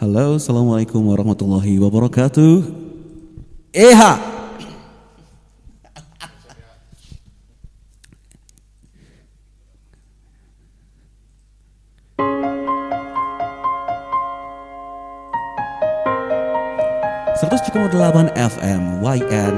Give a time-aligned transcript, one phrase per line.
[0.00, 2.64] Halo, assalamualaikum warahmatullahi wabarakatuh.
[3.76, 4.16] Eha.
[17.36, 17.60] Seratus
[18.32, 19.49] FM YN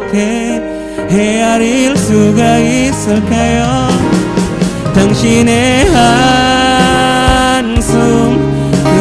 [0.03, 0.63] 어떻게
[1.11, 3.89] 헤아릴 수가 있을까요?
[4.95, 6.50] 당신의 한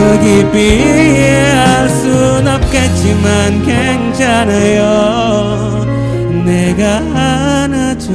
[0.10, 4.82] 거기 비해 순 없겠지만 괜찮아요
[6.44, 8.10] 내가 안아줄게요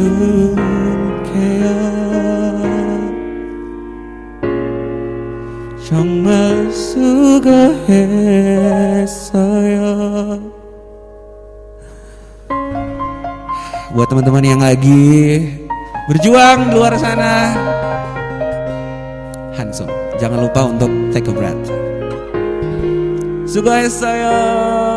[5.87, 7.95] 정말 수고했어요
[13.95, 15.47] buat teman-teman yang lagi
[16.11, 17.55] berjuang di luar sana
[19.55, 21.64] Handsome jangan lupa untuk take a breath.
[23.55, 24.94] 수고했어요.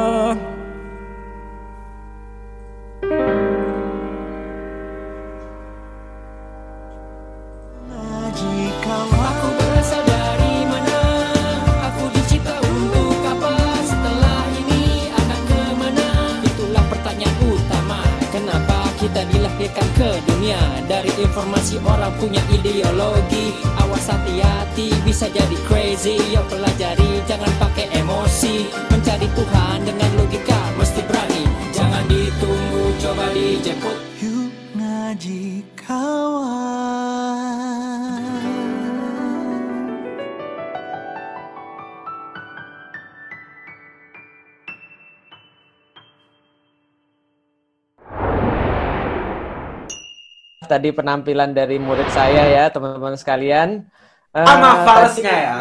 [50.87, 53.83] Tadi penampilan dari murid saya ya teman-teman sekalian.
[54.31, 55.55] Eh, Sama tadi falsnya ya.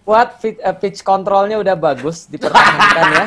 [0.00, 3.24] Buat fit- eh, pitch controlnya udah bagus dipertahankan ya.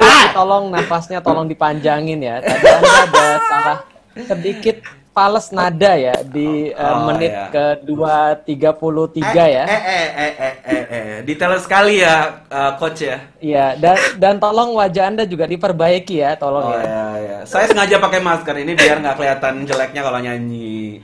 [0.00, 2.40] Tapi tolong nafasnya tolong dipanjangin ya.
[2.40, 3.78] Tadi anda ada salah
[4.16, 7.50] sedikit fals nada ya di eh, Oh, menit ya.
[7.50, 9.64] kedua 33 ya.
[9.66, 11.18] Eh, eh, eh, eh, eh, eh.
[11.26, 13.18] Detail sekali ya, eh, coach ya.
[13.42, 16.86] Iya, dan dan tolong wajah Anda juga diperbaiki ya, tolong Oh ya.
[16.86, 17.38] ya, ya.
[17.42, 21.02] Saya sengaja pakai masker ini biar nggak kelihatan jeleknya kalau nyanyi.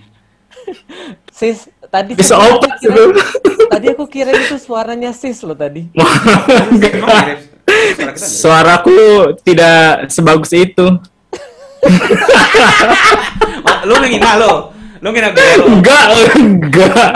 [1.37, 3.13] Sis, tadi Bisa aku obat kira-.
[3.77, 5.91] Tadi aku kira itu suaranya sis loh tadi.
[8.17, 8.95] Suaraku
[9.43, 10.87] tidak sebagus itu.
[13.85, 14.53] Lu ngina lo.
[14.99, 15.65] Lu ngina gue lo.
[15.71, 16.05] Enggak,
[16.35, 17.11] enggak.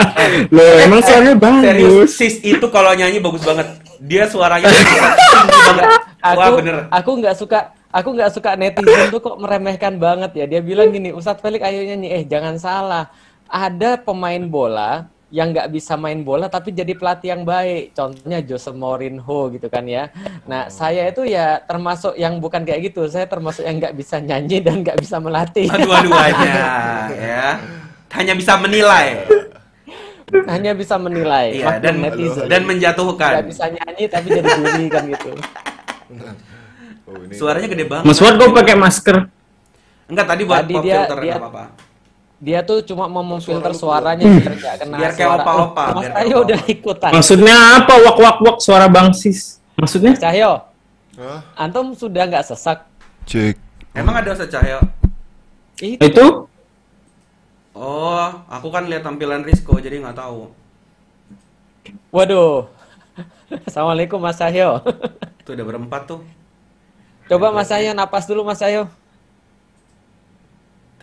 [0.47, 2.09] Loh, emang suaranya Eh, Serius, bagus.
[2.13, 3.67] sis itu kalau nyanyi bagus banget.
[3.99, 5.85] Dia suaranya tinggi banget.
[6.21, 6.75] Wah Aku bener.
[6.89, 7.59] aku nggak suka
[7.89, 10.45] aku nggak suka netizen tuh kok meremehkan banget ya.
[10.47, 12.07] Dia bilang gini, Ustadz Felix ayo nyanyi.
[12.11, 13.09] Eh jangan salah.
[13.45, 17.91] Ada pemain bola yang nggak bisa main bola tapi jadi pelatih yang baik.
[17.91, 20.11] Contohnya Jose Mourinho gitu kan ya.
[20.43, 23.07] Nah saya itu ya termasuk yang bukan kayak gitu.
[23.07, 25.71] Saya termasuk yang nggak bisa nyanyi dan nggak bisa melatih.
[25.71, 26.55] Dua-duanya
[27.31, 27.47] ya.
[28.11, 29.23] Hanya bisa menilai.
[30.47, 31.55] Hanya bisa menilai.
[31.57, 32.47] Iya, dan netizen.
[32.47, 33.31] dan nggak menjatuhkan.
[33.43, 35.31] bisa nyanyi tapi jadi bully kan gitu.
[37.31, 38.03] Suaranya gede banget.
[38.03, 39.17] Mas kok pakai masker?
[40.07, 41.63] Enggak tadi buat Tadi pop dia- filter dia- enggak apa-apa.
[42.41, 46.59] Dia tuh cuma mau memfilter suaranya biar nggak kena Biar kayak opa-opa, Mas Cahyo udah
[46.65, 47.11] ikutan.
[47.13, 47.93] Maksudnya apa?
[48.01, 49.61] Wak wak wak suara Bang Sis.
[49.77, 50.17] Maksudnya?
[50.17, 50.65] Cahyo,
[51.21, 51.45] Hah?
[51.53, 52.81] antum sudah nggak sesak?
[53.29, 53.61] Cek.
[53.93, 54.81] Emang ada secahaya?
[55.77, 56.01] Itu.
[56.01, 56.25] Itu
[57.71, 60.51] Oh, aku kan lihat tampilan Risco jadi nggak tahu.
[62.11, 62.67] Waduh.
[63.67, 64.83] Assalamualaikum Mas Cahyo.
[65.39, 66.19] Itu udah berempat tuh.
[67.31, 68.91] Coba Mas Cahyo napas dulu Mas Cahyo.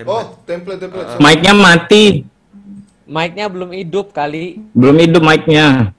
[0.07, 1.19] Oh, template template.
[1.19, 2.23] mic-nya mati.
[3.09, 4.63] Mic-nya belum hidup kali.
[4.77, 5.91] Belum hidup mic-nya.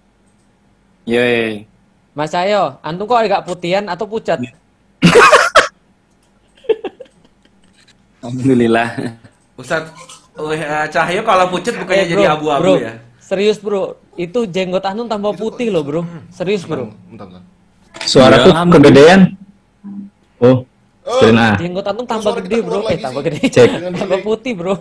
[1.03, 1.65] Yeay.
[2.13, 4.39] Mas Cahyo, antum kok agak putihan atau pucat?
[8.23, 9.15] Alhamdulillah.
[9.55, 9.91] Ustadz
[10.35, 12.93] uh, Cahyo kalau pucet bukannya Eh, jadi abu-abu bro, ya?
[13.19, 16.01] Serius bro, itu jenggot antum tambah putih loh bro.
[16.31, 16.91] Serius bro.
[17.09, 17.43] Bentar, bentar.
[18.03, 19.21] Suaraku Ya, kegedean.
[20.39, 20.63] Oh,
[21.09, 21.57] Oh, kirain ah.
[21.57, 22.85] Jenggot antum tambah suara gede bro.
[22.85, 23.41] Eh tambah gede.
[23.49, 23.69] Cek.
[24.05, 24.75] tambah putih bro.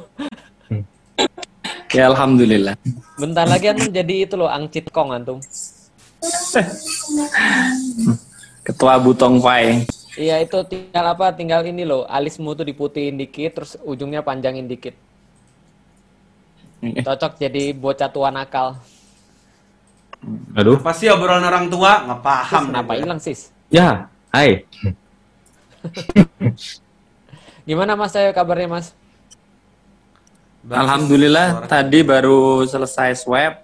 [1.89, 2.77] Ya alhamdulillah.
[3.17, 5.41] Bentar lagi antum jadi itu loh angcit kong antum.
[8.67, 9.89] Ketua Butong Pai.
[10.19, 11.33] Iya itu tinggal apa?
[11.33, 14.93] Tinggal ini loh, alismu tuh diputihin dikit, terus ujungnya panjangin dikit.
[16.83, 18.77] Cocok jadi bocah tua nakal.
[20.53, 20.77] Aduh.
[20.77, 22.05] Apa sih obrolan orang tua?
[22.05, 22.63] Nggak Sis, paham.
[22.69, 23.01] kenapa deh.
[23.01, 23.41] hilang sis?
[23.71, 24.67] Ya, hai.
[27.69, 28.87] Gimana mas saya kabarnya mas?
[30.69, 33.63] Alhamdulillah suara- tadi baru selesai swab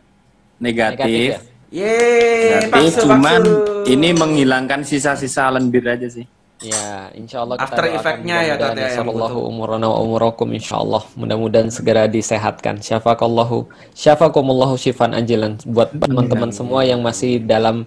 [0.57, 1.37] negatif.
[1.37, 1.41] ya?
[1.75, 3.43] Yeay, Tapi cuman
[3.91, 6.23] ini menghilangkan sisa-sisa lendir aja sih.
[6.63, 10.49] Ya, insya Allah kita After doakan effect-nya ya, mudah-mudahan Tat, ya, Sallallahu umurana wa umurakum
[10.55, 11.03] insya Allah.
[11.19, 12.79] Mudah-mudahan segera disehatkan.
[12.79, 15.59] Syafakallahu, syafakumullahu syifan ajilan.
[15.67, 17.85] Buat teman-teman semua yang masih dalam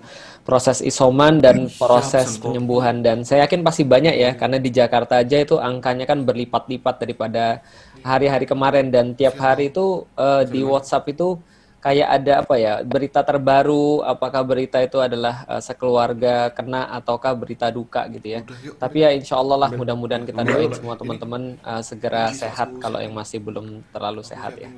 [0.48, 3.04] proses isoman dan proses penyembuhan.
[3.04, 7.60] Dan saya yakin pasti banyak ya, karena di Jakarta aja itu angkanya kan berlipat-lipat daripada
[8.00, 8.88] hari-hari kemarin.
[8.88, 11.36] Dan tiap hari itu eh, di WhatsApp itu
[11.84, 14.08] kayak ada apa ya berita terbaru.
[14.08, 18.42] Apakah berita itu adalah eh, sekeluarga kena ataukah berita duka gitu ya.
[18.80, 23.12] Tapi ya insya Allah lah mudah-mudahan kita doain semua teman-teman eh, segera sehat kalau yang
[23.12, 24.72] masih belum terlalu sehat ya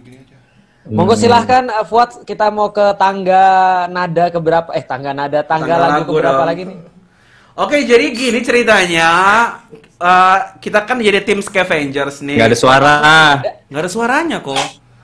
[0.88, 3.44] monggo silahkan eh, Fuad kita mau ke tangga
[3.88, 6.50] nada keberapa eh tangga nada tangga, Tangga lagu lagu keberapa dong.
[6.50, 6.80] lagi nih
[7.60, 9.12] Oke, jadi gini ceritanya.
[10.00, 12.40] Eh, kita kan jadi tim scavengers nih.
[12.40, 12.96] Nggak ada suara.
[13.68, 14.56] Nggak ada suaranya kok.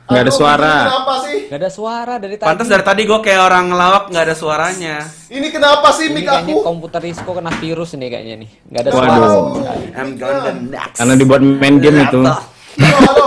[0.08, 0.75] Nggak ada suara.
[0.88, 1.38] Kenapa sih?
[1.51, 4.96] Gak ada suara dari tadi Pantas dari tadi gue kayak orang ngelawak nggak ada suaranya.
[5.27, 6.63] Ini kenapa sih ini mic aku?
[6.63, 9.03] komputer Risco kena virus nih kayaknya nih Gak ada Waduh.
[9.03, 9.86] suara sekali.
[9.91, 10.96] I'm gonna next.
[10.96, 12.20] Karena dibuat main game itu.
[12.24, 12.39] Halo,
[12.79, 13.24] halo.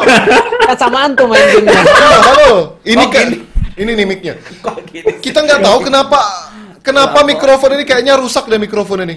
[0.68, 1.80] kan sama antum main gamenya
[2.28, 2.76] Halo.
[2.84, 3.36] Ini kan gini.
[3.80, 4.34] ini nih mic-nya.
[4.60, 5.12] Kok gini?
[5.16, 6.18] Kita nggak tahu kenapa
[6.84, 9.16] kenapa mikrofon ini kayaknya rusak deh mikrofon ini.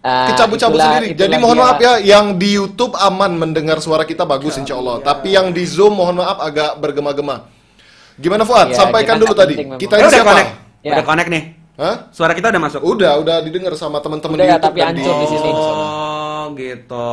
[0.00, 1.12] Ah, Kecabut-cabut sendiri.
[1.12, 1.64] itulah Jadi mohon dia.
[1.66, 5.04] maaf ya, yang di YouTube aman mendengar suara kita bagus insya Allah.
[5.04, 7.44] Tapi yang di Zoom mohon maaf agak bergema-gema.
[8.16, 8.72] Gimana Fuad?
[8.72, 9.54] Iya, Sampaikan dulu tadi.
[9.58, 9.76] memang.
[9.76, 10.30] Kita ini udah siapa?
[10.32, 10.50] connect.
[10.80, 10.92] Ya.
[10.96, 11.42] Udah connect nih.
[11.76, 11.94] Hah?
[12.10, 12.80] Suara kita udah masuk.
[12.80, 15.50] Udah, udah didengar sama teman-teman Udah di ya, YouTube tapi dan hancur di sini.
[15.52, 17.08] Oh, gitu.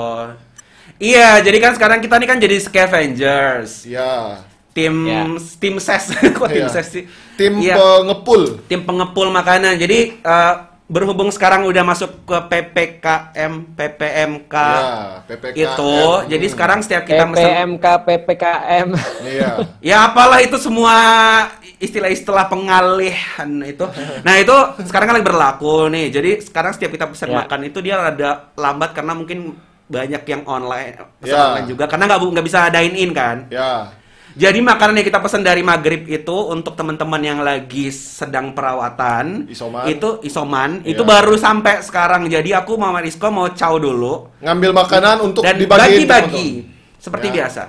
[0.96, 3.84] Iya, jadi kan sekarang kita nih kan jadi scavengers.
[3.84, 4.40] Ya.
[4.72, 5.24] Tim Ya.
[5.58, 6.12] tim ses.
[6.38, 6.70] Kok tim Iya.
[6.70, 7.04] ses sih?
[7.36, 7.76] Tim Iya.
[7.76, 8.60] pengepul.
[8.66, 9.76] tim pengepul makanan.
[9.76, 10.54] Jadi eh,
[10.86, 14.86] berhubung sekarang udah masuk ke PPKM, PPMK Ya,
[15.26, 15.58] PPKM.
[15.58, 15.96] itu,
[16.30, 18.88] jadi sekarang setiap kita mesen PPMK, PPKM.
[19.26, 19.52] Iya.
[19.90, 20.94] Ya apalah itu semua
[21.76, 23.84] istilah-istilah pengalihan itu.
[24.26, 24.54] Nah itu
[24.86, 26.08] sekarang kan lagi berlaku nih.
[26.10, 27.42] Jadi sekarang setiap kita pesan Ya.
[27.42, 31.46] makan itu dia rada lambat karena mungkin banyak yang online, pesan Ya.
[31.54, 31.86] online juga.
[31.86, 33.46] Karena nggak bisa dine in kan.
[33.54, 33.94] Ya.
[34.36, 39.88] Jadi makanan yang kita pesan dari maghrib itu untuk teman-teman yang lagi sedang perawatan, Isoman.
[39.88, 40.92] itu isoman, Iya.
[40.92, 42.28] itu baru sampai sekarang.
[42.28, 46.68] Jadi aku Mama Rizko mau caw dulu Ngambil makanan untuk dan bagi-bagi
[47.00, 47.34] seperti Ya.
[47.48, 47.64] biasa.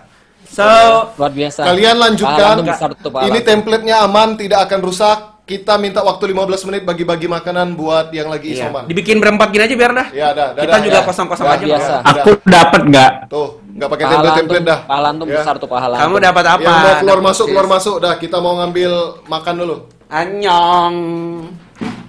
[0.50, 0.66] So
[1.14, 1.61] Luar biasa.
[1.70, 2.54] Kalian lanjutkan.
[2.66, 3.46] Besar tuh, Ini tuh.
[3.46, 5.18] template-nya aman, tidak akan rusak.
[5.46, 8.66] Kita minta waktu 15 menit bagi-bagi makanan buat yang lagi Iya.
[8.66, 8.82] isoman.
[8.84, 10.06] Dibikin berempat gini aja biar dah.
[10.10, 11.06] Ya, dah, dah, Kita dah, juga ya.
[11.06, 11.62] kosong-kosong Luar aja.
[11.64, 11.94] biasa.
[12.02, 12.10] Udah.
[12.18, 13.10] Aku dapat nggak?
[13.30, 14.78] Tuh, nggak pakai template-template dah.
[14.82, 15.38] pahala antum Ya.
[15.38, 15.94] besar tuh pahala.
[15.96, 16.58] Kamu dapat apa?
[16.60, 17.50] Yang mau keluar Dapat masuk, sis.
[17.54, 17.94] keluar masuk.
[18.02, 18.90] Dah, kita mau ngambil
[19.24, 19.76] makan dulu.
[20.08, 20.94] Anyong.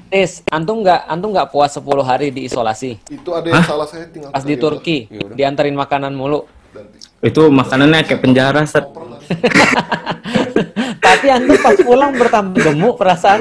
[0.08, 2.98] Tis, antum nggak antum nggak puas 10 hari di isolasi.
[3.06, 4.34] Itu ada yang salah saya tinggal.
[4.34, 5.06] Pas di Turki,
[5.38, 6.42] dianterin makanan mulu.
[7.20, 8.90] Itu makanannya kayak penjara, Sat.
[11.18, 13.40] Tapi antum pas pulang bertambah gemuk perasaan.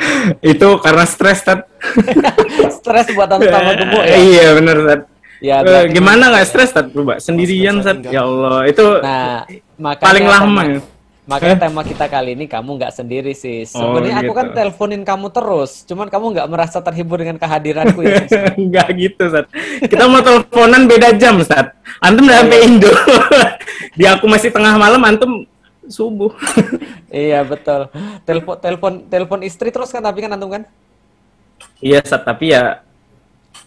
[0.42, 1.68] itu karena stres, Sat.
[2.78, 4.16] Stres buat antum tambah gemuk ya.
[4.16, 5.00] Iya, bener, Sat.
[5.38, 6.88] Ya, Eh, gimana nggak stres, Sat?
[6.88, 8.00] Coba sendirian, Sat.
[8.02, 9.44] Ya Allah, itu Nah,
[9.76, 10.42] makanya paling lama.
[10.42, 10.80] tema- ya.
[11.28, 13.68] Makanya tema kita kali ini kamu nggak sendiri sih.
[13.68, 14.38] Oh, Sebenarnya aku gitu.
[14.40, 18.24] kan teleponin kamu terus, cuman kamu nggak merasa terhibur dengan kehadiranku ya.
[18.24, 18.32] Sis?
[18.56, 19.44] Enggak gitu, Sat.
[19.84, 21.76] Kita mau teleponan beda jam, Sat.
[22.00, 22.88] Antum udah sampai Indo.
[23.92, 25.44] Di aku masih tengah malam, antum
[25.88, 26.32] subuh.
[27.12, 27.88] iya betul.
[28.22, 30.64] Telepon telepon telepon istri terus kan tapi kan antum kan?
[31.78, 32.82] Iya, Sat, tapi ya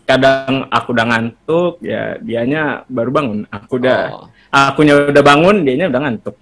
[0.07, 3.39] kadang aku udah ngantuk, ya dianya baru bangun.
[3.47, 4.27] Aku udah Oh.
[4.51, 6.35] akunya udah bangun, dianya udah ngantuk.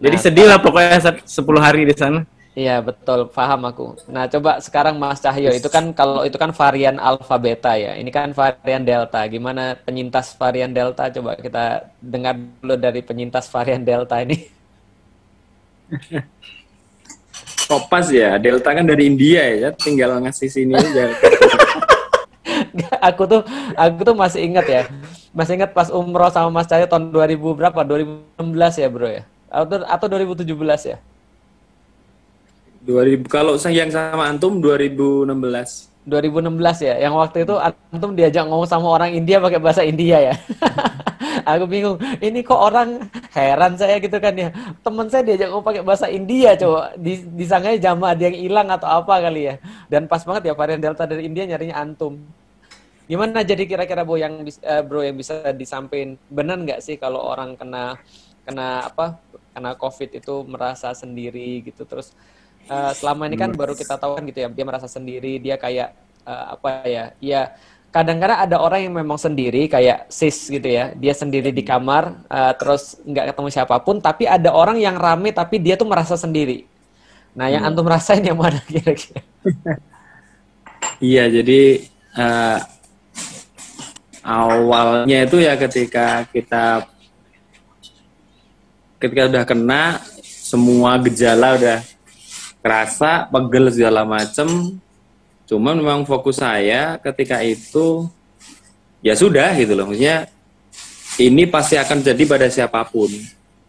[0.00, 2.24] Jadi Nah, sedih lah pokoknya Sat, 10 hari di sana.
[2.50, 3.94] Iya betul, paham aku.
[4.10, 8.10] Nah coba sekarang Mas Cahyo itu kan kalau itu kan varian alfa beta ya, ini
[8.10, 9.22] kan varian delta.
[9.30, 11.06] Gimana penyintas varian delta?
[11.14, 14.50] Coba kita dengar dulu dari penyintas varian delta ini.
[17.70, 21.14] Kopas ya, Delta kan dari India ya, tinggal ngasih sini aja.
[23.08, 23.40] aku tuh
[23.78, 24.82] aku tuh masih ingat ya,
[25.30, 27.80] masih ingat pas umroh sama Mas Cahyo tahun 2000 berapa?
[27.86, 29.22] 2016 ya bro ya?
[29.46, 30.50] Atau atau 2017
[30.90, 30.98] ya?
[32.82, 35.30] 2000 kalau saya yang sama antum 2016.
[36.10, 40.34] 2016 ya, yang waktu itu antum diajak ngomong sama orang India pakai bahasa India ya.
[41.44, 44.48] Aku bingung, ini kok orang heran saya gitu kan ya.
[44.80, 48.88] Temen saya diajak ngomong pakai bahasa India coba, Di, disangkanya jamaah ada yang hilang atau
[48.88, 49.54] apa kali ya.
[49.88, 52.20] Dan pas banget ya varian Delta dari India nyarinya antum.
[53.10, 57.58] Gimana jadi kira-kira bro yang eh, bro yang bisa disampaikan benar nggak sih kalau orang
[57.58, 57.98] kena
[58.46, 59.18] kena apa
[59.50, 62.14] kena COVID itu merasa sendiri gitu terus
[62.70, 65.90] eh, selama ini kan baru kita tahu kan gitu ya dia merasa sendiri dia kayak
[66.22, 67.42] eh, apa ya ya
[67.90, 70.94] kadang-kadang ada orang yang memang sendiri kayak sis gitu ya.
[70.94, 75.34] Dia sendiri di kamar eh, terus nggak ketemu siapa pun tapi ada orang yang rame
[75.34, 76.66] tapi dia tuh merasa sendiri.
[77.34, 79.22] Nah yang antum rasain yang mana kira-kira?
[81.00, 81.80] Iya, jadi
[82.16, 82.58] eh,
[84.20, 86.84] awalnya itu ya ketika kita
[89.00, 89.82] ketika udah kena
[90.20, 91.80] semua gejala udah
[92.60, 94.76] kerasa pegel segala macem
[95.50, 98.06] cuman memang fokus saya ketika itu
[99.02, 99.90] ya sudah gitu loh.
[99.90, 100.30] Maksudnya
[101.18, 103.10] ini pasti akan jadi pada siapa pun.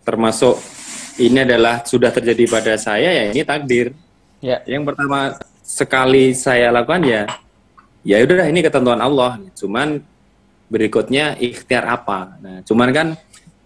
[0.06, 0.62] Termasuk
[1.18, 3.98] ini adalah sudah terjadi pada saya ya ini takdir.
[4.38, 4.62] Ya.
[4.70, 7.26] Yang pertama sekali saya lakukan ya
[8.06, 9.42] ya udah ini ketentuan Allah.
[9.58, 10.06] Cuman
[10.70, 12.38] berikutnya ikhtiar apa?
[12.38, 13.08] Nah cuman kan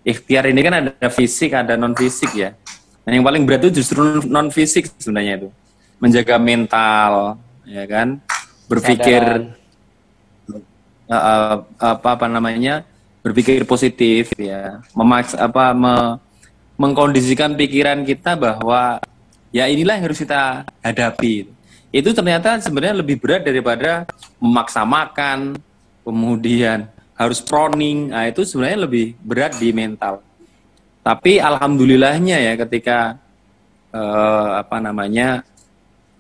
[0.08, 2.56] ikhtiar ini kan ada fisik ada non fisik ya.
[3.04, 5.50] Nah yang paling berat itu justru non fisik sebenarnya itu.
[6.00, 8.22] Menjaga mental ya kan?
[8.66, 9.22] Berpikir
[10.50, 12.86] uh, uh, apa apa namanya?
[13.26, 14.82] Berpikir positif ya.
[14.94, 16.18] Memaksa apa me-
[16.78, 19.02] mengkondisikan pikiran kita bahwa
[19.50, 21.50] ya inilah yang harus kita hadapi.
[21.96, 24.04] Itu ternyata sebenarnya lebih berat daripada
[24.38, 25.56] memaksa makan
[26.04, 28.12] kemudian harus proning.
[28.12, 30.20] Nah itu sebenarnya lebih berat di mental.
[31.00, 33.16] Tapi alhamdulillahnya ya ketika
[33.96, 35.48] eh, apa namanya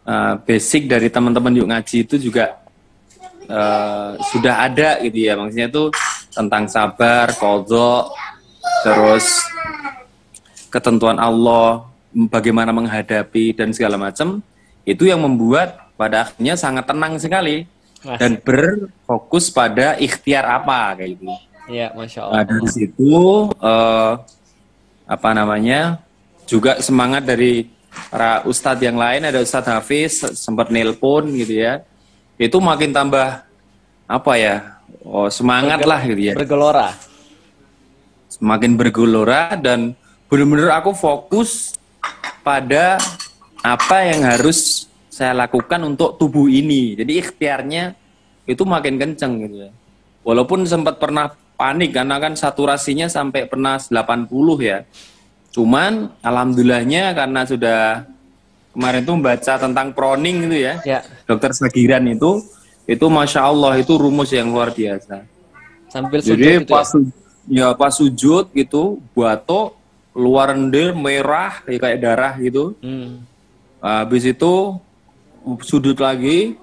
[0.05, 2.61] eh, basic dari teman-teman yuk ngaji itu juga
[3.45, 5.83] eh, sudah ada gitu ya maksudnya itu
[6.35, 8.11] tentang sabar, kodok,
[8.83, 9.23] terus
[10.67, 14.43] ketentuan Allah, bagaimana menghadapi dan segala macam
[14.83, 17.63] itu yang membuat pada akhirnya sangat tenang sekali
[18.19, 21.25] dan berfokus pada ikhtiar apa kayak gitu.
[21.65, 22.43] Iya, masya Nah, Allah.
[22.45, 23.15] dari situ
[23.57, 24.11] eh,
[25.07, 26.03] apa namanya
[26.45, 27.65] juga semangat dari
[28.11, 31.83] para ustadz yang lain ada ustadz Hafiz sempat nelpon gitu ya
[32.35, 33.43] itu makin tambah
[34.05, 34.55] apa ya
[35.03, 36.93] oh, semangat lah gitu ya Bergelora.
[38.29, 39.95] semakin bergelora dan
[40.27, 41.79] benar-benar aku fokus
[42.43, 42.99] pada
[43.65, 44.85] apa yang harus
[45.15, 46.99] saya lakukan untuk tubuh ini.
[46.99, 47.95] Jadi ikhtiarnya
[48.43, 49.71] itu makin kenceng gitu ya.
[50.27, 54.27] Walaupun sempat pernah panik karena kan saturasinya sampai pernah 80
[54.59, 54.83] ya.
[55.55, 58.03] Cuman alhamdulillahnya karena sudah
[58.75, 60.75] kemarin tuh membaca tentang proning itu ya.
[60.83, 62.43] Ya, Dokter Sagiran itu
[62.83, 65.23] itu masya Allah itu rumus yang luar biasa.
[65.87, 66.99] sambil sujud Jadi gitu pas ya.
[67.47, 69.79] ya pas sujud gitu, batuk,
[70.11, 72.75] luar lendir merah kayak kayak darah gitu.
[72.83, 73.23] Hmm.
[73.79, 74.75] Habis itu
[75.63, 76.59] sudut lagi,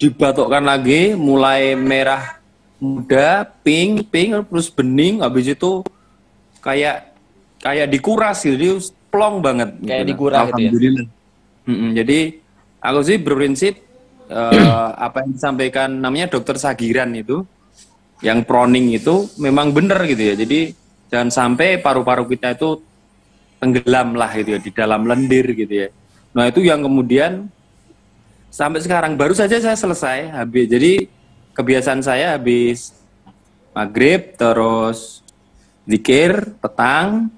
[0.00, 2.40] dibatukkan lagi, mulai merah
[2.80, 5.20] muda, pink, pink, terus bening.
[5.20, 5.84] Habis itu
[6.64, 7.17] kayak
[7.62, 8.70] kayak dikuras gitu, jadi
[9.08, 9.70] plong banget.
[9.82, 10.10] Kayak gitu.
[10.14, 10.52] digurah gitu ya?
[10.54, 11.06] Alhamdulillah.
[11.68, 12.18] Mm-mm, jadi
[12.80, 13.74] aku sih berprinsip
[14.30, 17.44] eh, apa yang disampaikan namanya dokter Sagiran itu,
[18.24, 20.34] yang proning itu memang benar gitu ya.
[20.34, 20.72] Jadi
[21.08, 22.82] jangan sampai paru-paru kita itu
[23.58, 25.88] tenggelam lah gitu ya di dalam lendir gitu ya.
[26.34, 27.50] Nah itu yang kemudian
[28.48, 30.92] sampai sekarang baru saja saya selesai habis jadi
[31.52, 32.96] kebiasaan saya habis
[33.76, 35.20] maghrib terus
[35.84, 37.28] zikir petang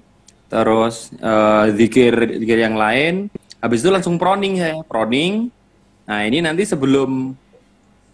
[0.51, 5.47] terus eh, zikir zikir yang lain habis itu langsung proning saya proning
[6.03, 7.31] nah ini nanti sebelum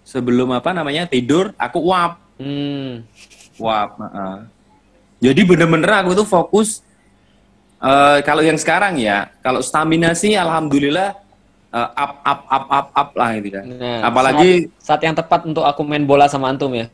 [0.03, 3.01] sebelum apa namanya tidur aku uap Hmm.
[3.57, 4.35] uap heeh.
[5.19, 6.85] jadi bener-bener aku tuh fokus
[7.81, 11.17] eh, kalau yang sekarang ya kalau stamina sih alhamdulillah
[11.73, 15.49] eh, up up up up up lah gitu kan Nah, apalagi saat, saat yang tepat
[15.49, 16.85] untuk aku main bola sama antum ya.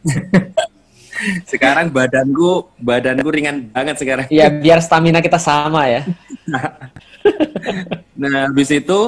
[1.44, 6.02] sekarang badanku badanku ringan banget sekarang Iya, biar stamina kita sama ya.
[8.16, 9.00] Nah, habis itu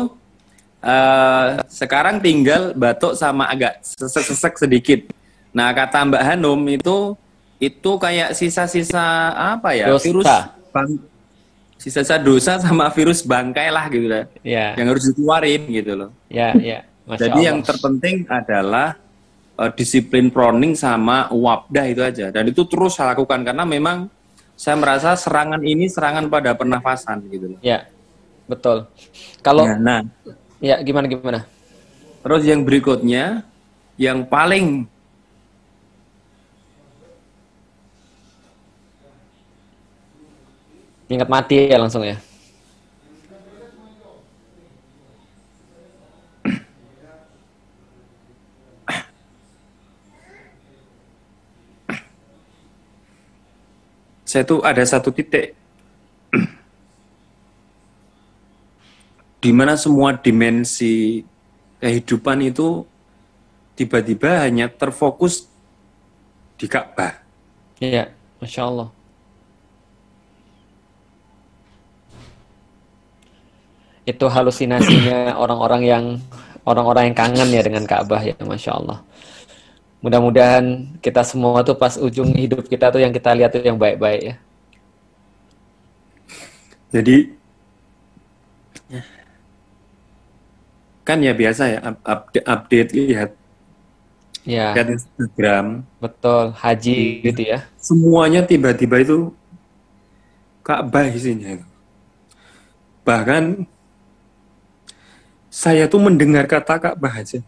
[0.83, 5.01] eh sekarang tinggal batuk sama agak sesek-sesek sedikit.
[5.53, 7.14] Nah, kata Mbak Hanum itu
[7.57, 9.87] itu kayak sisa-sisa apa ya?
[9.88, 10.05] Dosa.
[10.05, 10.27] Virus
[10.68, 11.03] bang-
[11.79, 14.25] sisa-sisa dosa sama virus bangkai lah gitu lah.
[14.40, 16.11] Iya, Yang harus dikeluarin gitu loh.
[16.27, 16.79] iya, iya.
[17.03, 17.46] Masya Jadi Allah.
[17.51, 18.88] yang terpenting adalah
[19.58, 22.30] eh, disiplin proning sama wabdah itu aja.
[22.30, 24.08] Dan itu terus saya lakukan karena memang
[24.56, 27.58] saya merasa serangan ini serangan pada pernafasan gitu loh.
[27.60, 27.88] Ya,
[28.46, 28.86] betul.
[29.42, 30.00] Kalau Ya, nah,
[30.62, 31.40] ya gimana gimana?
[32.22, 33.42] Terus yang berikutnya,
[33.98, 34.86] yang paling
[41.12, 42.16] Ingat mati ya langsung ya.
[54.33, 55.53] Saya tuh ada satu titik
[59.45, 61.21] di mana semua dimensi
[61.77, 62.88] kehidupan itu
[63.77, 65.53] tiba-tiba hanya terfokus
[66.57, 67.21] di Ka'bah.
[67.77, 68.09] Iya,
[68.40, 68.88] masya Allah.
[74.09, 76.05] Itu halusinasinya orang-orang yang
[76.64, 79.05] orang-orang yang kangen ya dengan Ka'bah ya, masya Allah.
[80.02, 84.34] Mudah-mudahan kita semua tuh pas ujung hidup kita tuh yang kita lihat tuh yang baik-baik
[84.34, 84.34] ya.
[86.92, 87.32] Jadi
[91.02, 93.30] kan ya biasa ya up- update, update lihat
[94.42, 96.50] Ya, lihat Instagram betul.
[96.50, 97.62] Haji gitu ya.
[97.78, 99.30] semuanya tiba-tiba itu
[100.66, 101.66] Ka'bah isinya itu.
[103.06, 103.66] Bahkan
[105.46, 107.38] saya tuh mendengar kata Ka'bah aja.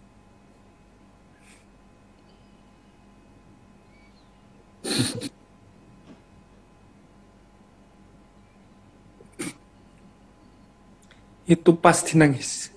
[11.55, 12.73] itu pasti nangis.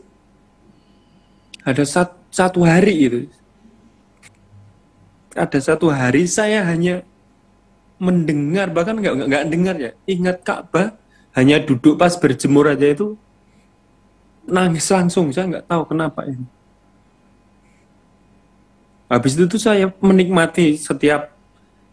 [1.63, 3.27] Ada sat- satu hari itu.
[5.37, 7.05] Ada satu hari saya hanya
[7.97, 10.93] mendengar bahkan nggak nggak dengar ya ingat Ka'bah
[11.33, 13.17] hanya duduk pas berjemur aja itu
[14.45, 16.45] nangis langsung saya nggak tahu kenapa ini
[19.09, 21.33] habis itu tuh saya menikmati setiap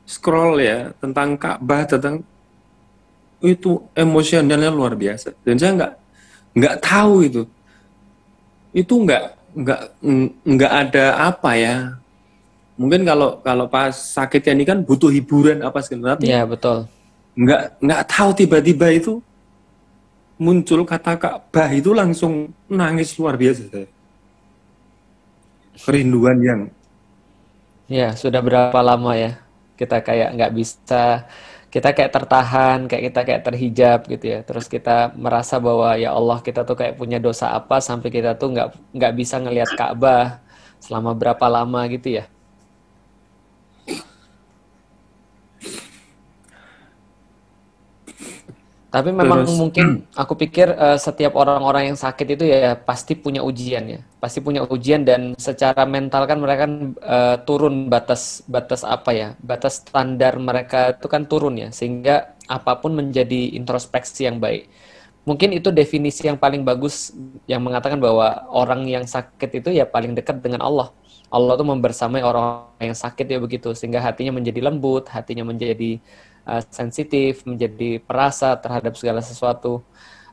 [0.04, 2.20] scroll ya tentang Ka'bah tentang
[3.44, 5.36] itu emosionalnya luar biasa.
[5.44, 5.92] Dan saya nggak
[6.56, 7.42] nggak tahu itu.
[8.72, 9.22] Itu nggak
[9.54, 11.76] nggak ng- nggak ada apa ya.
[12.74, 16.90] Mungkin kalau kalau pas sakitnya ini kan butuh hiburan apa segala tapi Iya, betul.
[17.38, 19.22] nggak nggak tahu tiba-tiba itu
[20.38, 23.86] muncul kata Ka'bah itu langsung nangis luar biasa saya.
[25.84, 26.60] kerinduan yang
[27.84, 29.43] Ya, sudah berapa lama ya
[29.78, 31.26] kita kayak nggak bisa,
[31.74, 34.38] kita kayak tertahan, kayak kita kayak terhijab gitu ya.
[34.46, 38.54] Terus kita merasa bahwa ya Allah kita tuh kayak punya dosa apa sampai kita tuh
[38.54, 40.38] nggak nggak bisa ngelihat Ka'bah
[40.78, 42.24] selama berapa lama gitu ya.
[48.94, 53.42] Tapi memang Terus- mungkin aku pikir eh, setiap orang-orang yang sakit itu ya pasti punya
[53.42, 58.86] ujian ya, pasti punya ujian dan secara mental kan mereka kan eh, turun batas batas
[58.86, 64.38] apa ya, batas standar mereka itu kan turun ya, sehingga apa pun menjadi introspeksi yang
[64.38, 64.70] baik.
[65.26, 67.10] Mungkin itu definisi yang paling bagus
[67.50, 70.94] yang mengatakan bahwa orang yang sakit itu ya paling dekat dengan Allah.
[71.34, 75.98] Allah tuh membersamai orang yang sakit ya begitu, sehingga hatinya menjadi lembut, hatinya menjadi
[76.46, 79.82] uh, sensitif, menjadi perasa terhadap segala sesuatu.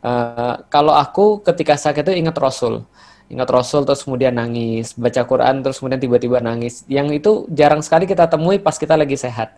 [0.02, 2.86] Uh, kalau aku ketika sakit itu ingat Rasul,
[3.30, 6.84] ingat Rasul terus kemudian nangis, baca Quran terus kemudian tiba-tiba nangis.
[6.90, 9.56] Yang itu jarang sekali kita temui pas kita lagi sehat.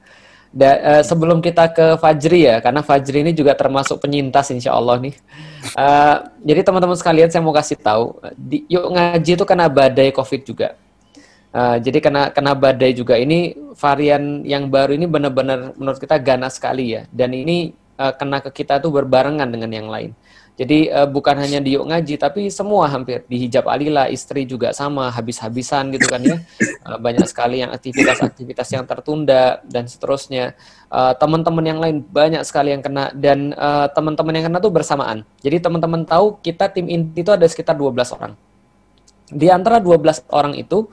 [0.53, 5.01] Da- uh, sebelum kita ke Fajri ya, karena Fajri ini juga termasuk penyintas insya Allah
[5.01, 5.17] nih.
[5.73, 10.41] Uh, jadi teman-teman sekalian saya mau kasih tahu, di, yuk ngaji itu kena badai COVID
[10.45, 10.77] juga.
[11.53, 16.57] Uh, jadi kena kena badai juga ini varian yang baru ini benar-benar menurut kita ganas
[16.57, 20.17] sekali ya dan ini uh, kena ke kita tuh berbarengan dengan yang lain.
[20.53, 24.69] Jadi uh, bukan hanya di yuk ngaji tapi semua hampir di hijab alila istri juga
[24.69, 26.37] sama habis-habisan gitu kan ya
[26.83, 30.51] Uh, banyak sekali yang aktivitas-aktivitas yang tertunda dan seterusnya
[30.93, 35.25] Uh, teman-teman yang lain banyak sekali yang kena dan uh, teman-teman yang kena tuh bersamaan.
[35.41, 38.37] Jadi teman-teman tahu kita tim inti itu ada sekitar 12 orang.
[39.25, 40.85] Di antara 12 orang itu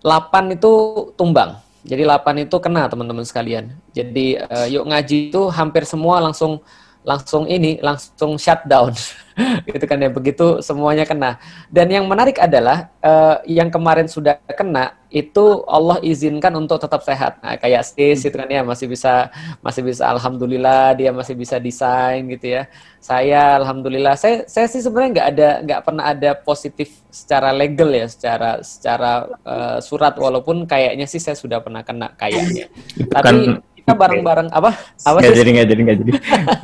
[0.00, 0.72] 8 itu
[1.16, 1.60] tumbang.
[1.80, 3.72] Jadi 8 itu kena teman-teman sekalian.
[3.96, 6.60] Jadi eh, yuk ngaji itu hampir semua langsung
[7.00, 8.92] langsung ini langsung shutdown
[9.72, 11.40] gitu kan ya begitu semuanya kena.
[11.72, 17.40] Dan yang menarik adalah eh, yang kemarin sudah kena itu Allah izinkan untuk tetap sehat.
[17.42, 22.20] Nah kayak Stis itu kan ya masih bisa masih bisa alhamdulillah dia masih bisa desain
[22.30, 22.68] gitu ya.
[23.00, 28.06] Saya alhamdulillah saya saya sih sebenarnya nggak ada nggak pernah ada positif secara legal ya
[28.06, 30.14] secara secara eh, surat.
[30.20, 32.68] Walaupun kayaknya sih saya sudah pernah kena kayaknya.
[33.08, 36.12] Tapi Bukan- kita bareng-bareng apa apa Nggak sih jadi, nggak jadi, nggak jadi.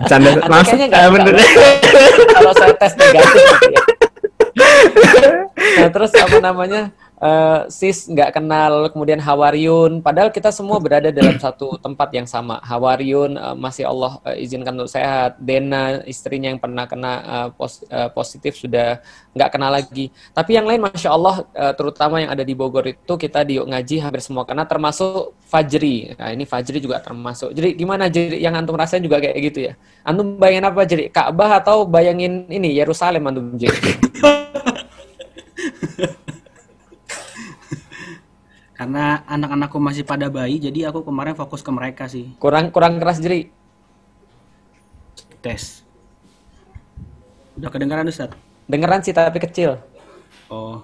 [0.07, 0.79] Canda, Anda langsung.
[0.79, 1.35] suka bener.
[2.37, 3.83] kalau saya tes negatif gitu ya.
[5.81, 6.83] nah terus apa namanya
[7.21, 12.61] eh, sis nggak kenal kemudian Hawaryun padahal kita semua berada dalam satu tempat yang sama.
[12.65, 15.41] Hawaryun eh, masih Allah eh, izinkan untuk sehat.
[15.41, 19.01] Dena istrinya yang pernah kena eh, pos- eh, positif sudah
[19.33, 20.13] nggak kena lagi.
[20.33, 23.97] Tapi yang lain masya Allah eh, terutama yang ada di Bogor itu kita di ngaji
[24.05, 24.45] hampir semua.
[24.45, 26.13] Kena termasuk Fajri.
[26.19, 27.55] Nah ini Fajri juga termasuk.
[27.57, 29.79] Jadi gimana jadi yang antum rasain juga kayak gitu ya?
[30.05, 31.05] Antum bayangin apa jadi?
[31.09, 33.73] Ka'bah atau bayangin ini Yerusalem antum jadi
[38.77, 42.37] Karena anak-anakku masih pada bayi, jadi aku kemarin fokus ke mereka sih.
[42.37, 43.49] kurang kurang keras jadi
[45.41, 45.81] Tes.
[47.57, 48.37] Udah kedengaran Ustaz?
[48.67, 49.79] dengeran sih tapi kecil
[50.51, 50.83] Oh.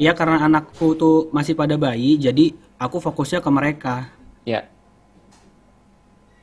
[0.00, 4.08] Iya karena anakku tuh masih pada bayi, jadi aku fokusnya ke mereka.
[4.42, 4.64] ya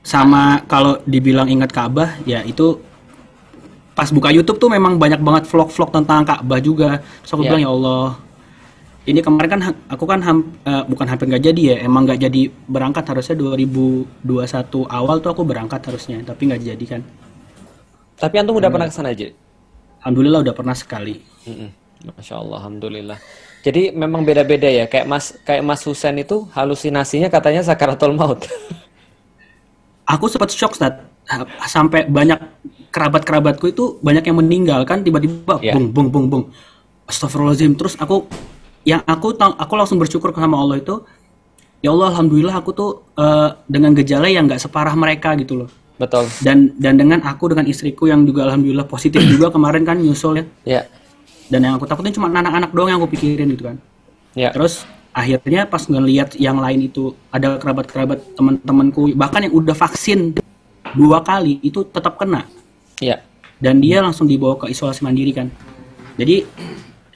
[0.05, 2.77] Sama kalau dibilang ingat Ka'bah, ya itu
[3.97, 7.01] pas buka YouTube tuh memang banyak banget vlog-vlog tentang Ka'bah juga.
[7.25, 7.49] Terus aku Iya.
[7.51, 8.05] bilang ya Allah,
[9.07, 12.41] ini kemarin kan aku kan ham- eh, bukan hampir nggak jadi ya, emang nggak jadi
[12.67, 17.01] berangkat harusnya 2021 awal tuh aku berangkat harusnya, tapi nggak jadi kan.
[18.19, 19.31] tapi antum udah pernah ke sana aja
[20.03, 21.19] Alhamdulillah udah pernah sekali.
[21.99, 23.19] Masya Allah, alhamdulillah.
[23.59, 24.87] Jadi memang beda-beda ya.
[24.87, 28.47] Kayak Mas kayak Mas Husen itu halusinasinya katanya sakaratul maut.
[30.15, 31.03] Aku sempat shock Ustaz.
[31.67, 32.39] sampai banyak
[32.89, 35.77] kerabat-kerabatku itu banyak yang meninggal kan tiba-tiba Iya.
[35.77, 36.43] bung bung bung bung.
[37.05, 37.75] Astagfirullahaladzim.
[37.77, 38.25] Terus aku
[38.87, 41.03] yang aku aku langsung bersyukur sama Allah itu
[41.83, 42.89] ya Allah alhamdulillah aku tuh
[43.19, 45.69] eh, dengan gejala yang nggak separah mereka gitu loh.
[45.99, 46.31] Betul.
[46.39, 50.45] Dan dan dengan aku dengan istriku yang juga alhamdulillah positif juga kemarin kan nyusul ya.
[50.63, 50.81] Ya.
[51.51, 53.77] Dan yang aku takutin cuma anak-anak doang yang aku pikirin gitu kan.
[54.31, 54.55] Ya.
[54.55, 60.37] Terus akhirnya pas ngelihat yang lain itu ada kerabat-kerabat teman-temanku bahkan yang udah vaksin
[60.95, 62.45] dua kali itu tetap kena
[62.99, 63.23] Ya.
[63.63, 65.47] dan dia langsung dibawa ke isolasi mandiri kan.
[66.19, 66.43] Jadi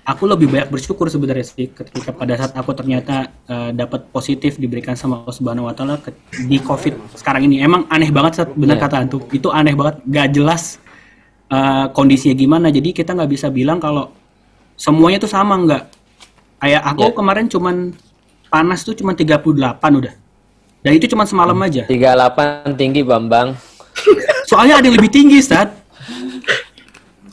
[0.03, 4.93] aku lebih banyak bersyukur sebenarnya sih ketika pada saat aku ternyata eh, dapat positif diberikan
[4.93, 5.99] sama Allah Subhanahu wa taala
[6.43, 7.63] di Covid sekarang ini.
[7.63, 8.83] Emang aneh banget saat benar Iya.
[8.83, 9.21] kata antum.
[9.31, 10.63] Itu aneh banget, gak jelas
[11.47, 12.67] eh, kondisinya gimana.
[12.67, 14.11] Jadi kita nggak bisa bilang kalau
[14.75, 15.83] semuanya tuh sama nggak.
[16.59, 17.15] Kayak aku Ya.
[17.15, 17.75] kemarin cuman
[18.47, 20.13] panas tuh cuman 38 udah.
[20.83, 21.87] Dan itu cuman semalam aja.
[21.87, 23.55] 38 tinggi Bambang.
[24.43, 25.71] Soalnya ada yang lebih tinggi, Sat.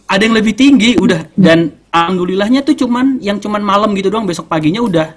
[0.06, 4.46] Ada yang lebih tinggi udah dan alhamdulillahnya tuh cuman yang cuman malam gitu doang besok
[4.46, 5.14] paginya udah.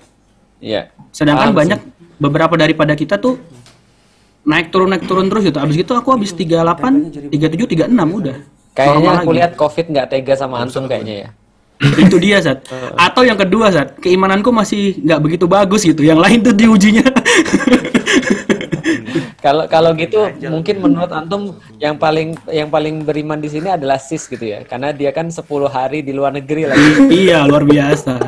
[0.60, 0.90] Iya.
[1.14, 1.80] Sedangkan Paham banyak
[2.18, 3.38] beberapa daripada kita tuh
[4.44, 5.58] naik turun naik turun terus gitu.
[5.62, 8.38] Abis gitu aku habis 38, 37, 36 udah.
[8.74, 9.38] Kayaknya Normal aku lagi.
[9.38, 11.30] lihat COVID nggak tega sama antum kayaknya ya.
[12.00, 12.66] itu dia Sat.
[12.98, 16.02] Atau yang kedua Sat, keimananku masih nggak begitu bagus gitu.
[16.02, 17.06] Yang lain tuh diujinya.
[19.40, 21.42] Kalau kalau gitu mungkin menurut antum
[21.78, 24.64] yang paling yang paling beriman di sini adalah sis gitu ya.
[24.64, 26.90] Karena dia kan 10 hari di luar negeri lagi.
[27.24, 28.20] iya luar biasa.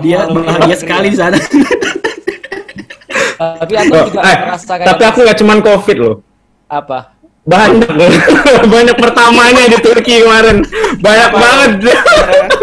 [0.00, 1.38] Dia kalau bahagia sekali di sana.
[3.40, 6.16] Tapi antum Oh, juga eh, merasa kayak tapi aku nggak cuman covid loh.
[6.66, 6.98] apa?
[7.40, 7.88] Banyak
[8.74, 10.60] banyak pertamanya di Turki kemarin.
[11.00, 11.70] Banyak banget.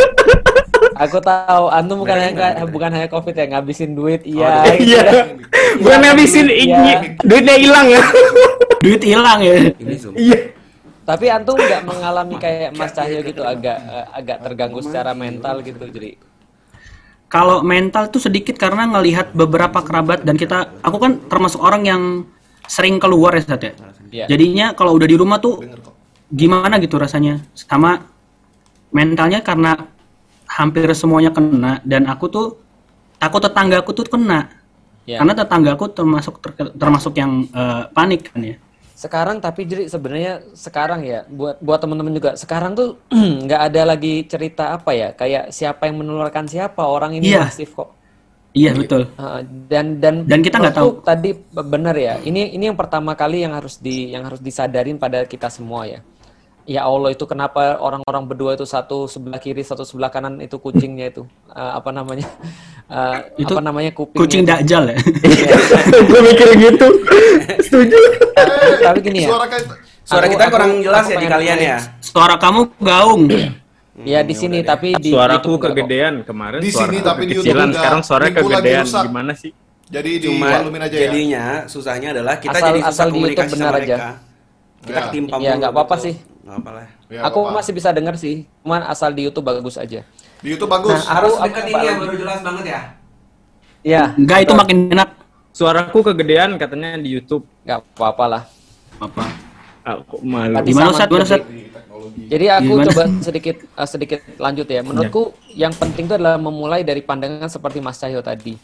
[0.97, 4.65] Aku tahu antum bukan hanya bukan hanya covid ya ngabisin duit iya.
[4.73, 5.01] gitu Iya.
[5.05, 5.23] ya.
[5.83, 7.17] Bukan ngabisin Iya.
[7.21, 8.01] duitnya hilang ya.
[8.83, 9.53] Duit hilang ya.
[10.17, 10.39] Iya.
[11.07, 15.79] Tapi antum nggak mengalami kayak Mas Cahyo gitu agak eh, agak terganggu secara mental gitu
[15.87, 16.17] jadi.
[17.27, 22.01] Kalau mental tuh sedikit karena ngelihat beberapa kerabat dan kita, aku kan termasuk orang yang
[22.67, 23.73] sering keluar ya Sat ya.
[24.07, 24.25] Iya.
[24.31, 25.59] Jadinya kalau udah di rumah tuh
[26.31, 27.43] gimana gitu rasanya.
[27.51, 27.99] Sama
[28.95, 29.75] mentalnya karena
[30.47, 32.47] hampir semuanya kena dan aku tuh
[33.19, 34.47] takut tetanggaku tuh kena.
[35.07, 35.23] Ya.
[35.23, 38.55] Karena tetanggaku termasuk ter- termasuk yang eh, panik kan ya.
[38.97, 42.97] Sekarang tapi jadi sebenarnya sekarang ya buat buat teman-teman juga sekarang tuh
[43.45, 47.45] nggak ada lagi cerita apa ya kayak siapa yang menularkan siapa orang ini Iya.
[47.45, 47.93] masif kok.
[48.57, 49.05] Iya betul.
[49.21, 53.45] Uh, dan dan Dan kita nggak menurutku tadi benar ya ini ini yang pertama kali
[53.45, 56.01] yang harus di yang harus disadarin pada kita semua ya
[56.67, 61.09] ya Allah itu kenapa orang-orang berdua itu satu sebelah kiri satu sebelah kanan itu kucingnya
[61.09, 62.27] itu Uh, apa namanya
[62.87, 64.51] Uh, Itu apa namanya kupingnya Kucing itu.
[64.51, 64.97] dakjal ya.
[66.07, 66.87] Gue mikir gitu.
[67.67, 67.97] Setuju.
[68.79, 69.63] tapi gini ya Suara kayak
[70.07, 71.77] Suara Aku- kita aku- kurang jelas aku ya di kalian ya.
[71.99, 73.21] Suara kamu gaung.
[74.13, 75.73] ya di sini tapi di Suaraku kok.
[75.73, 76.59] kegedean kemarin.
[76.61, 77.51] Di suara sini, tapi di YouTube.
[77.73, 78.85] Sekarang lagi kegedean.
[78.87, 79.51] Gimana sih?
[79.87, 80.47] jadi Cuma
[80.83, 80.99] aja ya.
[81.07, 83.87] jadinya susahnya adalah kita Asal- jadi susah asal di YouTube komunikasi benar sama aja.
[83.87, 84.09] mereka.
[84.77, 85.03] Kita Ya.
[85.03, 86.03] ketimpa Ya, mulu nggak apa-apa gitu.
[86.07, 86.15] sih.
[86.47, 86.87] Apa lah.
[87.05, 87.59] Ya, aku apa-apa.
[87.59, 90.07] masih bisa denger sih cuman asal di YouTube bagus aja
[90.37, 90.95] Di YouTube bagus.
[91.01, 91.95] Nah, Harus Aku- ini ya balik.
[91.99, 92.81] baru jelas banget ya.
[93.83, 95.09] ya Enggak itu makin enak.
[95.51, 97.43] Suaraku kegedean katanya di YouTube.
[97.61, 98.43] nggak apa-apa lah
[98.97, 99.23] Apa?
[99.83, 100.53] Aku malu.
[100.53, 101.07] Tadi Gimana, sama Ustaz?
[101.07, 101.65] Gimana, jadi-
[102.27, 102.85] Jadi aku Gimana?
[102.87, 104.81] coba sedikit eh, sedikit lanjut ya.
[104.81, 108.55] Menurutku yang penting itu adalah memulai dari pandangan seperti Mas Cahyo tadi.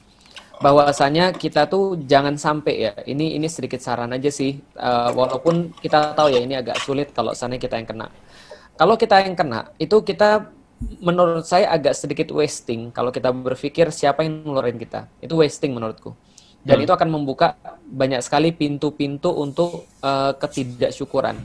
[0.63, 2.93] Bahwasanya kita tuh jangan sampai ya.
[3.03, 4.63] Ini ini sedikit saran aja sih.
[4.63, 8.07] Eh, walaupun kita tahu ya ini agak sulit kalau sana kita yang kena.
[8.79, 10.47] Kalau kita yang kena, itu kita
[11.03, 15.11] menurut saya agak sedikit wasting kalau kita berpikir siapa yang nularin kita.
[15.19, 16.15] Itu wasting menurutku.
[16.63, 21.43] Dan itu akan membuka banyak sekali pintu-pintu untuk eh, ketidaksyukuran.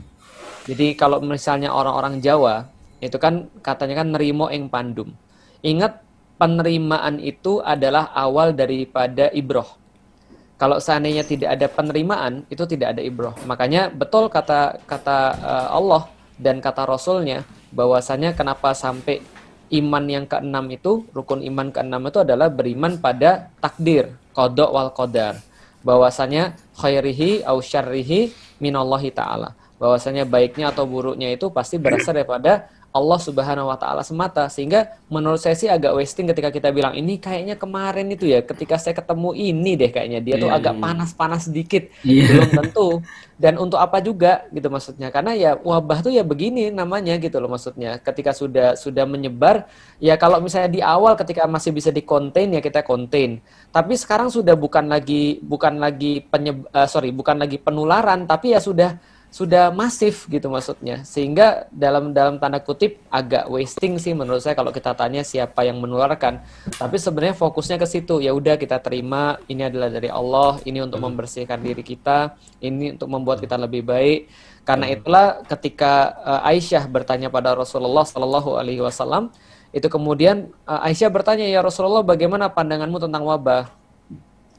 [0.63, 2.71] Jadi kalau misalnya orang-orang Jawa
[3.03, 5.11] itu kan katanya kan nerimo ing pandum.
[5.59, 6.08] Ingat
[6.39, 9.67] penerimaan itu adalah awal daripada ibroh.
[10.55, 13.35] Kalau seandainya tidak ada penerimaan itu tidak ada ibroh.
[13.43, 16.07] Makanya betul kata kata eh, Allah
[16.39, 17.43] dan kata Rasulnya
[17.75, 19.19] bahwasanya kenapa sampai
[19.69, 25.37] iman yang keenam itu rukun iman keenam itu adalah beriman pada takdir kodok wal qadar
[25.85, 33.19] bahwasanya khairihi au syarrihi minallahi taala bahwasanya baiknya atau buruknya itu pasti berasal daripada Allah
[33.21, 34.49] Subhanahu wa taala semata.
[34.49, 38.81] Sehingga menurut saya sih agak wasting ketika kita bilang ini kayaknya kemarin itu ya ketika
[38.81, 40.19] saya ketemu ini deh kayaknya.
[40.19, 40.81] Dia tuh Iya, agak iya.
[40.81, 41.83] panas-panas sedikit.
[42.01, 42.25] Iya.
[42.29, 42.87] belum tentu.
[43.39, 45.13] Dan untuk apa juga gitu maksudnya.
[45.13, 48.01] Karena ya wabah tuh ya begini namanya gitu loh maksudnya.
[48.01, 52.63] Ketika sudah sudah menyebar ya kalau misalnya di awal ketika masih bisa di contain ya
[52.63, 58.25] kita contain tapi sekarang sudah bukan lagi bukan lagi penyeb eh, sorry bukan lagi penularan
[58.25, 58.97] tapi ya sudah
[59.29, 61.05] sudah masif gitu maksudnya.
[61.05, 65.77] Sehingga dalam dalam tanda kutip agak wasting sih menurut saya kalau kita tanya siapa yang
[65.77, 66.41] menularkan.
[66.73, 68.19] Tapi sebenarnya fokusnya ke situ.
[68.25, 73.09] Ya udah kita terima ini adalah dari Allah ini untuk membersihkan diri kita ini untuk
[73.09, 74.29] membuat kita lebih baik.
[74.65, 79.29] Karena itulah ketika eh, Aisyah bertanya pada Rasulullah Shallallahu Alaihi Wasallam
[79.69, 83.77] itu kemudian eh, Aisyah bertanya ya Rasulullah bagaimana pandanganmu tentang wabah?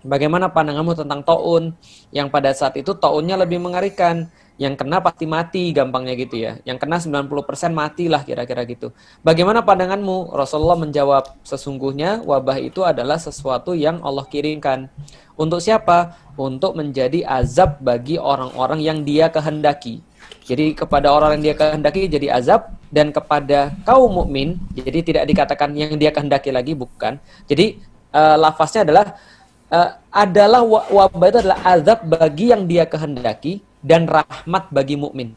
[0.00, 1.76] Bagaimana pandanganmu tentang taun?
[2.08, 4.32] Yang pada saat itu taunnya lebih mengerikan?
[4.60, 6.60] Yang kena pasti mati gampangnya gitu ya.
[6.68, 8.92] Yang kena 90% matilah kira-kira gitu.
[9.24, 10.36] Bagaimana pandanganmu?
[10.36, 14.92] Rasulullah menjawab, sesungguhnya wabah itu adalah sesuatu yang Allah kirimkan.
[15.40, 16.12] Untuk siapa?
[16.36, 20.04] Untuk menjadi azab bagi orang-orang yang dia kehendaki.
[20.44, 25.72] Jadi kepada orang yang dia kehendaki jadi azab dan kepada kaum mukmin jadi tidak dikatakan
[25.72, 27.16] yang dia kehendaki lagi bukan.
[27.48, 27.80] Jadi
[28.12, 29.06] eh, lafaznya adalah
[29.72, 35.32] eh, adalah wa- wabah itu adalah azab bagi yang dia kehendaki dan rahmat bagi mukmin.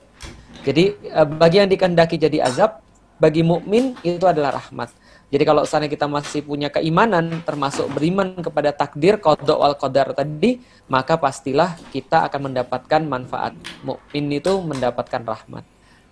[0.64, 2.80] Jadi eh, bagi yang dikehendaki jadi azab,
[3.20, 4.92] bagi mukmin itu adalah rahmat.
[5.34, 10.62] Jadi kalau misalnya kita masih punya keimanan, termasuk beriman kepada takdir, kodok wal qadar tadi,
[10.86, 13.58] maka pastilah kita akan mendapatkan manfaat.
[13.82, 15.66] Mukmin itu mendapatkan rahmat.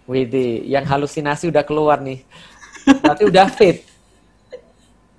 [0.10, 2.26] Widih, yang halusinasi udah keluar nih.
[3.06, 3.86] Berarti udah fit.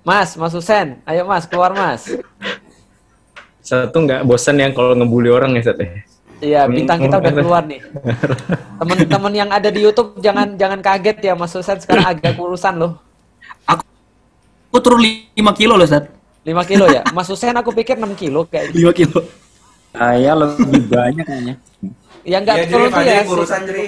[0.03, 2.11] Mas, Mas Husen, ayo Mas, keluar Mas.
[3.63, 5.79] Satu nggak bosan yang kalau ngebully orang ya, Sat?
[6.43, 6.67] Ya?
[6.67, 7.79] Iya, bintang kita udah keluar nih.
[8.77, 12.99] Teman-teman yang ada di YouTube jangan jangan kaget ya Mas Husen sekarang agak kurusan loh.
[13.63, 16.11] Aku turun 5 kilo loh, Sat.
[16.43, 17.01] 5 kilo ya.
[17.15, 19.23] Mas Husen aku pikir 6 kilo kayak 5 kilo.
[19.95, 21.55] Saya lebih banyak kayaknya.
[22.23, 23.23] Ya enggak Ya, jadi turun tuh Fadli ya.
[23.23, 23.85] urusan jadi.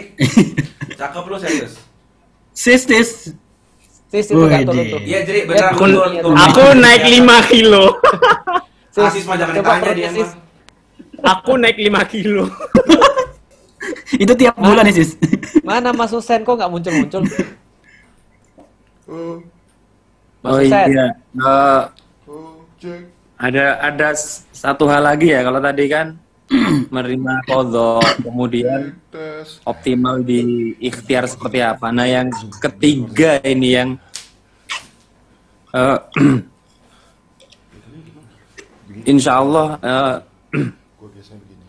[0.96, 1.74] Cakep lu serius.
[2.56, 3.10] Sis, sis.
[4.08, 5.00] Sis itu enggak turun tuh.
[5.04, 6.36] Iya, jadi beneran Aku-.
[6.54, 7.86] Aku naik 5 kilo.
[8.96, 10.30] Asis mah jangan ditanya dia Sis.
[10.32, 10.45] mah.
[11.22, 12.46] Aku naik 5 kilo.
[14.24, 15.16] Itu tiap bulan ya, sis.
[15.62, 17.22] Mana Mas Husen kok nggak muncul-muncul?
[19.06, 19.38] Oh,
[20.44, 20.88] Mas oh Husen.
[20.90, 21.08] iya.
[22.76, 23.02] Cek.
[23.40, 24.08] ada ada
[24.52, 26.16] satu hal lagi ya kalau tadi kan
[26.94, 28.94] menerima kodok kemudian
[29.66, 31.90] optimal di ikhtiar seperti apa.
[31.90, 32.28] Nah yang
[32.62, 33.90] ketiga ini yang
[35.74, 36.00] eh,
[39.12, 40.16] Insya Allah eh,
[41.00, 41.66] Gue biasanya begini.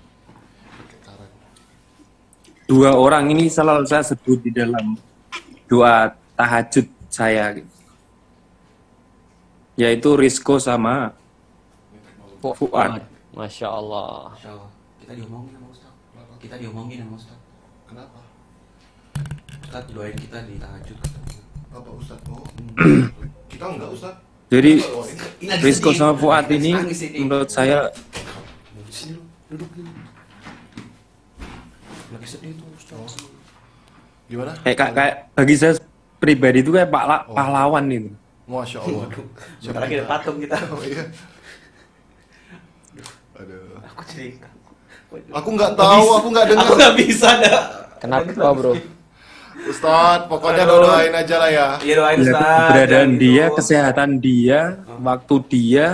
[0.76, 1.30] Pakai karet.
[2.66, 4.98] Dua orang ini selalu saya sebut di dalam
[5.70, 7.54] doa tahajud saya
[9.78, 11.14] yaitu Risco sama
[12.46, 13.02] Fuad.
[13.34, 14.30] Masya Allah.
[14.30, 14.70] Masya Allah.
[15.02, 15.92] Kita diomongin sama Ustaz.
[16.38, 17.38] Kita diomongin sama Ustaz.
[17.90, 18.18] Kenapa?
[19.66, 20.98] Ustaz doain kita di tahajud.
[21.74, 22.18] Apa Ustaz?
[22.30, 22.46] Oh.
[23.50, 24.14] kita enggak Ustaz.
[24.46, 25.94] Jadi sedih.
[25.98, 26.70] sama Fuad ini
[27.18, 27.90] menurut saya
[29.50, 30.05] duduk dulu.
[32.14, 33.18] Lagi sedih tuh Ustaz.
[34.26, 34.52] Gimana?
[34.66, 35.72] kayak kayak, kayak bagi saya
[36.18, 38.10] pribadi itu kayak pak pahlawan itu.
[38.46, 39.06] Masya Allah.
[39.58, 40.56] Sebentar lagi ada patung kita.
[40.74, 41.04] Oh iya.
[43.36, 43.78] Aduh.
[43.92, 44.38] Aku jadi
[45.32, 46.64] Aku nggak tahu, aku nggak dengar.
[46.66, 47.60] Aku nggak bisa dah.
[48.02, 48.74] Kenapa bro?
[49.66, 50.86] Ustaz, pokoknya Aduh.
[50.86, 51.66] doain aja lah ya.
[51.82, 52.44] Iya doain Lihat Ustaz.
[52.70, 53.54] keberadaan jangan dia, gitu.
[53.58, 54.60] kesehatan dia,
[55.02, 55.86] waktu dia,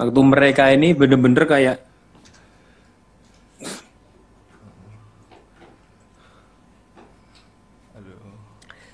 [0.00, 1.76] waktu mereka ini bener-bener kayak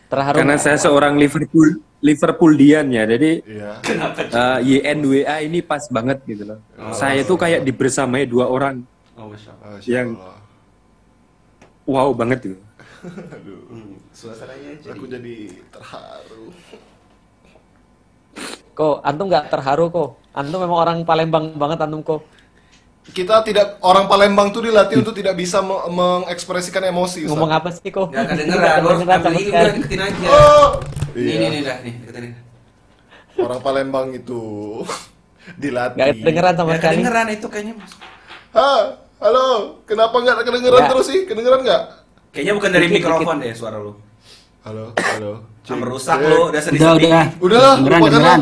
[0.09, 0.37] Terharu.
[0.37, 3.71] karena saya seorang Liverpool Liverpoolian ya, jadi Iya.
[4.31, 6.59] eh, YNWA ini pas banget gitu loh.
[6.92, 9.29] Saya tuh kayak dibersamai dua orang, Oh.
[9.29, 9.53] Masya
[9.85, 10.38] Yang- Allah.
[11.85, 12.59] wow banget gitu.
[13.68, 14.91] Hmm, Suasananya jadi.
[14.91, 15.37] Aku jadi
[15.68, 16.45] terharu.
[18.72, 20.09] Kok antum nggak terharu kok?
[20.32, 22.22] Antum memang orang Palembang banget antum kok.
[23.09, 27.24] Kita tidak orang Palembang tuh dilatih untuk tidak bisa me- mengekspresikan emosi.
[27.24, 27.30] Ustaz.
[27.30, 28.09] Ngomong apa sih kok?
[28.09, 28.76] Nggak kedengeran.
[28.76, 29.44] Lu ambil sama ini sekali.
[29.48, 30.26] udah deketin aja.
[30.28, 30.66] Oh.
[31.11, 31.32] Ini Iya.
[31.34, 32.32] ini ini dah nih deketin.
[33.38, 34.40] Orang Palembang itu
[35.62, 35.96] dilatih.
[35.96, 36.94] Nggak kedengeran sama Nggak sekali.
[36.94, 37.92] kedengeran itu kayaknya mas.
[38.50, 38.70] Ha,
[39.20, 39.48] halo.
[39.84, 40.88] Kenapa nggak kedengeran Ya.
[40.88, 41.20] terus sih?
[41.24, 41.82] Kedengeran nggak?
[42.28, 43.92] Kayaknya bukan dari Dikit, mikrofon deh suara lu.
[44.61, 45.32] Halo, halo.
[45.64, 46.24] Cek, merusak cek.
[46.24, 47.09] lu udah Udah, sedih-sedih.
[47.09, 47.24] udah.
[47.40, 47.61] Udah,
[48.20, 48.38] lah.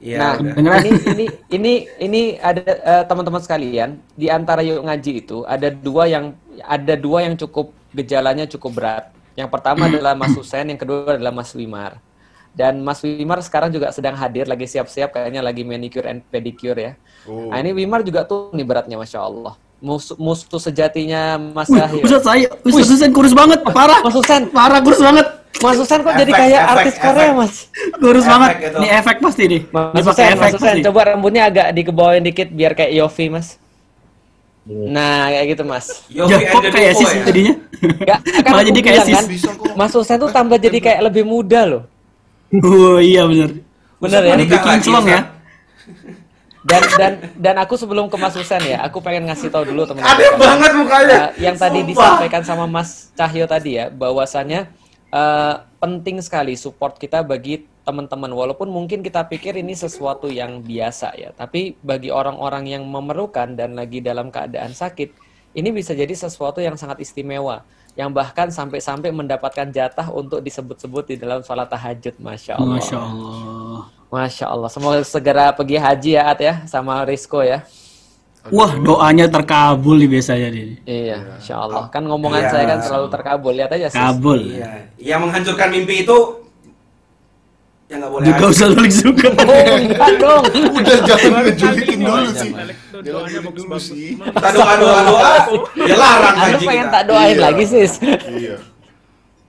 [0.00, 0.54] Iya, nah, udah.
[0.56, 0.80] Dengeran.
[0.80, 6.08] ini ini ini ini ada eh, teman-teman sekalian di antara yuk ngaji itu ada dua
[6.08, 6.32] yang
[6.64, 9.04] ada dua yang cukup gejalanya cukup berat.
[9.36, 12.00] Yang pertama adalah Mas Husen, yang kedua adalah Mas Wimar.
[12.50, 16.92] Dan Mas Wimar sekarang juga sedang hadir, lagi siap-siap kayaknya lagi manicure and pedicure ya.
[17.24, 17.48] Oh.
[17.52, 19.54] Nah ini Wimar juga tuh nih beratnya, masya Allah.
[19.80, 22.04] Musuh, musuh sejatinya Mas Wih, Cahyo.
[22.04, 24.04] Ustaz saya, Ustaz Husen kurus banget, parah.
[24.04, 25.39] Mas Husen, Parah kurus banget.
[25.52, 27.04] Mas Husen kok jadi kayak efek, artis efek.
[27.04, 27.54] Korea, Mas?
[27.94, 28.50] Kurus Efek banget.
[28.62, 28.78] itu.
[28.78, 29.62] Ini efek pasti nih.
[29.68, 30.80] Mas efek Mas Husen, pasti.
[30.82, 33.58] coba rambutnya agak dikebawain dikit biar kayak Yofi, Mas.
[34.62, 35.86] Nah, kayak gitu, Mas.
[36.06, 37.22] Yofi Ya, kok kayak sis ya?
[37.24, 37.54] jadinya?
[37.80, 39.42] Enggak, kan Malah jadi kayak bilang sis.
[39.42, 39.56] kan.
[39.74, 41.82] Mas Husen tuh tambah jadi kayak lebih muda loh.
[42.52, 43.50] Oh iya bener.
[43.98, 44.32] Bener Ustaz ya?
[44.32, 45.20] lagi, celong ya.
[45.20, 45.38] Ustaz.
[46.60, 50.12] Dan dan dan aku sebelum ke Mas Husen ya, aku pengen ngasih tahu dulu teman-teman.
[50.12, 51.16] Aneh banget mukanya.
[51.18, 51.90] Uh, yang tadi Sumpah.
[51.90, 54.68] disampaikan sama Mas Cahyo tadi ya, bahwasannya
[55.10, 58.30] uh, penting sekali support kita bagi teman-teman.
[58.30, 63.74] Walaupun mungkin kita pikir ini sesuatu yang biasa ya, tapi bagi orang-orang yang memerlukan dan
[63.74, 65.10] lagi dalam keadaan sakit,
[65.54, 67.66] ini bisa jadi sesuatu yang sangat istimewa.
[67.98, 72.78] Yang bahkan sampai-sampai mendapatkan jatah untuk disebut-sebut di dalam sholat tahajud, masya Allah.
[72.78, 73.80] Masya Allah.
[74.10, 74.70] Masya Allah.
[74.70, 77.66] Semoga segera pergi haji ya, At ya, sama Risco ya.
[78.48, 80.80] Wah doanya terkabul nih biasanya nih.
[80.88, 81.92] Iya, Insya Allah.
[81.92, 82.50] Kan ngomongan Iya.
[82.50, 83.52] saya kan selalu terkabul.
[83.52, 84.00] Lihat aja sih.
[84.00, 84.40] Kabul.
[84.56, 84.68] Iya.
[84.96, 86.18] Yang menghancurkan mimpi itu
[87.90, 88.26] Ya nggak boleh.
[88.30, 89.28] Juga usah balik juga.
[89.34, 90.42] Oh, enggak dong.
[90.78, 92.50] Udah jangan ngejulitin dulu Jangan, sih.
[93.02, 94.08] Doanya dulu sih.
[94.14, 95.32] Kita doa doa doa.
[95.74, 97.42] Ya larang haji pengen tak doain Iya.
[97.50, 97.92] lagi, sis?
[97.98, 98.56] Iya.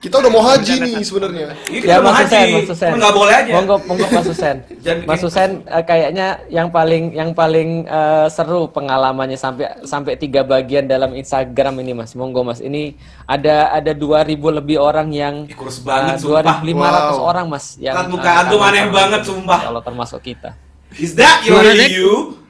[0.02, 1.54] Kita udah mau haji nih sebenarnya.
[1.70, 2.34] Iya, Ya, mau Mas haji.
[2.34, 2.90] Husen, Mas Husen.
[2.90, 3.50] Cuma Nggak boleh aja.
[3.54, 4.56] Monggo, monggo Mas Husen.
[4.84, 10.42] Jangan- Mas Husen eh, kayaknya yang paling yang paling eh, seru pengalamannya sampai sampai tiga
[10.42, 12.18] bagian dalam Instagram ini Mas.
[12.18, 12.58] Monggo Mas.
[12.58, 14.26] Ini ada ada 2000
[14.58, 16.42] lebih orang yang Ih, kurus banget, eh, sumpah.
[16.50, 17.22] 2500 Wow.
[17.22, 19.60] orang Mas yang Lihat muka eh, antum aneh banget, sumpah.
[19.62, 20.50] Kalau termasuk kita.
[20.98, 22.42] Is that your you?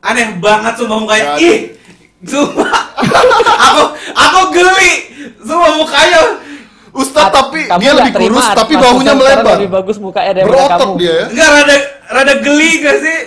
[0.00, 1.36] Aneh banget sumpah mukanya.
[1.36, 1.76] Ih,
[2.24, 2.72] sumpah.
[3.68, 4.92] aku aku geli.
[5.38, 6.22] Sumpah mukanya.
[6.94, 9.54] Ustadz tapi Kamu dia lebih terima, kurus tapi bahunya Husen melebar.
[9.58, 10.94] Lebih bagus mukanya daripada Berotot kamu.
[10.96, 11.24] dia ya.
[11.26, 11.76] Enggak rada
[12.08, 13.18] rada geli gak sih?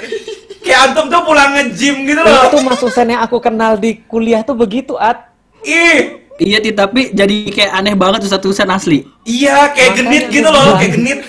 [0.60, 2.44] Kayak antum tuh pulang nge-gym gitu loh.
[2.46, 5.32] itu Mas Husen yang aku kenal di kuliah tuh begitu, At.
[5.62, 9.02] Ih, Iya, Ti, tapi jadi kayak aneh banget tuh satu tulisan asli.
[9.24, 11.20] iya kayak Makanya genit gitu loh, kayak genit.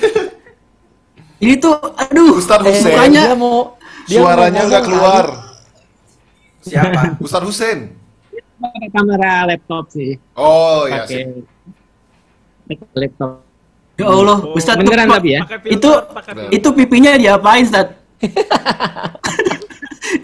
[1.39, 2.37] Ini tuh, aduh.
[2.37, 2.93] Ustadz Eh, Husen.
[2.93, 3.57] mukanya- dia mau
[4.05, 5.25] dia Suaranya ngomong nggak keluar.
[6.61, 7.01] Siapa?
[7.19, 7.79] Ustadz Husen.
[8.59, 10.19] Pakai kamera laptop sih.
[10.35, 11.25] Oh iya sih.
[12.69, 13.43] Pakai laptop.
[13.99, 14.79] Ya Allah, Ustadz.
[14.79, 15.43] Beneran tuh, tapi ya?
[15.67, 16.55] Itu, filter, filter.
[16.55, 17.99] itu pipinya diapain, Ustadz?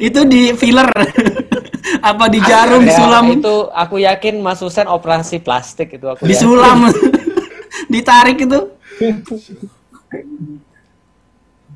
[0.06, 0.88] itu di filler.
[2.00, 3.24] Apa di jarum, Ya, disulam?
[3.32, 6.24] itu aku yakin Mas Husen operasi plastik itu aku.
[6.24, 6.88] Disulam.
[7.92, 8.60] Ditarik itu.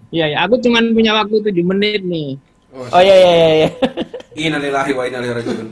[0.09, 2.41] Iya, ya, aku cuman punya waktu 7 menit nih.
[2.73, 3.49] Oh iya iya iya.
[3.53, 3.69] iya.
[4.39, 5.67] Innalillahi wa inna ilaihi rajiun.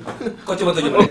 [0.44, 1.10] Kok cuma 7 menit?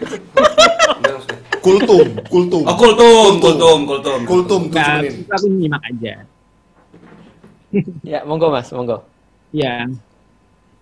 [1.66, 2.62] Kultum, kultum.
[2.62, 4.20] Oh, kultum, kultum, kultum.
[4.30, 6.14] Kultum tujuh Nah, aku nyimak aja.
[8.06, 9.02] Ya, monggo Mas, monggo.
[9.50, 9.90] Iya.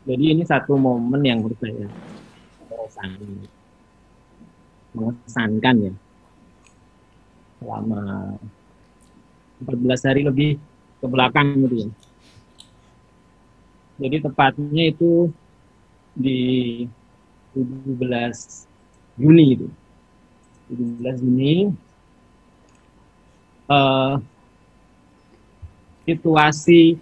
[0.04, 1.88] Jadi ini satu momen yang menurut saya
[2.68, 3.48] mengesan-
[4.92, 5.94] mengesankan ya.
[7.64, 8.36] Selama
[9.64, 10.60] 14 hari lebih
[11.00, 11.90] ke belakang gitu ya.
[14.04, 15.32] Jadi tepatnya itu
[16.12, 16.42] di
[17.56, 18.68] 17
[19.16, 19.68] Juni itu.
[20.72, 21.72] 17 Juni
[23.64, 24.14] eh
[26.04, 27.00] situasi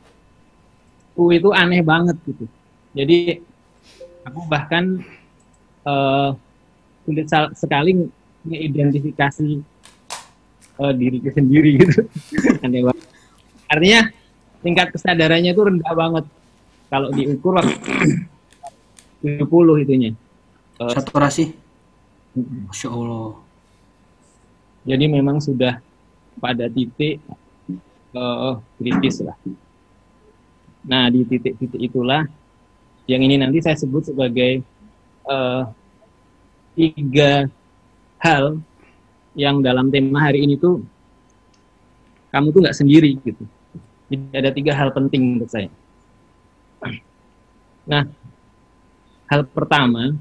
[1.18, 2.46] ku itu aneh banget gitu.
[2.94, 3.42] Jadi
[4.26, 5.02] aku bahkan
[5.86, 6.30] eh
[7.02, 7.98] sulit sekali
[8.46, 9.48] mengidentifikasi
[10.82, 12.06] eh, diriku sendiri gitu.
[12.66, 13.06] aneh banget.
[13.70, 14.02] Artinya
[14.62, 16.26] tingkat kesadarannya itu rendah banget
[16.92, 17.74] kalau diukur waktu
[19.22, 20.12] 70 itunya.
[20.82, 21.46] Eh, Saturasi.
[22.36, 23.51] Masya Allah.
[24.82, 25.78] Jadi memang sudah
[26.42, 27.22] pada titik
[28.16, 29.38] eh, kritis lah.
[30.82, 32.26] Nah di titik-titik itulah
[33.06, 34.62] yang ini nanti saya sebut sebagai
[35.28, 35.64] eh,
[36.74, 37.46] tiga
[38.22, 38.58] hal
[39.38, 40.84] yang dalam tema hari ini tuh
[42.32, 43.44] kamu tuh nggak sendiri gitu.
[44.12, 45.72] Jadi ada tiga hal penting menurut saya.
[47.88, 48.08] Nah,
[49.28, 50.16] hal pertama,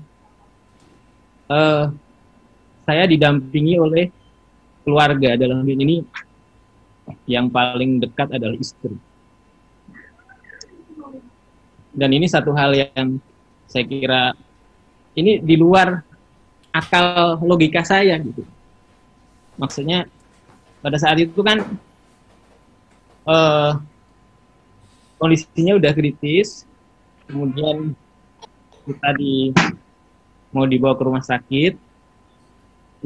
[1.51, 1.85] eh,
[2.87, 4.11] saya didampingi oleh
[4.91, 6.03] keluarga dalam hal ini
[7.31, 8.99] yang paling dekat adalah istri.
[11.95, 13.23] Dan ini satu hal yang
[13.71, 14.35] saya kira
[15.15, 16.03] ini di luar
[16.75, 18.43] akal logika saya gitu.
[19.55, 20.11] Maksudnya
[20.83, 21.63] pada saat itu kan
[23.31, 23.73] eh,
[25.23, 26.67] kondisinya udah kritis,
[27.31, 27.95] kemudian
[28.91, 29.55] kita di
[30.51, 31.79] mau dibawa ke rumah sakit,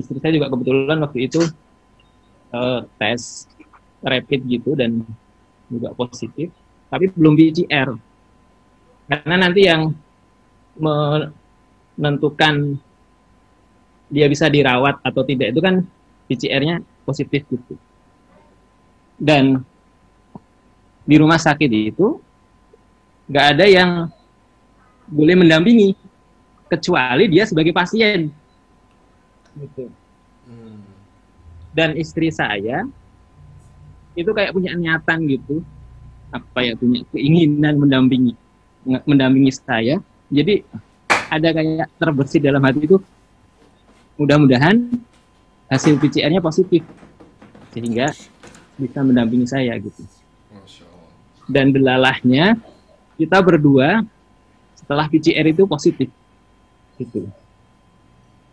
[0.00, 1.44] istri saya juga kebetulan waktu itu
[2.54, 3.50] eh, tes
[4.04, 5.02] rapid gitu dan
[5.66, 6.54] juga positif,
[6.92, 7.90] tapi belum PCR.
[9.10, 9.90] Karena nanti yang
[10.78, 12.78] menentukan
[14.08, 15.82] dia bisa dirawat atau tidak itu kan
[16.30, 17.74] PCR-nya positif gitu.
[19.18, 19.64] Dan
[21.04, 22.16] di rumah sakit itu
[23.28, 24.08] nggak ada yang
[25.08, 25.96] boleh mendampingi
[26.68, 28.32] kecuali dia sebagai pasien.
[29.54, 30.03] Gitu.
[31.74, 32.86] Dan istri saya
[34.14, 35.58] itu kayak punya niatan gitu,
[36.30, 38.38] apa ya punya keinginan mendampingi
[38.86, 39.98] mendampingi saya.
[40.30, 40.62] Jadi
[41.10, 43.02] ada kayak terbersih dalam hati itu
[44.14, 44.86] mudah-mudahan
[45.66, 46.86] hasil PCR-nya positif
[47.74, 48.14] sehingga
[48.78, 50.06] bisa mendampingi saya gitu.
[51.50, 52.54] Dan delalahnya
[53.18, 54.06] kita berdua
[54.78, 56.06] setelah PCR itu positif
[57.02, 57.26] gitu.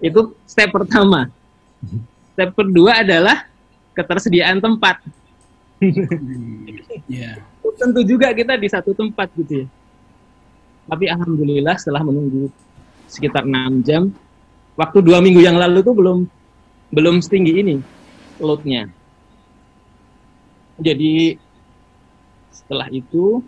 [0.02, 1.30] Itu step pertama.
[2.34, 3.48] Step kedua adalah
[3.96, 5.00] ketersediaan tempat.
[7.10, 7.42] Ya.
[7.82, 9.68] Tentu juga kita di satu tempat gitu ya.
[10.86, 12.54] Tapi alhamdulillah setelah menunggu
[13.10, 14.14] sekitar enam jam,
[14.78, 16.20] waktu dua minggu yang lalu tuh belum
[16.94, 17.76] belum setinggi ini
[18.38, 18.88] loadnya.
[20.78, 21.36] Jadi
[22.54, 23.42] setelah itu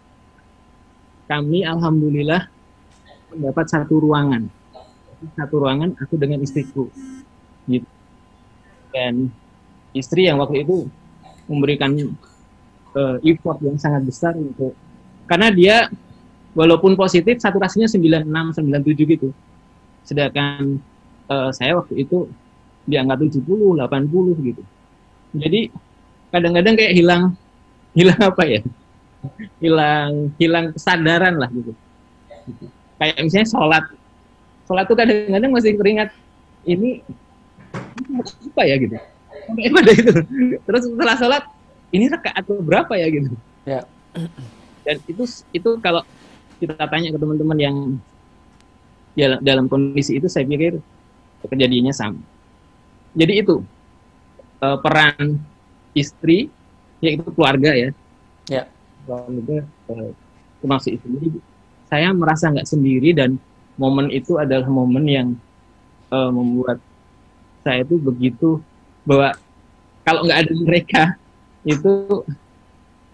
[1.29, 2.49] kami alhamdulillah
[3.31, 4.47] mendapat satu ruangan
[5.39, 6.91] satu ruangan aku dengan istriku
[7.65, 7.87] gitu
[8.93, 9.27] dan
[9.91, 10.87] istri yang waktu itu
[11.49, 11.97] memberikan
[12.93, 14.77] eh, effort yang sangat besar untuk
[15.27, 15.77] karena dia
[16.53, 19.29] walaupun positif saturasinya 96 97 gitu.
[20.05, 20.77] Sedangkan
[21.27, 22.29] eh, saya waktu itu
[22.85, 23.43] di angka 70
[23.81, 24.63] 80 gitu.
[25.33, 25.73] Jadi
[26.29, 27.23] kadang-kadang kayak hilang
[27.97, 28.61] hilang apa ya?
[29.57, 31.73] Hilang hilang kesadaran lah gitu.
[33.01, 33.83] Kayak misalnya sholat.
[34.63, 36.09] Sholat tuh kadang-kadang masih teringat
[36.63, 37.22] ini ini
[37.73, 38.95] apa ya gitu.
[39.49, 40.11] Sampai pada itu?
[40.63, 41.43] Terus setelah sholat
[41.93, 43.33] ini rakaat berapa ya gitu?
[43.63, 43.81] Ya.
[44.83, 45.23] dan itu
[45.55, 46.03] itu kalau
[46.59, 47.75] kita tanya ke teman-teman yang
[49.17, 50.77] dalam, dalam kondisi itu saya pikir
[51.45, 52.21] kejadiannya sama.
[53.13, 53.61] Jadi itu
[54.61, 55.41] eh, peran
[55.93, 56.49] istri
[57.03, 57.89] yaitu keluarga ya.
[58.51, 58.63] Ya.
[59.03, 60.11] keluarga eh,
[60.63, 61.29] termasuk istri Jadi,
[61.87, 63.35] saya merasa nggak sendiri dan
[63.75, 65.27] momen itu adalah momen yang
[66.11, 66.79] eh, membuat
[67.63, 68.59] saya itu begitu
[69.07, 69.31] bahwa
[70.03, 71.03] kalau nggak ada mereka
[71.63, 72.21] itu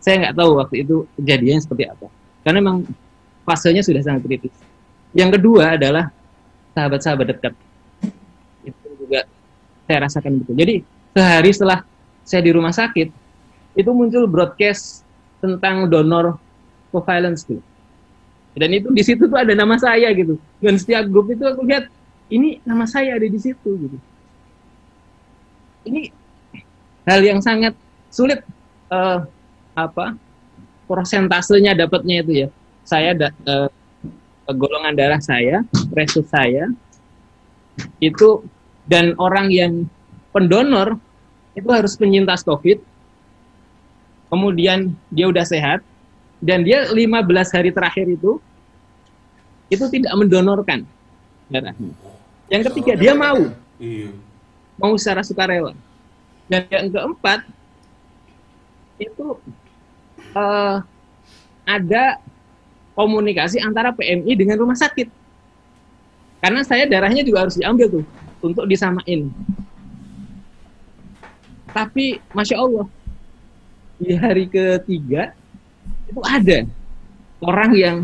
[0.02, 2.08] saya nggak tahu waktu itu kejadiannya seperti apa.
[2.42, 2.78] Karena memang
[3.46, 4.54] fasenya sudah sangat kritis.
[5.14, 6.10] Yang kedua adalah
[6.74, 7.54] sahabat-sahabat dekat.
[8.66, 9.30] Itu juga
[9.86, 10.76] saya rasakan betul jadi
[11.18, 11.82] sehari setelah
[12.22, 13.10] saya di rumah sakit
[13.74, 15.02] itu muncul broadcast
[15.42, 16.38] tentang donor
[16.94, 17.58] covalence tuh
[18.54, 20.36] dan itu di situ tuh ada nama saya gitu.
[20.60, 21.88] Dan setiap grup itu aku lihat
[22.34, 23.98] ini nama saya ada di situ gitu
[25.88, 26.12] ini
[27.08, 27.74] hal yang sangat
[28.10, 28.44] sulit
[28.92, 29.20] eh,
[29.78, 30.16] apa
[30.90, 32.50] prosentasenya dapatnya itu ya.
[32.84, 33.70] Saya da, eh,
[34.50, 35.62] golongan darah saya
[35.94, 36.74] resus saya
[38.02, 38.42] itu
[38.90, 39.86] dan orang yang
[40.34, 40.98] pendonor
[41.54, 42.82] itu harus penyintas covid
[44.34, 45.86] kemudian dia udah sehat
[46.42, 46.98] dan dia 15
[47.56, 48.42] hari terakhir itu
[49.70, 50.82] itu tidak mendonorkan
[51.46, 51.94] darahnya
[52.50, 53.40] yang ketiga dia mau.
[53.78, 54.10] Iya.
[54.80, 55.76] Mau secara sukarela.
[56.50, 57.46] Dan yang keempat
[58.98, 59.38] itu
[60.34, 60.78] eh,
[61.70, 62.04] ada
[62.98, 65.08] komunikasi antara PMI dengan rumah sakit.
[66.40, 68.06] Karena saya darahnya juga harus diambil tuh
[68.42, 69.30] untuk disamain.
[71.70, 72.88] Tapi masya Allah
[74.00, 75.36] di hari ketiga
[76.08, 76.66] itu ada
[77.44, 77.98] orang yang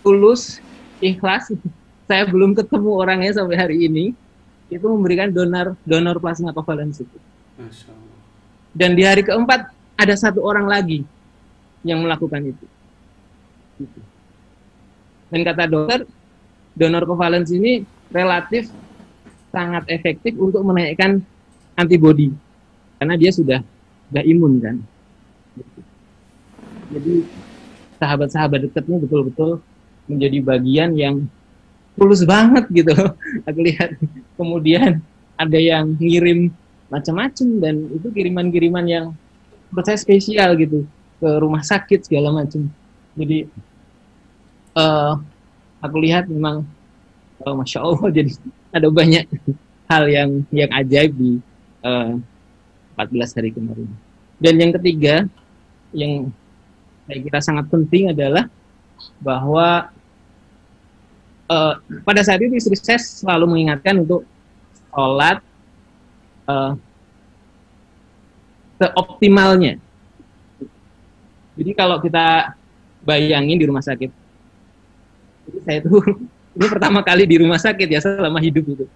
[0.00, 0.58] tulus,
[0.98, 1.52] ikhlas.
[2.06, 4.14] Saya belum ketemu orangnya sampai hari ini
[4.66, 7.18] itu memberikan donor donor plasma covalence itu.
[8.76, 11.00] Dan di hari keempat ada satu orang lagi
[11.86, 12.66] yang melakukan itu.
[13.80, 14.00] Gitu.
[15.32, 16.00] Dan kata dokter,
[16.76, 18.68] donor covalence ini relatif
[19.54, 21.24] sangat efektif untuk menaikkan
[21.78, 22.28] antibodi
[23.00, 23.60] karena dia sudah
[24.10, 24.76] sudah imun kan.
[25.56, 25.80] Gitu.
[26.86, 27.14] Jadi
[27.96, 29.50] sahabat-sahabat dekatnya betul-betul
[30.06, 31.26] menjadi bagian yang
[31.96, 32.92] tulus banget gitu
[33.48, 33.96] aku lihat
[34.36, 35.00] kemudian
[35.42, 36.52] ada yang ngirim
[36.86, 39.06] macam-macam dan itu kiriman-kiriman yang
[39.68, 40.86] menurut saya spesial gitu
[41.18, 42.70] ke rumah sakit segala macam.
[43.16, 43.48] Jadi
[44.76, 45.12] eh
[45.82, 46.64] aku lihat memang
[47.42, 48.30] oh, masya Allah jadi
[48.72, 49.24] ada banyak
[49.88, 51.40] hal yang yang ajaib di
[51.82, 52.12] eh,
[52.96, 53.88] 14 hari kemarin.
[54.36, 55.24] Dan yang ketiga
[55.96, 56.28] yang
[57.06, 58.50] saya kira sangat penting adalah
[59.22, 59.88] bahwa
[61.50, 64.22] eh, pada saat itu istri saya selalu mengingatkan untuk
[64.90, 65.38] sholat
[66.48, 66.72] eh,
[68.76, 69.80] seoptimalnya.
[71.56, 72.52] Jadi kalau kita
[73.00, 74.10] bayangin di rumah sakit,
[75.48, 76.04] jadi saya tuh
[76.56, 78.86] ini pertama kali di rumah sakit ya selama hidup itu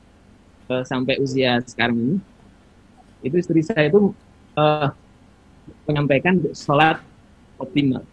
[0.71, 2.17] Eh, sampai usia sekarang ini,
[3.27, 4.15] itu istri saya itu
[4.55, 4.89] eh,
[5.83, 7.03] menyampaikan sholat
[7.59, 8.07] optimal.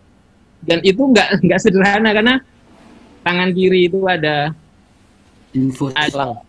[0.66, 2.42] Dan itu nggak nggak sederhana karena
[3.28, 4.56] tangan kiri itu ada
[5.52, 6.40] infus ada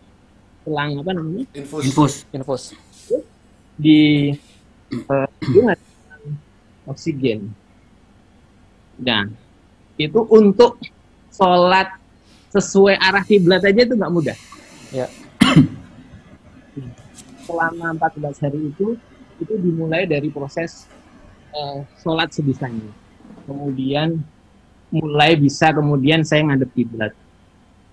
[0.62, 1.82] selang apa namanya Infus.
[1.82, 2.62] infus Infus.
[3.74, 4.30] di
[4.90, 5.28] eh,
[5.66, 5.88] ada
[6.88, 7.52] oksigen.
[8.98, 9.28] Nah,
[10.00, 10.80] itu untuk
[11.28, 11.92] sholat
[12.48, 14.36] sesuai arah kiblat aja itu nggak mudah.
[14.90, 15.06] Ya.
[17.44, 18.96] Selama 14 hari itu,
[19.38, 20.88] itu dimulai dari proses
[21.52, 22.88] eh, sholat sebisanya.
[23.44, 24.24] Kemudian
[24.88, 27.12] mulai bisa kemudian saya ngadep kiblat.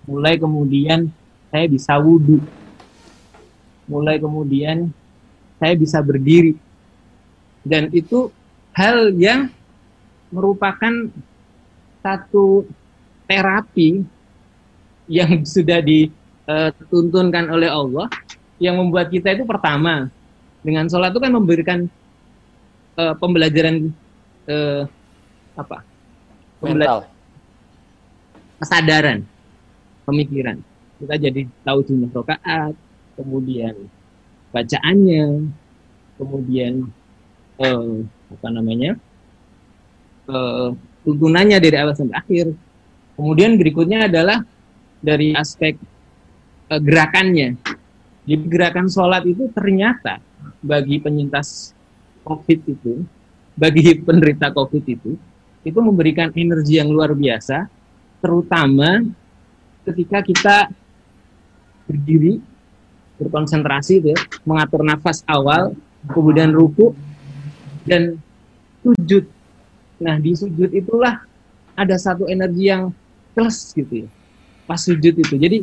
[0.07, 1.11] Mulai kemudian
[1.51, 2.39] saya bisa wudhu.
[3.85, 4.89] Mulai kemudian
[5.59, 6.55] saya bisa berdiri.
[7.65, 8.31] Dan itu
[8.75, 9.49] hal yang
[10.29, 11.09] merupakan
[12.03, 12.67] satu
[13.25, 14.05] terapi
[15.09, 18.09] yang sudah dituntunkan oleh Allah
[18.61, 20.07] yang membuat kita itu pertama
[20.63, 21.79] dengan sholat itu kan memberikan
[22.95, 23.91] eh, pembelajaran
[24.47, 24.83] eh,
[25.55, 25.94] apa
[26.63, 27.07] Mental.
[28.55, 29.19] kesadaran.
[30.07, 30.57] Pemikiran.
[30.95, 32.73] Kita jadi tahu jumlah rakaat
[33.15, 33.75] kemudian
[34.51, 35.51] bacaannya
[36.15, 36.87] kemudian
[37.59, 38.95] eh, apa namanya
[40.31, 40.69] eh,
[41.03, 42.47] tuntunannya dari awal sampai akhir.
[43.15, 44.43] Kemudian berikutnya adalah
[45.03, 45.75] dari aspek
[46.71, 47.59] eh, gerakannya.
[48.25, 50.17] Jadi gerakan sholat itu ternyata
[50.63, 51.75] bagi penyintas
[52.25, 53.05] COVID itu
[53.53, 55.13] bagi penderita COVID itu
[55.65, 57.65] itu memberikan energi yang luar biasa
[58.21, 59.01] terutama
[59.85, 60.57] ketika kita
[61.89, 62.41] berdiri
[63.17, 65.73] berkonsentrasi gitu ya, mengatur nafas awal
[66.09, 66.93] kemudian ruku
[67.85, 68.17] dan
[68.81, 69.25] sujud.
[70.01, 71.25] Nah di sujud itulah
[71.73, 72.93] ada satu energi yang
[73.33, 74.09] plus gitu ya
[74.65, 75.35] pas sujud itu.
[75.37, 75.59] Jadi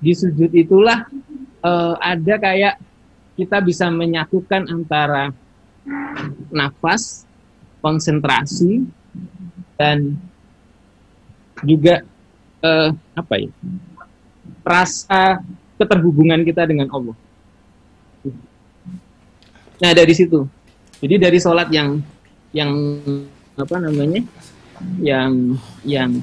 [0.00, 1.06] di sujud itulah
[1.62, 2.74] eh, ada kayak
[3.34, 5.34] kita bisa menyatukan antara
[6.50, 7.26] nafas
[7.82, 8.86] konsentrasi
[9.80, 10.12] dan
[11.64, 12.04] juga
[12.60, 13.48] eh, apa ya
[14.60, 15.40] rasa
[15.80, 17.16] keterhubungan kita dengan Allah.
[19.80, 20.44] Nah dari situ,
[21.00, 22.04] jadi dari sholat yang
[22.52, 23.00] yang
[23.56, 24.20] apa namanya,
[25.00, 25.56] yang
[25.88, 26.20] yang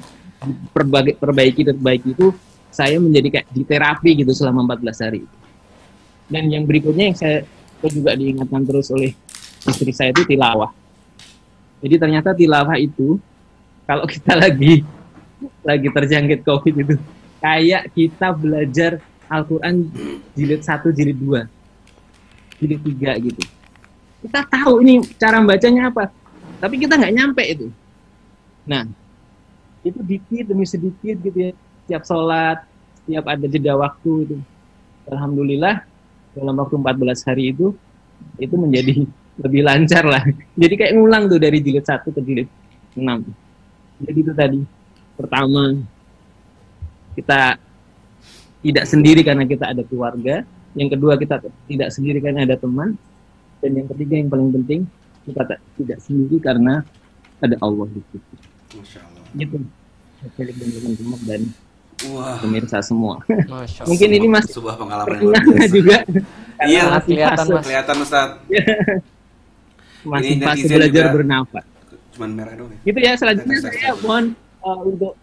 [0.70, 2.30] perbaiki perbaiki perbaiki itu
[2.70, 5.26] saya menjadi kayak di terapi gitu selama 14 hari.
[6.30, 7.42] Dan yang berikutnya yang saya
[7.82, 9.10] juga diingatkan terus oleh
[9.66, 10.70] istri saya itu tilawah.
[11.82, 13.18] Jadi ternyata tilawah itu
[13.88, 14.84] kalau kita lagi
[15.64, 16.94] lagi terjangkit COVID itu
[17.40, 19.00] kayak kita belajar
[19.32, 19.88] Al-Quran
[20.36, 23.42] jilid 1, jilid 2, jilid 3 gitu.
[24.28, 26.12] Kita tahu ini cara bacanya apa,
[26.60, 27.66] tapi kita nggak nyampe itu.
[28.68, 28.84] Nah,
[29.80, 31.50] itu dikit demi sedikit gitu ya,
[31.84, 32.58] setiap sholat,
[33.00, 34.36] setiap ada jeda waktu itu.
[35.08, 35.80] Alhamdulillah,
[36.36, 37.72] dalam waktu 14 hari itu,
[38.36, 39.08] itu menjadi
[39.44, 40.24] lebih lancar lah.
[40.60, 42.48] Jadi kayak ngulang tuh dari jilid 1 ke jilid
[42.96, 43.47] 6.
[43.98, 44.60] Jadi itu tadi,
[45.14, 45.74] pertama,
[47.14, 47.58] kita
[48.60, 50.42] tidak sendiri karena kita ada keluarga,
[50.74, 52.94] yang kedua kita tidak sendiri karena ada teman,
[53.58, 54.80] dan yang ketiga yang paling penting
[55.26, 56.86] kita tak- tidak sendiri karena
[57.38, 58.34] ada Allah di situ.
[58.74, 59.24] Masya Allah.
[59.34, 59.56] Gitu.
[60.18, 61.40] Dan teman-teman dan
[62.10, 62.38] Wah.
[62.38, 63.18] pemirsa semua.
[63.26, 63.88] Masya Allah.
[63.90, 65.18] Mungkin ini masih sebuah pengalaman
[65.70, 65.98] juga.
[66.58, 67.64] Iya, kelihatan, Mas.
[67.66, 68.28] Kelihatan Ustaz.
[70.10, 71.14] masih Ini fase netizen belajar juga.
[71.14, 71.64] bernafas.
[72.18, 72.78] Cuman merah doang ya.
[72.82, 74.34] Gitu ya selanjutnya next, saya mohon
[74.66, 75.14] uh, untuk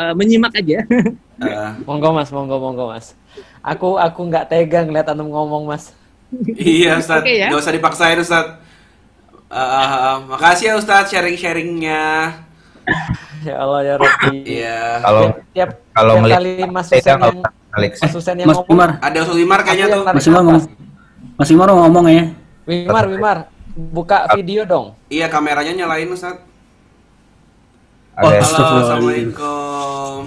[0.00, 0.80] uh, menyimak aja.
[0.88, 3.12] Eh, Monggo mas, monggo monggo mas.
[3.60, 5.92] Aku aku nggak tega ngeliat antum ngomong mas.
[6.56, 7.52] iya Ustaz, Oke ya.
[7.52, 8.56] Gak usah dipaksain Ustaz.
[9.52, 12.02] Eh, makasih ya Ustaz sharing-sharingnya.
[13.44, 14.40] Ya Allah ya Rabbi.
[14.48, 15.04] Iya.
[15.04, 15.22] Kalau
[15.52, 17.44] Tiap kalau kali Mas kalau yang
[17.76, 18.72] Alex Mas Husen yang Mas ngomong.
[18.72, 20.00] Wimar, Ada Ustaz Wimar kayaknya tuh.
[20.08, 20.64] Mas Wimar ngomong.
[21.36, 22.24] Mas Wimar mau ngomong ya.
[22.64, 23.38] Wimar, Wimar,
[23.74, 24.94] buka video dong.
[25.06, 26.38] Iya kameranya nyalain Ustaz.
[28.14, 28.38] Oh, Halo.
[28.38, 30.18] Assalamualaikum.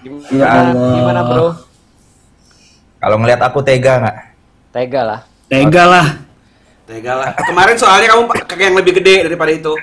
[0.00, 0.92] Gimana, Ya Allah.
[0.94, 1.48] gimana bro?
[2.96, 4.16] kalau ngelihat aku tega nggak?
[4.72, 5.20] Tega lah.
[5.46, 6.06] Tega lah.
[6.86, 7.28] Tega lah.
[7.38, 9.74] Kemarin soalnya kamu pakai yang lebih gede daripada itu.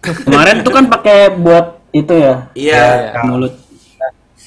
[0.00, 2.80] Kemarin tuh kan pakai buat itu ya, Iya,
[3.12, 3.22] Iya.
[3.26, 3.52] mulut.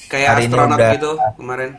[0.04, 1.70] kayak Hari astronot udah- gitu kemarin.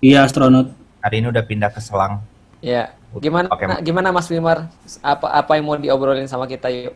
[0.00, 0.66] Iya astronot.
[1.00, 2.24] Hari ini udah pindah ke Selang.
[2.60, 2.96] Ya.
[3.18, 3.82] Gimana Oke, Mas.
[3.82, 4.70] gimana Mas Wimar?
[5.02, 6.94] Apa apa yang mau diobrolin sama kita yuk?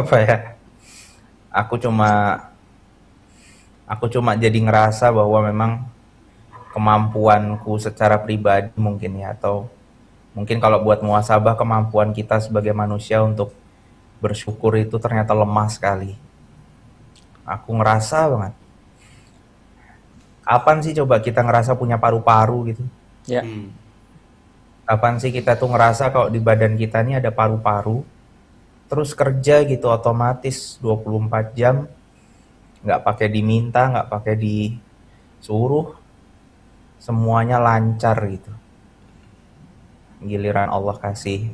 [0.00, 0.36] Apa ya?
[1.52, 2.40] Aku cuma
[3.84, 5.72] aku cuma jadi ngerasa bahwa memang
[6.72, 9.68] kemampuanku secara pribadi mungkin ya atau
[10.32, 13.52] mungkin kalau buat muasabah kemampuan kita sebagai manusia untuk
[14.24, 16.16] bersyukur itu ternyata lemah sekali.
[17.44, 18.54] Aku ngerasa banget.
[20.48, 22.84] Kapan sih coba kita ngerasa punya paru-paru gitu?
[23.28, 23.44] Ya.
[23.44, 23.70] Hmm.
[24.88, 28.00] Kapan sih kita tuh ngerasa kalau di badan kita ini ada paru-paru,
[28.88, 31.84] terus kerja gitu otomatis 24 jam,
[32.80, 35.92] nggak pakai diminta, nggak pakai disuruh,
[36.96, 38.52] semuanya lancar gitu.
[40.24, 41.52] Giliran Allah kasih,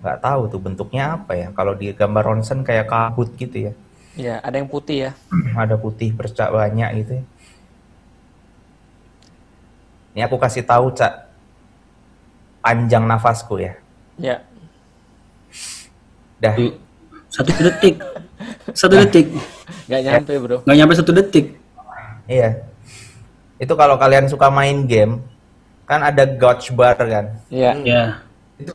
[0.00, 1.52] nggak tahu tuh bentuknya apa ya.
[1.52, 3.72] Kalau di gambar ronsen kayak kabut gitu ya,
[4.16, 5.10] Ya, ada yang putih ya.
[5.62, 7.24] ada putih bercak banyak gitu ya.
[10.16, 11.28] Ini aku kasih tahu cak
[12.64, 13.76] panjang nafasku ya.
[14.16, 14.40] Ya.
[16.40, 16.56] Dah,
[17.28, 18.00] Satu detik.
[18.72, 19.28] Satu detik.
[19.84, 20.56] Nggak nyampe, Bro.
[20.64, 21.60] Nggak nyampe satu detik.
[22.24, 22.64] iya.
[23.60, 25.20] Itu kalau kalian suka main game,
[25.84, 27.36] kan ada gauge bar kan.
[27.52, 27.76] Iya.
[27.84, 28.02] Ya.
[28.56, 28.72] Itu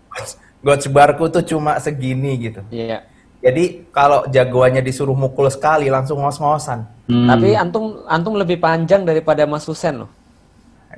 [0.61, 2.61] gauge barku tuh cuma segini gitu.
[2.69, 3.01] Iya.
[3.41, 6.85] Jadi kalau jagoannya disuruh mukul sekali langsung ngos-ngosan.
[7.09, 7.25] Hmm.
[7.25, 10.20] Tapi antum antum lebih panjang daripada Mas Husen loh.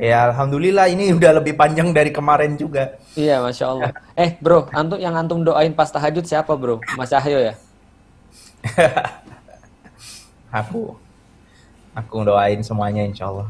[0.01, 2.97] Ya alhamdulillah ini udah lebih panjang dari kemarin juga.
[3.13, 3.91] Iya, masya Allah.
[4.17, 6.81] Eh, bro, antum yang antum doain pas tahajud siapa, bro?
[6.97, 7.53] Mas Cahyo ya?
[10.53, 10.97] Aku
[11.93, 13.49] aku doain semuanya insya Allah.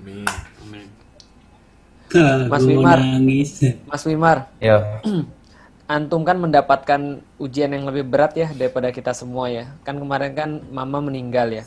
[0.00, 0.28] Amin.
[0.64, 0.86] Amin.
[2.48, 2.98] Mas Wimar.
[3.88, 4.80] Mas Wimar, Yo,
[5.92, 9.72] antum kan mendapatkan ujian yang lebih berat ya daripada kita semua ya.
[9.84, 11.64] Kan kemarin kan mama meninggal ya.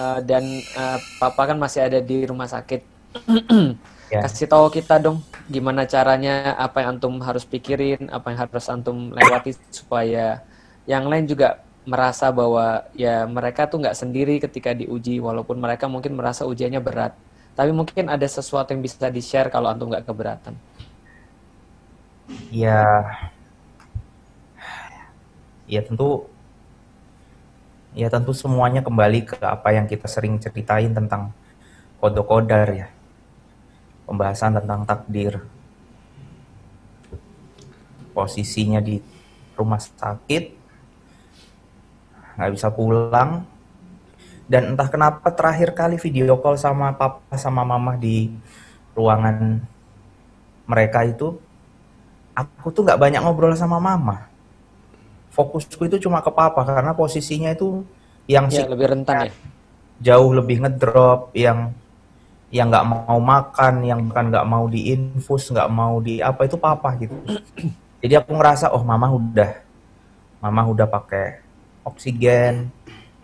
[0.00, 2.80] Eh, dan eh, papa kan masih ada di rumah sakit.
[4.10, 4.26] Ya.
[4.26, 9.14] Kasih tahu kita dong gimana caranya, apa yang antum harus pikirin, apa yang harus antum
[9.14, 10.42] lewati supaya
[10.82, 16.18] yang lain juga merasa bahwa ya mereka tuh nggak sendiri ketika diuji walaupun mereka mungkin
[16.18, 17.14] merasa ujiannya berat.
[17.54, 20.58] Tapi mungkin ada sesuatu yang bisa di-share kalau antum nggak keberatan.
[22.50, 23.06] ya,
[25.70, 26.26] ya tentu,
[27.94, 31.34] ya tentu semuanya kembali ke apa yang kita sering ceritain tentang
[31.98, 32.88] kodok-kodar ya,
[34.06, 35.42] pembahasan tentang takdir,
[38.14, 39.02] posisinya di
[39.58, 40.44] rumah sakit,
[42.38, 43.44] nggak bisa pulang,
[44.46, 48.30] dan entah kenapa terakhir kali video call sama papa sama mama di
[48.94, 49.62] ruangan
[50.70, 51.34] mereka itu
[52.34, 54.29] aku tuh nggak banyak ngobrol sama mama
[55.30, 57.82] fokusku itu cuma ke papa karena posisinya itu
[58.26, 59.32] yang Ya, lebih rentan ya.
[60.00, 61.74] jauh lebih ngedrop yang
[62.50, 66.94] yang nggak mau makan yang bahkan nggak mau diinfus nggak mau di apa itu papa
[66.98, 67.14] gitu.
[68.02, 69.50] Jadi aku ngerasa oh mama udah
[70.40, 71.42] mama udah pakai
[71.86, 72.70] oksigen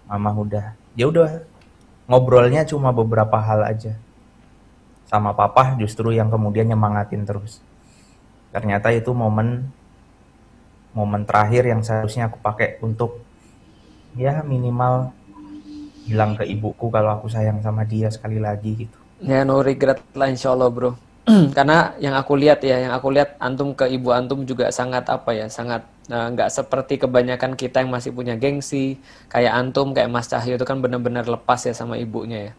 [0.07, 0.79] mama udah.
[0.95, 1.43] Ya udah
[2.07, 3.99] ngobrolnya cuma beberapa hal aja.
[5.07, 7.63] Sama papa justru yang kemudian nyemangatin terus.
[8.51, 9.71] Ternyata itu momen
[10.97, 13.21] momen terakhir yang seharusnya aku pakai untuk
[14.17, 15.13] ya minimal
[16.09, 20.29] bilang ke ibuku kalau aku sayang sama dia sekali lagi gitu Ya no regret lah
[20.29, 20.93] insya Allah bro.
[21.57, 25.33] Karena yang aku lihat ya, yang aku lihat antum ke ibu antum juga sangat apa
[25.33, 29.01] ya, sangat eh, nggak seperti kebanyakan kita yang masih punya gengsi.
[29.33, 32.55] Kayak antum, kayak Mas Cahyo itu kan benar-benar lepas ya sama ibunya ya.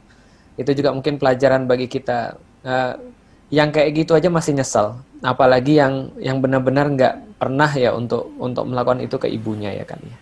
[0.58, 2.36] Itu juga mungkin pelajaran bagi kita.
[2.66, 2.94] Eh,
[3.54, 4.98] yang kayak gitu aja masih nyesel.
[5.22, 10.02] Apalagi yang yang benar-benar nggak pernah ya untuk untuk melakukan itu ke ibunya ya kan
[10.02, 10.18] ya.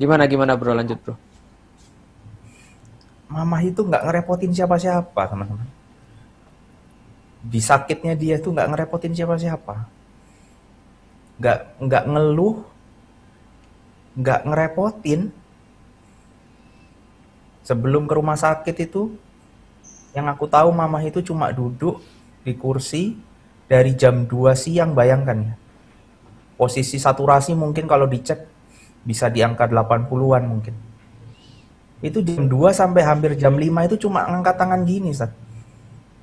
[0.00, 0.72] Gimana gimana bro?
[0.72, 1.14] Lanjut bro?
[3.32, 5.64] mama itu nggak ngerepotin siapa-siapa teman-teman.
[7.42, 9.88] Di sakitnya dia tuh nggak ngerepotin siapa-siapa.
[11.40, 12.56] Nggak nggak ngeluh
[14.20, 15.32] nggak ngerepotin.
[17.64, 19.16] Sebelum ke rumah sakit itu
[20.12, 22.04] yang aku tahu mama itu cuma duduk
[22.44, 23.16] di kursi
[23.64, 25.54] dari jam 2 siang bayangkan ya
[26.62, 28.46] posisi saturasi mungkin kalau dicek
[29.02, 30.74] bisa di angka 80-an mungkin
[32.06, 35.34] itu jam 2 sampai hampir jam 5 itu cuma ngangkat tangan gini Sat.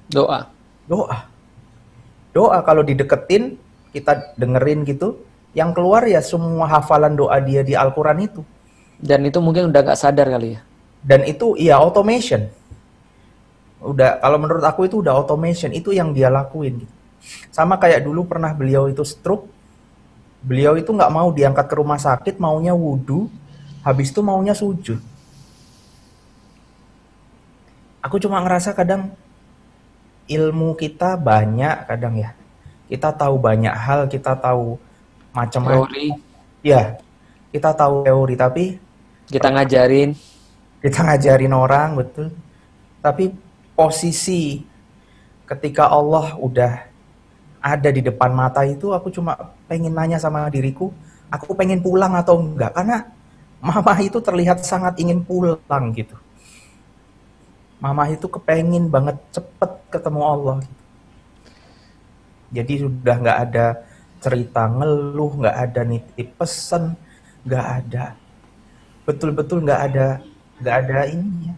[0.07, 0.47] Doa.
[0.87, 1.27] doa
[2.31, 3.59] doa kalau dideketin
[3.91, 5.19] kita dengerin gitu
[5.51, 8.41] yang keluar ya semua hafalan doa dia di Al-Quran itu
[8.99, 10.61] Dan itu mungkin udah nggak sadar kali ya.
[11.03, 12.47] dan itu ya automation
[13.83, 16.93] udah kalau menurut aku itu udah automation itu yang dia lakuin gitu.
[17.51, 19.58] sama kayak dulu pernah beliau itu stroke
[20.39, 23.27] beliau itu nggak mau diangkat ke rumah sakit maunya wudhu
[23.83, 24.99] habis itu maunya sujud.
[27.99, 29.11] Aku cuma ngerasa kadang
[30.29, 32.31] ilmu kita banyak kadang ya.
[32.87, 34.79] Kita tahu banyak hal kita tahu
[35.35, 35.85] macam-macam.
[35.85, 36.07] Teori,
[36.63, 36.97] ya
[37.51, 38.65] kita tahu teori tapi
[39.29, 40.15] kita ngajarin.
[40.79, 42.31] kita ngajarin orang betul.
[43.03, 43.35] Tapi
[43.75, 44.63] posisi
[45.43, 46.88] ketika Allah udah
[47.59, 49.35] ada di depan mata itu aku cuma
[49.67, 50.91] pengen nanya sama diriku
[51.29, 52.71] aku pengen pulang atau enggak?
[52.73, 53.05] Karena
[53.59, 56.15] mama itu terlihat sangat ingin pulang gitu.
[57.79, 60.83] Mama itu kepengin banget cepet ketemu Allah gitu.
[62.49, 63.65] jadi sudah nggak ada
[64.19, 66.97] cerita ngeluh nggak ada nitip pesan
[67.47, 68.05] nggak ada
[69.07, 70.07] betul-betul nggak ada
[70.59, 71.55] nggak ada ininya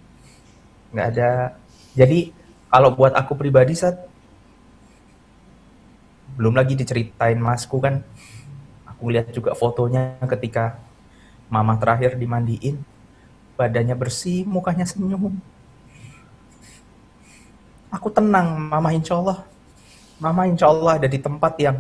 [0.92, 1.56] nggak ada.
[1.96, 2.32] Jadi
[2.68, 4.11] kalau buat aku pribadi saat
[6.36, 8.04] belum lagi diceritain masku kan.
[8.88, 10.78] Aku lihat juga fotonya ketika
[11.52, 12.80] mama terakhir dimandiin
[13.60, 15.38] badannya bersih mukanya senyum.
[17.92, 19.44] Aku tenang mama insya Allah.
[20.22, 21.78] Mama insya Allah ada di tempat yang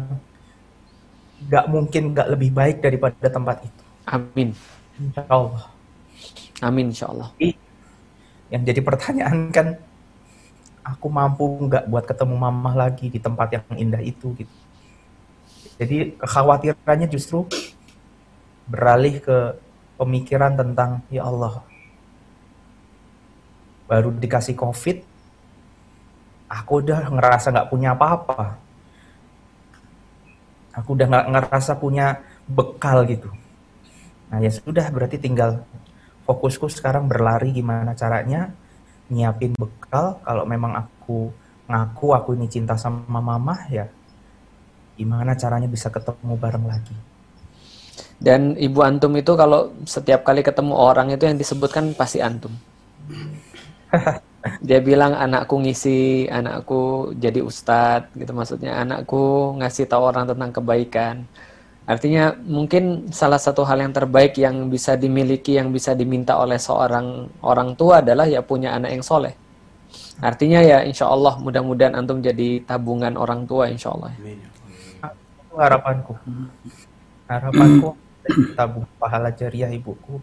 [1.41, 3.84] nggak mungkin nggak lebih baik daripada tempat itu.
[4.06, 4.54] Amin.
[4.99, 5.66] insya Allah.
[6.62, 7.30] Amin insya Allah.
[8.52, 9.68] Yang jadi pertanyaan kan,
[10.82, 14.56] aku mampu nggak buat ketemu mama lagi di tempat yang indah itu gitu.
[15.82, 17.46] Jadi kekhawatirannya justru
[18.70, 19.58] beralih ke
[19.98, 21.66] pemikiran tentang ya Allah.
[23.90, 24.98] Baru dikasih COVID,
[26.48, 28.62] aku udah ngerasa nggak punya apa-apa.
[30.72, 33.28] Aku udah nggak ngerasa punya bekal gitu.
[34.32, 35.68] Nah ya sudah berarti tinggal
[36.24, 38.56] fokusku sekarang berlari gimana caranya
[39.12, 41.30] nyiapin bekal kalau memang aku
[41.68, 43.86] ngaku aku ini cinta sama mama ya
[45.01, 46.93] gimana caranya bisa ketemu bareng lagi.
[48.22, 52.53] Dan ibu antum itu kalau setiap kali ketemu orang itu yang disebutkan pasti antum.
[54.66, 61.26] Dia bilang anakku ngisi, anakku jadi ustadz gitu maksudnya anakku ngasih tahu orang tentang kebaikan.
[61.90, 67.26] Artinya mungkin salah satu hal yang terbaik yang bisa dimiliki, yang bisa diminta oleh seorang
[67.42, 69.34] orang tua adalah ya punya anak yang soleh.
[70.22, 74.14] Artinya ya insya Allah mudah-mudahan antum jadi tabungan orang tua insya Allah.
[75.58, 76.14] Harapanku.
[77.26, 77.90] Harapanku
[78.58, 80.22] tabung pahala jariah ibuku.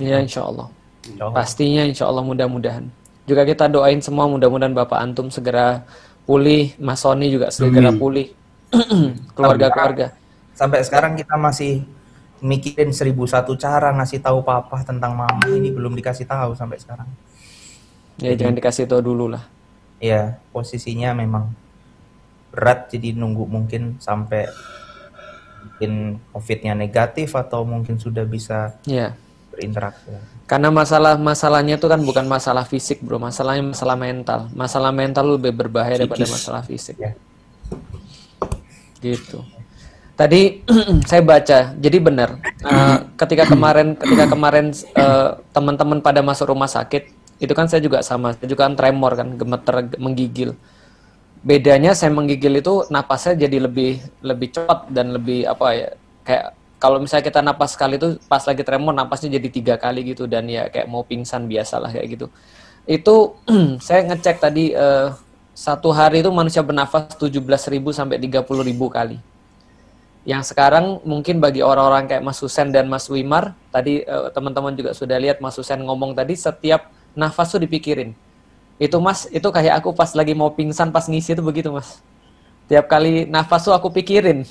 [0.00, 0.72] Ya insya Allah.
[1.04, 1.36] Insya Allah.
[1.36, 2.88] Pastinya insya Allah mudah-mudahan.
[3.28, 5.84] Juga kita doain semua mudah-mudahan Bapak Antum segera
[6.24, 8.32] pulih, Mas Sony juga segera pulih.
[9.36, 10.16] Keluarga-keluarga.
[10.56, 11.84] Sampai sekarang kita masih
[12.40, 17.08] mikirin seribu satu cara ngasih tahu papa tentang mama ini belum dikasih tahu sampai sekarang.
[18.16, 19.44] Ya jangan dikasih tahu dulu lah.
[20.00, 21.52] Ya posisinya memang
[22.52, 24.48] berat jadi nunggu mungkin sampai
[25.66, 29.12] mungkin covidnya negatif atau mungkin sudah bisa Ya.
[29.52, 30.08] berinteraksi.
[30.48, 33.18] Karena masalah masalahnya itu kan bukan masalah fisik, Bro.
[33.20, 34.40] Masalahnya masalah mental.
[34.56, 36.96] Masalah mental lebih berbahaya daripada masalah fisik.
[36.96, 37.12] Ya.
[39.02, 39.42] Gitu.
[40.16, 40.64] Tadi
[41.10, 42.40] saya baca, jadi benar.
[42.64, 48.00] eh, ketika kemarin ketika kemarin eh, teman-teman pada masuk rumah sakit, itu kan saya juga
[48.00, 48.32] sama.
[48.32, 50.56] Saya juga kan tremor kan, gemeter, menggigil.
[51.44, 55.88] Bedanya saya menggigil itu napasnya jadi lebih lebih cepat dan lebih apa ya?
[56.24, 60.24] Kayak kalau misalnya kita napas sekali itu pas lagi tremor napasnya jadi tiga kali gitu
[60.24, 62.26] dan ya kayak mau pingsan biasalah kayak gitu.
[62.88, 63.36] Itu
[63.86, 65.12] saya ngecek tadi eh,
[65.52, 67.44] satu hari itu manusia bernafas 17.000
[67.92, 68.48] sampai 30.000
[68.88, 69.35] kali.
[70.26, 74.90] Yang sekarang mungkin bagi orang-orang kayak Mas Husen dan Mas Wimar, tadi eh, teman-teman juga
[74.90, 78.10] sudah lihat Mas Husen ngomong tadi setiap nafas tuh dipikirin.
[78.76, 82.02] Itu Mas, itu kayak aku pas lagi mau pingsan pas ngisi itu begitu Mas.
[82.66, 84.42] Tiap kali nafas tuh aku pikirin.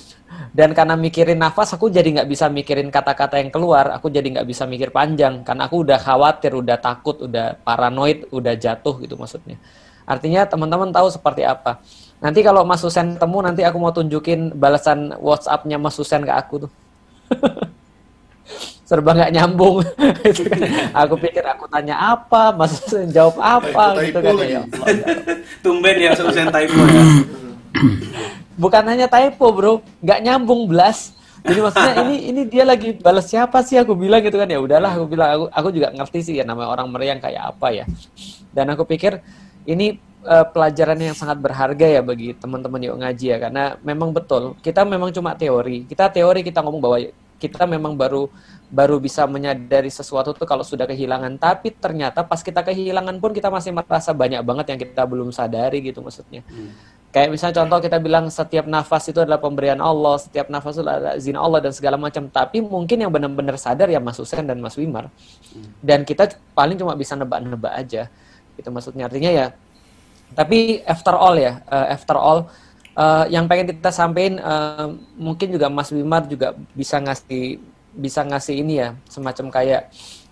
[0.56, 3.92] Dan karena mikirin nafas, aku jadi nggak bisa mikirin kata-kata yang keluar.
[3.92, 5.44] Aku jadi nggak bisa mikir panjang.
[5.44, 9.60] Karena aku udah khawatir, udah takut, udah paranoid, udah jatuh gitu maksudnya.
[10.08, 11.84] Artinya teman-teman tahu seperti apa.
[12.16, 16.66] Nanti kalau Mas Husen temu, nanti aku mau tunjukin balasan WhatsApp-nya Mas Husen ke aku
[16.66, 16.70] tuh.
[18.88, 19.82] Serba nggak nyambung.
[20.24, 20.62] Gitu kan.
[20.94, 24.32] Aku pikir aku tanya apa, Mas Husen jawab apa, gitu kan.
[24.40, 24.62] Ya ya.
[25.64, 27.04] Tumben ya selesai typo ya.
[28.56, 31.12] bukan hanya typo bro nggak nyambung belas
[31.46, 34.96] jadi maksudnya ini ini dia lagi balas siapa sih aku bilang gitu kan ya udahlah
[34.96, 37.84] aku bilang aku aku juga ngerti sih ya namanya orang meriang kayak apa ya
[38.50, 39.20] dan aku pikir
[39.68, 44.58] ini eh, pelajaran yang sangat berharga ya bagi teman-teman yuk ngaji ya karena memang betul
[44.60, 46.98] kita memang cuma teori kita teori kita ngomong bahwa
[47.36, 48.32] kita memang baru
[48.66, 53.52] baru bisa menyadari sesuatu tuh kalau sudah kehilangan tapi ternyata pas kita kehilangan pun kita
[53.52, 56.42] masih merasa banyak banget yang kita belum sadari gitu maksudnya
[57.16, 61.16] Kayak misalnya contoh kita bilang setiap nafas itu adalah pemberian Allah, setiap nafas itu adalah
[61.16, 62.28] zina Allah dan segala macam.
[62.28, 65.08] Tapi mungkin yang benar-benar sadar ya Mas Husen dan Mas Wimar.
[65.80, 68.12] Dan kita paling cuma bisa nebak-nebak aja.
[68.60, 69.46] Itu maksudnya artinya ya.
[70.34, 72.50] Tapi after all ya, eh, after all
[72.96, 74.88] eh, yang pengen kita sampaikan eh,
[75.20, 77.62] mungkin juga Mas Wimar juga bisa ngasih
[77.96, 79.82] bisa ngasih ini ya semacam kayak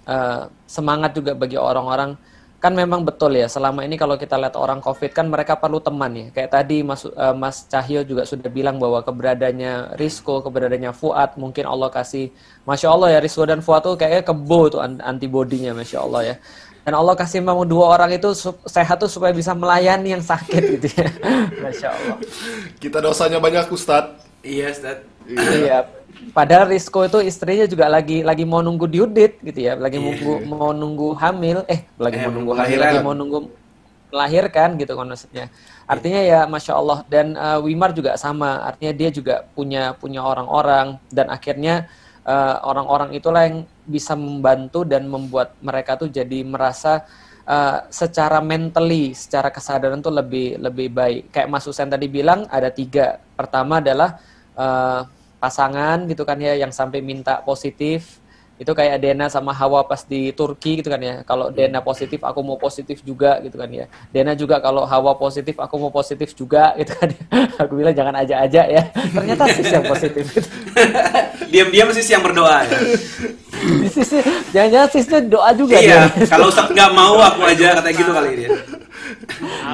[0.09, 2.19] eh, semangat juga bagi orang-orang.
[2.65, 6.09] Kan memang betul ya selama ini kalau kita lihat orang covid kan mereka perlu teman
[6.17, 6.27] ya.
[6.33, 7.05] Kayak tadi Mas
[7.37, 12.33] Mas Cahyo juga sudah bilang bahwa keberadaannya Risco keberadaannya Fuad mungkin Allah kasih.
[12.65, 16.37] Masya Allah ya Risco dan Fuad tuh kayaknya kebo tuh an- antibodinya Masya Allah ya
[16.85, 18.29] dan Allah kasih memang dua orang itu
[18.69, 21.09] sehat tuh supaya bisa melayani yang sakit gitu ya
[21.59, 22.17] Masya Allah
[22.77, 24.21] Kita dosanya banyak Ustadz.
[24.45, 25.01] Iya, Ustaz.
[25.25, 25.89] Iya.
[26.37, 30.05] Padahal Risco itu istrinya juga lagi lagi mau nunggu diudit gitu ya, lagi Iya.
[30.05, 32.85] nunggu mau nunggu hamil, eh lagi Eh, mau nunggu hamil, melahirkan.
[32.85, 33.39] lagi mau nunggu
[34.13, 35.45] melahirkan gitu kan maksudnya.
[35.85, 41.01] Artinya ya masya Allah dan eh, Wimar juga sama, artinya dia juga punya punya orang-orang
[41.09, 41.89] dan akhirnya
[42.23, 47.05] eh, orang-orang itulah yang bisa membantu dan membuat mereka tuh jadi merasa
[47.45, 51.23] eh, secara mentally, secara kesadaran tuh lebih lebih baik.
[51.31, 53.21] Kayak Mas Husen tadi bilang ada tiga.
[53.37, 54.19] Pertama adalah
[54.57, 55.01] eh,
[55.39, 58.24] pasangan gitu kan ya yang sampai minta positif
[58.55, 62.39] itu kayak Dena sama Hawa pas di Turki gitu kan ya kalau Dena positif aku
[62.39, 66.71] mau positif juga gitu kan ya Dena juga kalau Hawa positif aku mau positif juga
[66.79, 67.23] gitu kan ya.
[67.67, 70.49] aku bilang jangan aja-aja ya ternyata sis yang positif gitu.
[71.53, 72.79] Diam-diam sih yang berdoa ya.
[73.91, 74.23] Sis-
[74.55, 76.27] jangan-jangan sisnya doa juga iya, dia.
[76.27, 78.51] kalau Ustaz nggak mau aku aja katanya gitu kali dia.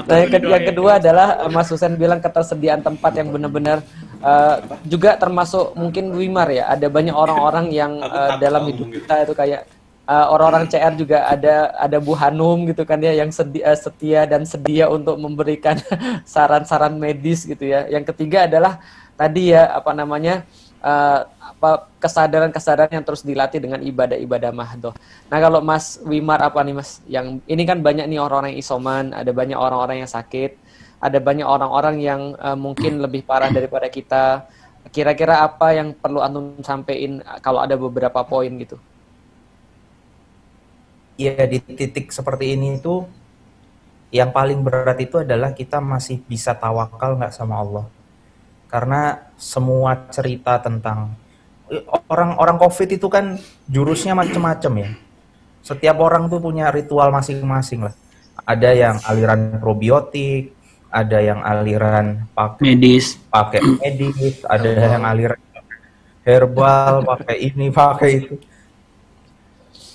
[0.09, 3.81] Nah, yang, ke- yang kedua adalah eh, Mas Husen bilang ketersediaan tempat yang benar-benar
[4.20, 4.56] eh,
[4.86, 6.68] juga termasuk mungkin Wimar ya.
[6.70, 9.60] Ada banyak orang-orang yang takut dalam hidup kita itu kayak
[10.08, 14.44] eh, orang-orang CR juga ada ada Bu Hanum gitu kan ya yang sedi- setia dan
[14.44, 15.80] sedia untuk memberikan
[16.28, 17.88] saran-saran medis gitu ya.
[17.88, 18.80] Yang ketiga adalah
[19.16, 20.44] tadi ya apa namanya
[20.80, 21.20] eh,
[21.60, 24.96] apa kesadaran-kesadaran yang terus dilatih dengan ibadah-ibadah mahdoh.
[25.28, 27.04] Nah kalau Mas Wimar apa nih Mas?
[27.04, 30.56] Yang ini kan banyak nih orang-orang yang isoman, ada banyak orang-orang yang sakit,
[31.01, 34.44] ada banyak orang-orang yang eh, mungkin lebih parah daripada kita.
[34.92, 38.76] Kira-kira apa yang perlu antum sampein eh, kalau ada beberapa poin gitu?
[41.16, 43.05] Iya di titik seperti ini itu
[44.12, 47.86] yang paling berat itu adalah kita masih bisa tawakal nggak sama Allah.
[48.68, 51.16] Karena semua cerita tentang
[52.11, 54.90] orang-orang COVID itu kan jurusnya macam-macam ya.
[55.61, 57.94] Setiap orang tuh punya ritual masing-masing lah.
[58.42, 60.57] Ada yang aliran probiotik,
[60.91, 65.38] ada yang aliran pakai medis pakai medis, ada yang aliran
[66.20, 68.34] herbal, pakai ini, pakai itu.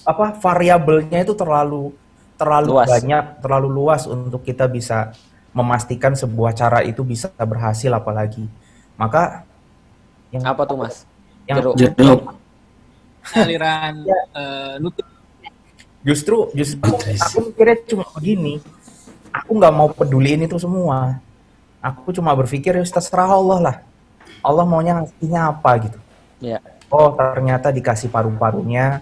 [0.05, 1.93] Apa variabelnya itu terlalu
[2.35, 2.89] terlalu Luas.
[2.89, 5.15] banyak, terlalu luas untuk kita bisa
[5.55, 8.43] memastikan sebuah cara itu bisa berhasil apalagi.
[8.99, 9.47] Maka
[10.33, 11.07] yang Apa tuh Mas?
[11.45, 11.77] yang Jeruk.
[11.77, 12.21] jeruk
[13.37, 13.93] aliran
[14.33, 15.05] eh, nutri
[16.01, 18.53] justru justru aku mikirnya cuma begini.
[19.41, 21.19] Aku nggak mau peduliin itu semua.
[21.83, 23.77] Aku cuma berpikir ya terserah Allah lah.
[24.39, 25.99] Allah maunya ngasihnya apa gitu.
[26.43, 26.59] Ya.
[26.91, 29.01] oh ternyata dikasih paru-parunya,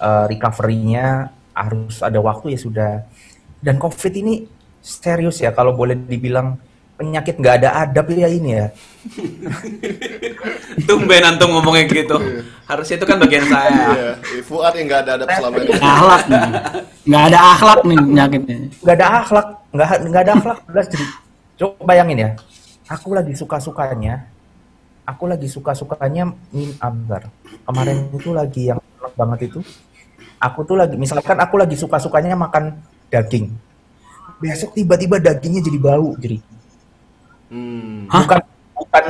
[0.00, 2.92] eh, recovery-nya harus ada waktu ya sudah.
[3.62, 4.44] Dan COVID ini
[4.82, 6.58] serius ya kalau boleh dibilang
[7.02, 8.66] penyakit nggak ada adab ya ini ya.
[10.86, 12.16] Tumben antum ngomongnya gitu.
[12.70, 13.74] Harusnya itu kan bagian saya.
[13.74, 15.70] Iya, eh, Fuad yang nggak ada adab selama ini.
[15.82, 16.42] akhlak nih
[17.02, 20.58] nggak ada akhlak nih penyakitnya Nggak ada akhlak, nggak nggak ada akhlak.
[20.70, 21.06] Jelas jadi.
[21.58, 22.30] Coba bayangin ya,
[22.88, 24.14] aku lagi suka-sukanya,
[25.04, 27.28] aku lagi suka-sukanya min abar.
[27.66, 29.60] Kemarin itu lagi yang enak banget itu.
[30.42, 32.82] Aku tuh lagi, misalkan aku lagi suka-sukanya makan
[33.14, 33.52] daging.
[34.42, 36.42] Besok tiba-tiba dagingnya jadi bau, jadi
[37.52, 38.08] Hmm.
[38.08, 38.24] Hah?
[38.24, 38.40] bukan
[38.72, 39.06] bukan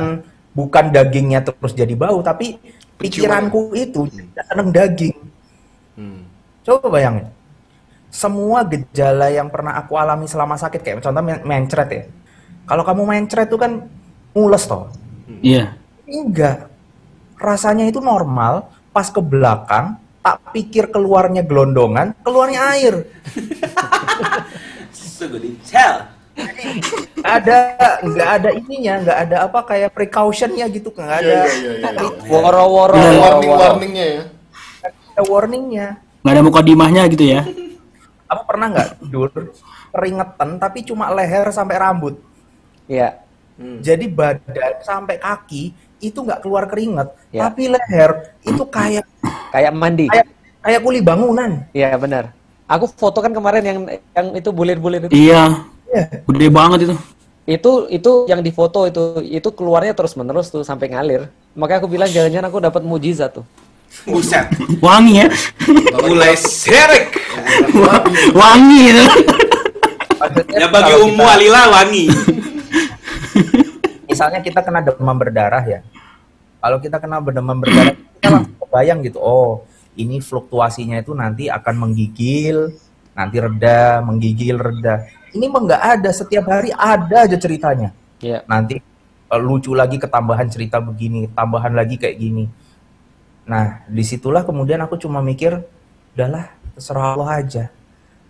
[0.51, 2.59] bukan dagingnya terus jadi bau tapi
[2.99, 5.15] pikiranku itu tidak seneng daging
[5.93, 6.25] Hmm.
[6.65, 7.29] coba bayangin
[8.09, 12.03] semua gejala yang pernah aku alami selama sakit kayak contoh men- mencret ya
[12.65, 13.85] kalau kamu mencret itu kan
[14.33, 14.89] mules toh
[15.39, 16.57] iya Ini enggak
[17.37, 22.95] rasanya itu normal pas ke belakang tak pikir keluarnya gelondongan keluarnya air
[24.93, 26.12] Sungguh detail.
[27.23, 27.57] Ada
[28.01, 31.91] nggak ada ininya nggak ada apa kayak precautionnya gitu nggak ada iya.
[32.25, 34.23] Woro-woro, Warning warningnya ya.
[35.13, 35.87] ada warningnya
[36.23, 37.41] nggak ada mukadimahnya gitu ya
[38.23, 39.29] Kamu pernah nggak tidur
[39.93, 42.17] keringetan tapi cuma leher sampai rambut?
[42.89, 43.21] Iya.
[43.77, 45.69] Jadi badan sampai kaki
[46.01, 47.45] itu nggak keluar keringet, Ya.
[47.45, 49.05] tapi leher itu kayak
[49.53, 50.09] Kayak mandi.
[50.09, 50.25] kayak
[50.59, 51.61] kayak kuli bangunan.
[51.71, 52.33] Iya benar.
[52.65, 53.79] Aku foto kan kemarin yang
[54.17, 55.13] yang itu bulir-bulir itu.
[55.13, 55.61] Iya.
[56.25, 56.95] Gede banget itu
[57.43, 61.27] Itu itu yang difoto itu itu keluarnya terus menerus tuh sampai ngalir.
[61.53, 63.45] Makanya aku bilang jangan-jangan aku dapat mujizat tuh.
[64.07, 64.47] Buset.
[64.81, 65.27] wangi ya
[66.01, 67.13] Mulai serik.
[68.33, 69.05] wangi itu
[70.17, 72.05] Maksudnya Ya bagi kita- Alila wangi.
[74.07, 75.79] misalnya kita kena demam berdarah ya.
[76.57, 79.19] Kalau kita kena demam berdarah, kita langsung kebayang gitu.
[79.19, 82.71] Oh, ini fluktuasinya itu nanti akan menggigil,
[83.11, 85.03] nanti reda, menggigil, reda.
[85.33, 86.09] Ini mah nggak ada.
[86.13, 87.89] Setiap hari ada aja ceritanya.
[88.21, 88.45] Iya.
[88.45, 92.45] Nanti eh, lucu lagi ketambahan cerita begini, tambahan lagi kayak gini.
[93.43, 95.59] Nah, di situlah kemudian aku cuma mikir,
[96.15, 97.63] udahlah, terserah Allah aja.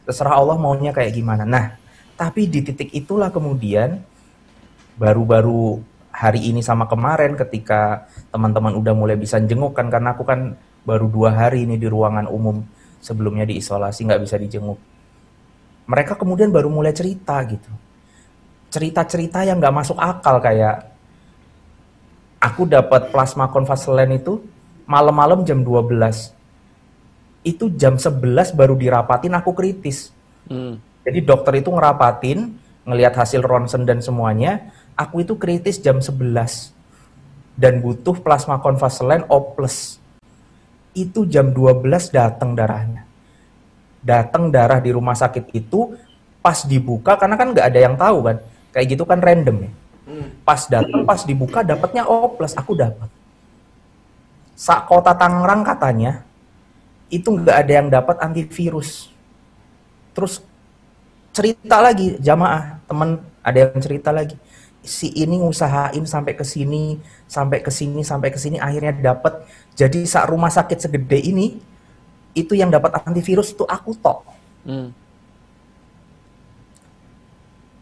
[0.08, 1.45] Terserah Allah maunya kayak gimana.
[1.45, 1.78] Nah,
[2.18, 4.01] tapi di titik itulah kemudian
[4.97, 5.82] baru-baru
[6.14, 10.54] hari ini sama kemarin ketika teman-teman udah mulai bisa jenguk kan karena aku kan
[10.86, 12.62] baru dua hari ini di ruangan umum
[13.01, 14.78] sebelumnya diisolasi nggak bisa dijenguk
[15.86, 17.72] mereka kemudian baru mulai cerita gitu
[18.74, 20.90] cerita-cerita yang nggak masuk akal kayak
[22.42, 24.42] aku dapat plasma konvaselen itu
[24.90, 26.34] malam-malam jam 12
[27.44, 30.14] itu jam 11 baru dirapatin aku kritis
[30.48, 30.76] Hmm.
[31.08, 36.76] jadi dokter itu ngerapatin, ngelihat hasil ronsen dan semuanya, aku itu kritis jam 11.
[37.54, 39.54] Dan butuh plasma konvaselen O+.
[40.98, 43.06] Itu jam 12 datang darahnya.
[44.04, 45.95] Datang darah di rumah sakit itu
[46.43, 48.38] pas dibuka karena kan nggak ada yang tahu kan.
[48.76, 49.72] Kayak gitu kan random ya.
[50.43, 53.08] Pas datang, pas dibuka dapatnya O+, aku dapat.
[54.54, 56.28] Sak kota Tangerang katanya
[57.08, 59.10] itu nggak ada yang dapat antivirus.
[60.12, 60.43] Terus
[61.34, 64.38] cerita lagi jamaah temen ada yang cerita lagi
[64.84, 69.41] si ini ngusahain sampai ke sini sampai ke sini sampai ke sini akhirnya dapat
[69.74, 71.58] jadi saat rumah sakit segede ini
[72.34, 74.22] itu yang dapat antivirus itu aku tok
[74.64, 74.96] Hmm.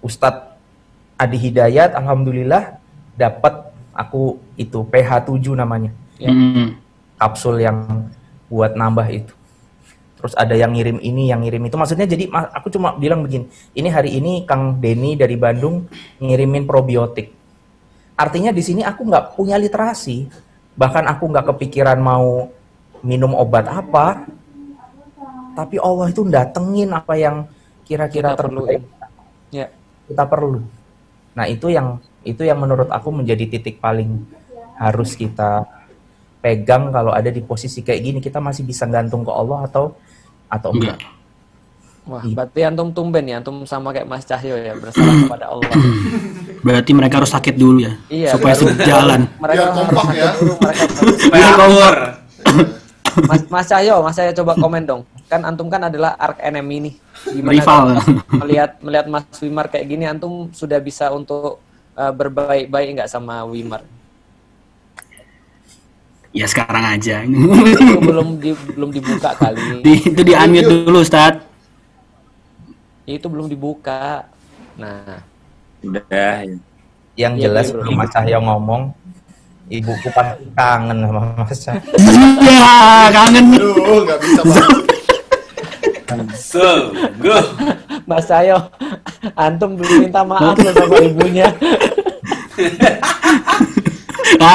[0.02, 0.58] Ustadz
[1.14, 2.82] Adi Hidayat alhamdulillah
[3.14, 6.78] dapat aku itu PH7 namanya Hmm.
[7.22, 8.10] kapsul yang
[8.50, 9.34] buat nambah itu.
[10.22, 11.74] Terus ada yang ngirim ini, yang ngirim itu.
[11.80, 15.90] Maksudnya jadi aku cuma bilang begini, ini hari ini Kang Denny dari Bandung
[16.22, 17.34] ngirimin probiotik.
[18.14, 20.30] Artinya di sini aku nggak punya literasi,
[20.78, 22.54] bahkan aku nggak kepikiran mau
[23.02, 24.30] minum obat apa.
[25.52, 27.44] Tapi Allah itu datengin apa yang
[27.84, 28.80] kira-kira Kita perluin.
[28.80, 28.84] terbaik
[29.52, 29.68] Ya.
[30.06, 30.64] kita perlu.
[31.34, 34.24] Nah itu yang itu yang menurut aku menjadi titik paling
[34.76, 35.68] harus kita
[36.40, 39.92] pegang kalau ada di posisi kayak gini kita masih bisa gantung ke Allah atau
[40.48, 40.98] atau enggak.
[42.02, 42.34] Wah, Iya.
[42.34, 45.70] berarti antum tumben ya, antum sama kayak Mas Cahyo ya, berserah kepada Allah.
[46.66, 49.22] Berarti mereka harus sakit dulu ya, Iya, supaya sejalan.
[49.38, 50.30] Mereka Biar kompak harus ya.
[50.34, 51.96] dulu, mereka harus- Supaya akur.
[53.22, 55.02] Mas, Mas Cahyo, Mas Cahyo coba komen dong.
[55.32, 56.96] Kan antum kan adalah arc enemy nih.
[57.32, 57.84] Gimana Rival.
[58.36, 61.64] melihat melihat Mas Wimar kayak gini, antum sudah bisa untuk
[61.96, 63.80] uh, berbaik-baik nggak sama Wimar?
[66.32, 67.24] Ya sekarang aja.
[67.24, 69.60] Itu belum di, belum dibuka kali.
[69.88, 71.44] Di- itu di unmute dulu, Ustad.
[73.04, 74.28] Itu belum dibuka.
[74.76, 75.20] Nah,
[75.82, 76.56] Udah ya.
[77.18, 77.80] Yang Iya, jelas iya, bro.
[77.84, 78.82] sebelum Mas Cahyo ngomong,
[79.68, 81.82] ibuku pasti kangen sama Mas Cahyo.
[82.40, 82.72] Ya,
[83.12, 83.46] kangen.
[83.52, 84.42] Aduh, nggak bisa
[86.20, 86.36] pak.
[86.36, 87.44] Sungguh.
[88.10, 88.58] Mas Cahyo,
[89.38, 91.48] antum belum minta maaf loh sama ibunya.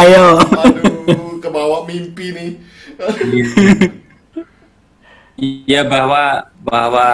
[0.00, 0.40] Ayo.
[0.40, 2.50] Aduh, kebawa mimpi nih.
[5.36, 7.08] Iya bahwa bahwa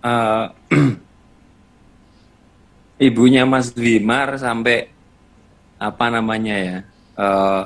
[0.00, 0.44] eh,
[3.12, 4.88] ibunya Mas Wimar sampai
[5.76, 6.78] apa namanya ya
[7.20, 7.62] eh,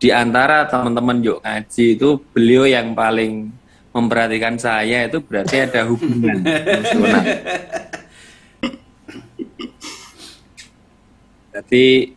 [0.00, 3.52] di antara teman-teman yuk ngaji itu beliau yang paling
[3.90, 7.24] memperhatikan saya itu berarti ada hubungan emosional.
[11.50, 12.14] Berarti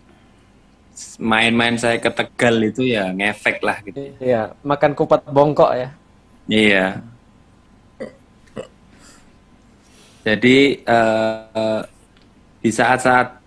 [1.18, 4.14] main-main saya ke Tegal itu ya ngefek lah gitu.
[4.22, 5.90] Iya, makan kupat bongkok ya.
[6.45, 7.02] Iya.
[10.24, 11.82] Jadi eh,
[12.64, 13.41] di saat-saat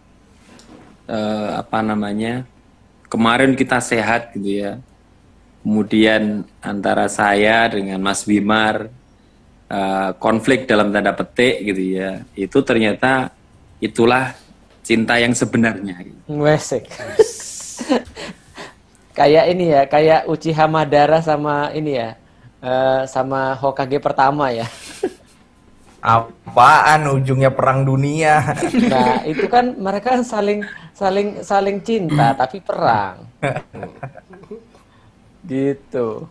[1.09, 2.45] eh, apa namanya
[3.07, 4.73] kemarin kita sehat gitu ya.
[5.67, 8.87] Kemudian antara saya dengan Mas Wimar
[9.67, 12.23] eh, konflik dalam tanda petik gitu ya.
[12.39, 13.35] Itu ternyata
[13.83, 14.39] itulah
[14.87, 16.07] cinta yang sebenarnya.
[16.07, 16.23] gitu.
[16.39, 16.87] Wesek.
[19.19, 22.15] kayak ini ya, kayak Uchiha Madara sama ini ya,
[22.63, 24.71] eh, sama Hokage pertama ya.
[25.99, 28.55] Apaan ujungnya perang dunia?
[28.87, 30.63] Nah, itu kan mereka kan saling
[30.95, 33.27] saling saling cinta tapi perang.
[35.47, 36.27] Gitu.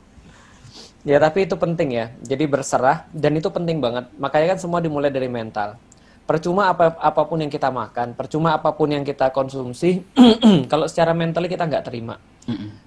[1.06, 2.06] Ya, tapi itu penting ya.
[2.22, 4.10] Jadi berserah dan itu penting banget.
[4.20, 5.80] Makanya kan semua dimulai dari mental.
[6.26, 10.02] Percuma apa apa pun yang kita makan, percuma apa pun yang kita konsumsi,
[10.72, 12.18] kalau secara mental kita nggak terima.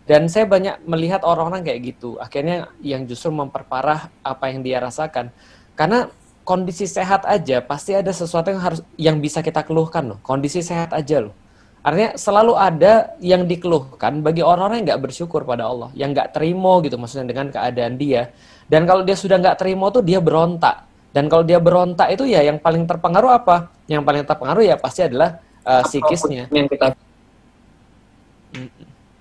[0.06, 2.18] Dan saya banyak melihat orang-orang kayak gitu.
[2.18, 5.30] Akhirnya yang justru memperparah apa yang dia rasakan.
[5.78, 6.10] Karena
[6.42, 10.18] kondisi sehat aja pasti ada sesuatu yang harus yang bisa kita keluhkan loh.
[10.26, 11.34] Kondisi sehat aja loh.
[11.78, 16.82] Artinya selalu ada yang dikeluhkan bagi orang-orang yang nggak bersyukur pada Allah, yang nggak terima
[16.84, 18.34] gitu maksudnya dengan keadaan dia.
[18.68, 20.84] Dan kalau dia sudah nggak terima tuh dia berontak.
[21.08, 23.72] Dan kalau dia berontak itu ya yang paling terpengaruh apa?
[23.88, 26.50] Yang paling terpengaruh ya pasti adalah uh, psikisnya.
[26.52, 26.92] yang kita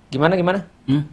[0.07, 0.59] Gimana gimana?
[0.87, 1.03] Hmm?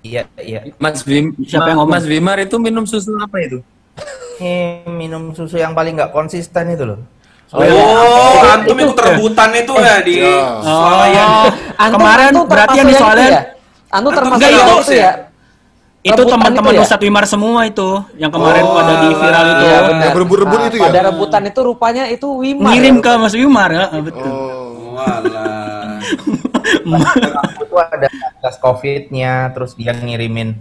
[0.00, 0.60] Iya, iya.
[0.80, 1.92] Mas Wim, Siapa yang ngomong?
[1.92, 3.60] Mas Wimar itu minum susu apa itu?
[4.40, 7.00] Ini minum susu yang paling nggak konsisten itu loh.
[7.50, 7.62] Oh,
[8.46, 10.62] antum ikut rebutan itu ya di Ya.
[10.62, 11.26] Swalayan.
[11.74, 13.42] Antum- Kemarin berarti yang di soalnya- itu ya?
[13.90, 15.12] Antum termasuk Enggak, yang itu itu ya?
[16.00, 16.82] Itu teman-teman itu ya?
[16.82, 19.62] Ustadz Wimar semua itu yang kemarin Oh, pada di viral itu.
[19.62, 20.00] Iya benar.
[20.00, 20.84] Yang berebut-rebut Nah, itu ya?
[20.86, 22.70] Pada rebutan itu rupanya itu Wimar.
[22.70, 24.30] Ngirim ya, ke Mas Wimar ya, betul.
[24.30, 25.98] Oh, Walah.
[27.44, 30.54] Aku tuh ada tes COVID-nya, terus dia ngirimin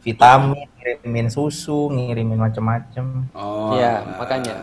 [0.00, 3.30] vitamin, ngirimin susu, ngirimin macem-macem.
[3.32, 3.72] Oh.
[3.72, 4.16] Iya, alah.
[4.18, 4.56] makanya.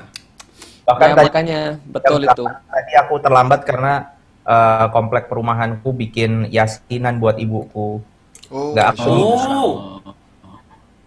[0.90, 2.44] Bahkan Ya, tadi, makanya betul itu.
[2.44, 3.94] 8 tadi aku terlambat karena
[4.42, 8.02] eh, komplek perumahanku bikin yasinan buat ibuku.
[8.50, 9.12] oh, Nggak aku.
[9.14, 9.74] Oh.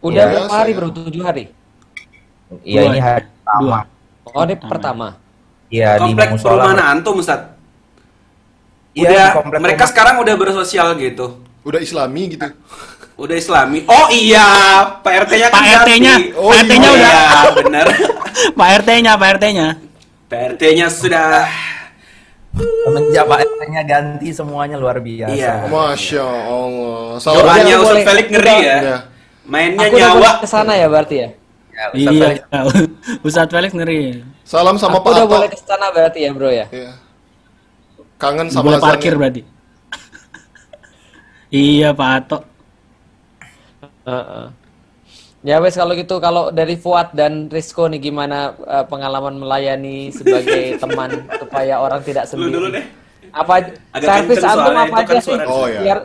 [0.01, 0.31] Udah Iya.
[0.33, 0.89] berapa hari bro?
[0.89, 1.51] Tujuh hari?
[2.61, 3.79] Iya ini hari pertama.
[4.25, 5.09] Oh, ini pertama.
[5.67, 6.51] Iya di Komplek musola.
[6.53, 7.41] perumahan antum, Ustaz.
[8.93, 9.91] Iya, mereka rumah.
[9.91, 11.41] sekarang udah bersosial gitu.
[11.65, 12.45] Udah islami gitu.
[13.23, 13.87] Udah islami.
[13.87, 14.43] Oh iya,
[14.99, 16.35] Pak RT-nya kan Pak RT-nya, ganti.
[16.35, 17.07] Oh, Pak RT-nya Oh udah.
[17.07, 17.23] iya,
[17.55, 17.87] benar.
[18.59, 19.69] Pak RT-nya, Pak RT-nya.
[20.27, 21.47] Pak RT-nya sudah
[22.53, 25.33] Semenjak Pak RT-nya ganti semuanya luar biasa.
[25.33, 25.55] Iya.
[25.67, 27.17] Masya Allah.
[27.17, 28.77] Jangan Ustaz boleh- Felix ngeri ya.
[28.77, 28.97] Iya.
[29.43, 30.31] Mainnya Aku nyawa.
[30.39, 31.29] ke sana ya berarti ya.
[31.73, 32.41] Ya, Ustaz Iya, Felix.
[33.23, 34.01] Ustadz Felix ngeri.
[34.43, 36.67] Salam sama Aku Pak udah boleh ke sana berarti ya, Bro ya.
[36.69, 36.93] Iya.
[38.19, 39.43] Kangen sama Boleh parkir berarti.
[41.51, 42.29] iya, Pak
[44.03, 44.11] Ato.
[44.11, 44.47] Heeh.
[45.43, 50.75] Ya wes kalau gitu kalau dari Fuad dan Rizko nih gimana eh, pengalaman melayani sebagai
[50.83, 52.55] teman supaya orang tidak Lu sendiri.
[52.55, 52.85] dulu deh.
[53.33, 53.55] Apa
[53.91, 55.35] Agak servis antum apa itu aja kan sih?
[55.35, 55.81] suara Oh, iya.
[55.83, 55.99] Biar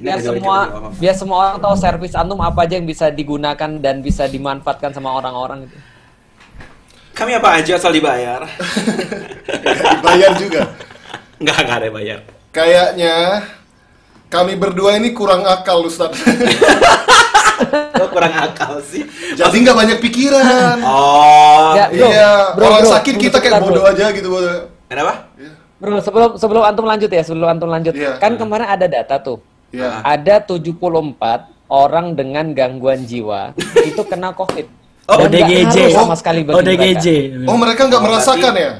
[0.00, 3.70] biar agak semua jauh biar semua orang tahu servis antum apa aja yang bisa digunakan
[3.78, 5.76] dan bisa dimanfaatkan sama orang-orang itu.
[7.12, 8.42] Kami apa aja asal dibayar.
[9.92, 10.62] Dibayar juga.
[11.36, 12.18] Enggak, enggak ada bayar.
[12.50, 13.14] Kayaknya
[14.30, 16.14] kami berdua ini kurang akal Ustaz.
[17.92, 19.04] Kok kurang akal sih?
[19.34, 20.78] Jadi nggak banyak pikiran.
[20.86, 23.92] Oh, Ya, bro, iya, bro, orang bro, sakit tunggu kita kayak bodoh bro.
[23.92, 24.28] aja gitu.
[24.28, 24.70] bodoh.
[24.86, 25.14] kenapa?
[25.76, 27.92] Bro, sebelum sebelum antum lanjut ya, sebelum antum lanjut.
[27.92, 28.16] Iya.
[28.16, 29.38] Kan kemarin ada data tuh.
[29.70, 30.02] Iya.
[30.02, 30.78] Ada 74
[31.68, 34.66] orang dengan gangguan jiwa itu kena Covid.
[35.06, 35.76] Oh, Dan ODGJ.
[35.90, 37.06] sama sekali bagi ODGJ.
[37.44, 38.72] Oh mereka nggak Oh, merasakan ya?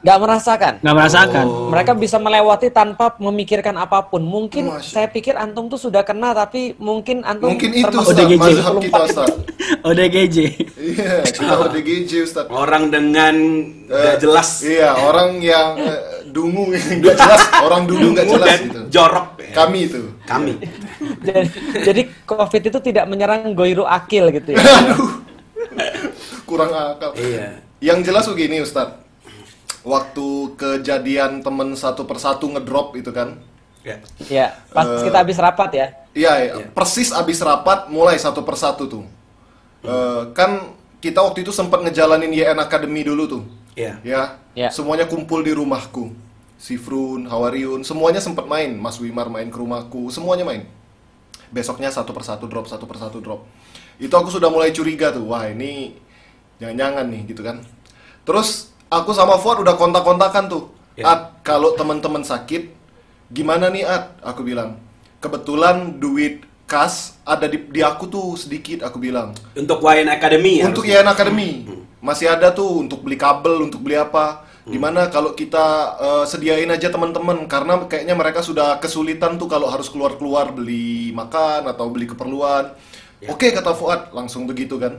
[0.00, 0.72] Nggak merasakan.
[0.80, 1.46] Nggak merasakan.
[1.68, 4.24] Mereka bisa melewati tanpa memikirkan apa pun.
[4.24, 8.46] Mungkin Masya- saya pikir antum tuh sudah kena, tapi mungkin antum Mungkin itu Ustaz, ODGJ.
[8.80, 9.28] kita Ustaz.
[9.88, 10.36] ODGJ.
[10.74, 12.44] Iya, kita ODGJ Ustaz.
[12.48, 13.34] Orang dengan
[13.84, 14.48] nggak Eh, jelas.
[14.62, 18.80] Iya, orang yang eh, dungu nggak jelas, orang dulu nggak Dungu jelas dan gitu.
[18.88, 19.28] jorok.
[19.36, 19.52] ya.
[19.52, 20.00] Kami itu.
[20.24, 20.52] Kami.
[21.26, 21.44] jadi,
[21.82, 24.64] jadi Covid itu tidak menyerang goiru akil gitu ya.
[26.48, 27.12] Kurang akal.
[27.14, 27.60] Iya.
[27.80, 28.96] Yang jelas begini Ustaz.
[29.80, 30.26] Waktu
[30.60, 33.40] kejadian temen satu persatu ngedrop itu kan.
[33.80, 33.96] Ya.
[34.28, 34.46] ya,
[34.76, 35.86] pas Eh, kita habis rapat ya.
[36.12, 36.54] Iya, iya.
[36.68, 39.04] persis abis rapat mulai satu persatu tuh.
[39.80, 43.42] Eh, kan kita waktu itu sempat ngejalanin YN Academy dulu tuh.
[43.72, 43.96] Iya.
[44.04, 44.68] Ya, Ya.
[44.68, 46.12] semuanya kumpul di rumahku.
[46.60, 48.76] Sifrun, Hawariun, semuanya sempat main.
[48.76, 50.68] Mas Wimar main ke rumahku, semuanya main.
[51.48, 53.48] Besoknya satu persatu drop, satu persatu drop.
[53.96, 55.96] Itu aku sudah mulai curiga tuh, wah ini
[56.60, 57.64] jangan-jangan nih gitu kan.
[58.28, 60.74] Terus aku sama Fuad udah kontak-kontakan tuh.
[60.98, 61.14] Ya.
[61.14, 62.74] At, kalau teman-teman sakit,
[63.30, 64.18] gimana nih At?
[64.20, 64.76] Aku bilang.
[65.22, 69.32] Kebetulan duit kas ada di, di aku tuh sedikit, aku bilang.
[69.54, 70.68] Untuk Wine Academy ya.
[70.68, 70.84] Untuk.
[70.84, 71.66] YN Academy
[72.00, 74.48] masih ada tuh untuk beli kabel, untuk beli apa.
[74.70, 75.66] Gimana kalau kita
[75.98, 81.66] eh, sediain aja teman-teman karena kayaknya mereka sudah kesulitan tuh kalau harus keluar-keluar beli makan
[81.66, 82.70] atau beli keperluan.
[83.26, 84.96] Oke kata Fuad, langsung begitu kan.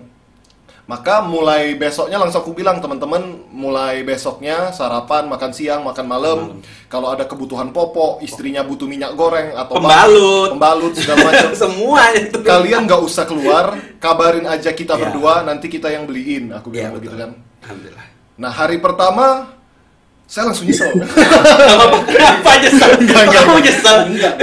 [0.91, 6.39] Maka mulai besoknya langsung aku bilang teman-teman mulai besoknya sarapan, makan siang, makan malam.
[6.85, 10.51] Kalau ada kebutuhan popok, istrinya butuh minyak goreng atau Pembalut.
[10.51, 11.55] pembalut segala macam.
[11.63, 12.43] Semua itu.
[12.43, 15.07] Kalian nggak usah keluar, kabarin aja kita Ya.
[15.07, 16.51] berdua, nanti kita yang beliin.
[16.51, 17.23] Aku Iya, bilang begitu betul.
[17.23, 17.31] kan.
[17.63, 18.05] Alhamdulillah.
[18.35, 19.25] Nah hari pertama
[20.27, 20.91] saya langsung nyesel.
[22.05, 22.91] Kenapa nyesel?
[23.31, 23.97] Kamu nyesel?
[24.09, 24.33] enggak.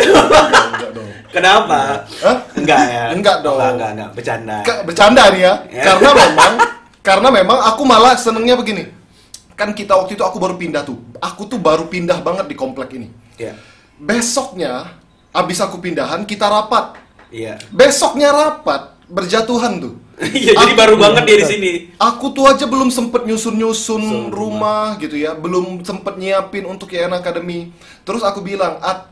[1.38, 1.80] Kenapa?
[2.26, 2.36] Hah?
[2.58, 3.04] Enggak ya?
[3.14, 3.54] Enggak dong.
[3.54, 4.10] Enggak, enggak, enggak.
[4.18, 4.56] Bercanda.
[4.66, 5.54] Ke- bercanda nih ya.
[5.70, 5.84] Ya.
[5.86, 6.52] Karena memang
[7.00, 8.90] karena memang aku malah senengnya begini.
[9.54, 10.98] Kan kita waktu itu aku baru pindah tuh.
[11.22, 13.08] Aku tuh baru pindah banget di komplek ini.
[13.38, 13.54] Iya.
[13.98, 14.98] Besoknya
[15.30, 16.98] abis aku pindahan kita rapat.
[17.30, 17.62] Iya.
[17.70, 19.94] Besoknya rapat berjatuhan tuh.
[20.18, 21.72] Iya, jadi baru banget dia di sini.
[21.94, 27.70] Aku tuh aja belum sempet nyusun-nyusun rumah gitu ya, belum sempet nyiapin untuk YN Academy.
[28.02, 29.06] Terus aku bilang, At,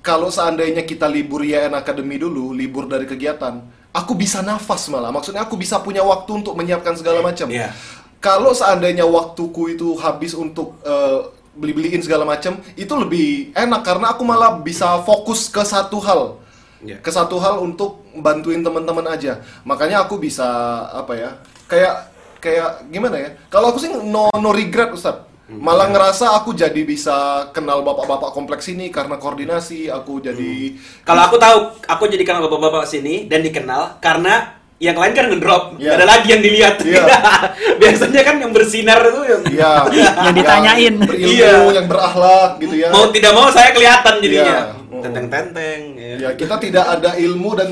[0.00, 3.60] kalau seandainya kita libur YN Academy dulu, libur dari kegiatan,
[3.92, 5.12] aku bisa nafas malah.
[5.12, 7.52] Maksudnya aku bisa punya waktu untuk menyiapkan segala macam.
[7.52, 7.72] Iya.
[8.20, 11.20] Kalau seandainya waktuku itu habis untuk eh,
[11.56, 16.40] beli-beliin segala macam, itu lebih enak karena aku malah bisa fokus ke satu hal
[16.80, 16.96] Iya.
[17.04, 19.44] ke satu hal untuk bantuin teman-teman aja.
[19.68, 20.48] Makanya aku bisa
[20.88, 21.30] apa ya?
[21.68, 22.08] Kayak
[22.40, 23.30] kayak gimana ya?
[23.52, 25.28] Kalau aku sih no no regret Ustaz.
[25.50, 31.36] Malah ngerasa aku jadi bisa kenal bapak-bapak kompleks ini karena koordinasi, aku jadi Kalau aku
[31.36, 36.06] tahu, aku jadi kenal bapak-bapak sini dan dikenal karena yang lain kan ngedrop, nggak ada
[36.06, 36.80] lagi yang dilihat.
[36.80, 37.02] Iya.
[37.82, 39.72] Biasanya kan yang bersinar itu yang ya
[40.24, 40.94] Yang ditanyain.
[40.96, 41.52] berilmu, Iya.
[41.74, 42.88] yang berakhlak gitu ya.
[42.88, 44.54] mau tidak mau saya kelihatan jadinya.
[44.56, 45.02] Iya.
[45.02, 45.80] Tenteng-tenteng.
[45.98, 46.14] ya.
[46.16, 47.68] Ya, kita tidak ada ilmu dan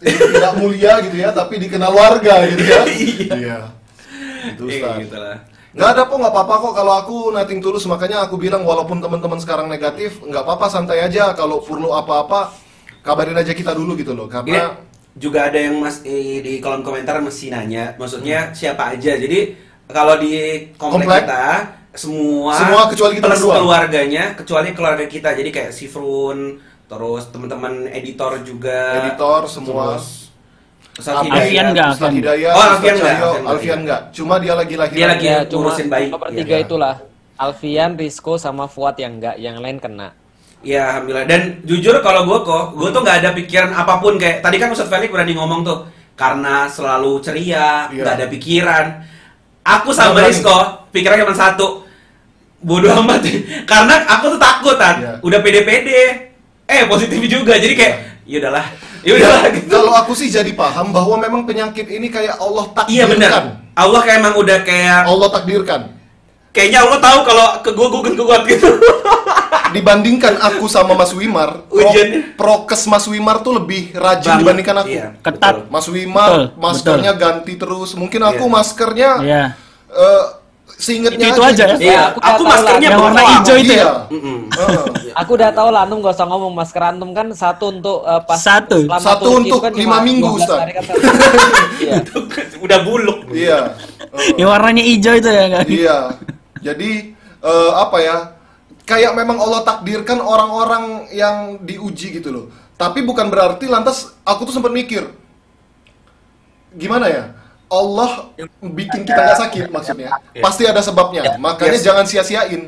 [0.00, 2.80] tidak mulia gitu ya, tapi dikenal warga gitu ya.
[3.36, 3.58] Iya.
[4.50, 4.96] Itu Iya, Ustaz.
[5.04, 5.36] gitu lah.
[5.70, 9.38] Nggak ada kok, nggak apa-apa kok kalau aku nating tulus makanya aku bilang walaupun teman-teman
[9.38, 12.50] sekarang negatif nggak apa-apa santai aja kalau perlu apa-apa
[13.06, 14.74] kabarin aja kita dulu gitu loh Ini karena
[15.14, 19.14] juga ada yang mas di, di kolom komentar masih nanya, maksudnya siapa aja.
[19.14, 19.54] Jadi
[19.90, 21.22] kalau di komplek, Komplek?
[21.26, 21.44] kita
[21.90, 25.34] semua Semua kecuali kita plus keluarganya, kecuali keluarga kita.
[25.34, 29.98] Jadi kayak Sifrun, terus teman-teman editor juga Editor semua.
[31.00, 31.14] Ustaz.
[31.16, 32.14] Alfian nggak, Ustaz Alfian.
[32.14, 33.50] Hidayat, Oh, Ustaz Alfian nggak, Cahyo, Alfian nggak.
[33.50, 34.00] Alfian nggak.
[34.12, 34.94] Cuma dia lagi lagi.
[34.94, 36.06] Dia lagi Ya, ngurusin baik.
[36.06, 36.24] cuma Iya.
[36.26, 36.94] bertiga itulah.
[37.36, 40.12] Alfian, Risco, sama Fuad yang enggak, yang lain kena.
[40.60, 41.24] Ya alhamdulillah.
[41.24, 44.68] Dan jujur kalau gue kok, gue tuh nggak ada pikiran apa pun kayak tadi kan
[44.68, 45.78] Ustadz Felix berani ngomong tuh
[46.12, 47.96] karena selalu ceria, Iya.
[47.96, 48.86] nggak ada pikiran.
[49.62, 50.20] Aku sama.
[50.20, 50.52] Rizko
[50.90, 51.88] pikirannya cuma satu,
[52.60, 53.24] bodoh amat.
[53.70, 55.12] karena aku tuh takut kan, Iya.
[55.24, 56.28] udah pede-pede,
[56.68, 57.56] eh positif juga.
[57.56, 57.94] Jadi kayak,
[58.30, 58.66] ya udahlah,
[59.02, 59.66] ya udahlah gitu.
[59.68, 63.10] Kalau aku sih jadi paham bahwa memang penyakit ini kayak Allah Iya takdirkan.
[63.10, 63.42] benar.
[63.74, 65.80] Allah kayak emang udah kayak, Allah takdirkan.
[66.50, 68.70] kayaknya Allah tahu kalau ke gue gue kuat gitu.
[69.70, 71.94] Dibandingkan aku sama Mas Wimar, pro-
[72.34, 74.40] prokes Mas Wimar tuh lebih rajin Banget.
[74.42, 74.88] dibandingkan aku.
[74.90, 75.54] Iya, Ketat.
[75.62, 75.70] betul.
[75.70, 77.94] Mas Wimar Betul, maskernya ganti terus.
[77.94, 78.50] Mungkin aku Iya.
[78.50, 79.44] maskernya Iya.
[79.88, 80.22] eh,
[80.80, 81.76] seingetnya Itu- itu aja ya?
[81.76, 82.50] Iya, aku aku, lah.
[82.56, 83.84] maskernya Yang warna hijau itu ya?
[83.84, 83.92] Iya.
[85.20, 88.40] Aku udah tahu lah, antum gak usah ngomong masker antum kan satu untuk eh, pas
[88.40, 88.78] Satu.
[88.96, 90.58] Satu Turki untuk kan lima minggu, 12 Ustaz.
[90.58, 90.84] kan.
[91.80, 91.96] Iya.
[92.60, 93.18] udah buluk.
[93.32, 93.58] Iya.
[94.40, 95.64] Yang warnanya hijau itu ya kan?
[95.68, 95.96] Iya.
[96.64, 96.90] Jadi
[97.44, 98.16] eh, apa ya?
[98.88, 102.46] Kayak memang Allah takdirkan orang-orang yang diuji gitu loh.
[102.74, 105.04] Tapi bukan berarti lantas aku tuh sempat mikir.
[106.74, 107.24] Gimana ya?
[107.70, 110.10] Allah bikin kita nggak sakit maksudnya.
[110.34, 110.42] Iya.
[110.42, 111.38] Pasti ada sebabnya.
[111.38, 111.86] Makanya Yes.
[111.86, 112.62] jangan sia-siain.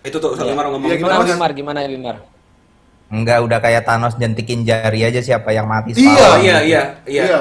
[0.00, 0.86] Itu tuh Ustadz Umar ngomong.
[0.86, 1.28] Iya, Gimana Mas?
[1.28, 1.50] Wimar?
[1.50, 2.16] Gimana ya Wimar?
[3.06, 6.10] Enggak, udah kayak Thanos jentikin jari aja siapa yang mati Iya.
[6.24, 7.22] Oh iya iya iya.
[7.22, 7.40] Iya.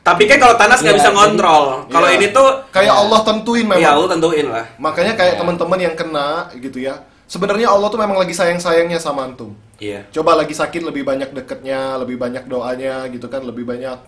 [0.00, 1.64] Tapi kan kalau Thanos nggak Iya, bisa ngontrol.
[1.86, 2.16] Kalau Iya.
[2.16, 3.78] ini tuh Kayak Allah tentuin memang.
[3.78, 4.64] ya lu tentuin lah.
[4.76, 7.04] Makanya kayak teman-teman yang kena gitu ya.
[7.24, 9.52] Sebenarnya Allah tuh memang lagi sayang-sayangnya sama antum.
[9.82, 10.06] Iya.
[10.14, 13.98] Coba lagi sakit lebih banyak deketnya, lebih banyak doanya gitu kan, lebih banyak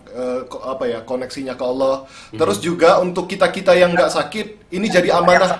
[0.47, 2.07] ko- apa ya koneksinya ke Allah.
[2.31, 5.51] Terus juga untuk kita kita yang nggak sakit, ini jadi amanah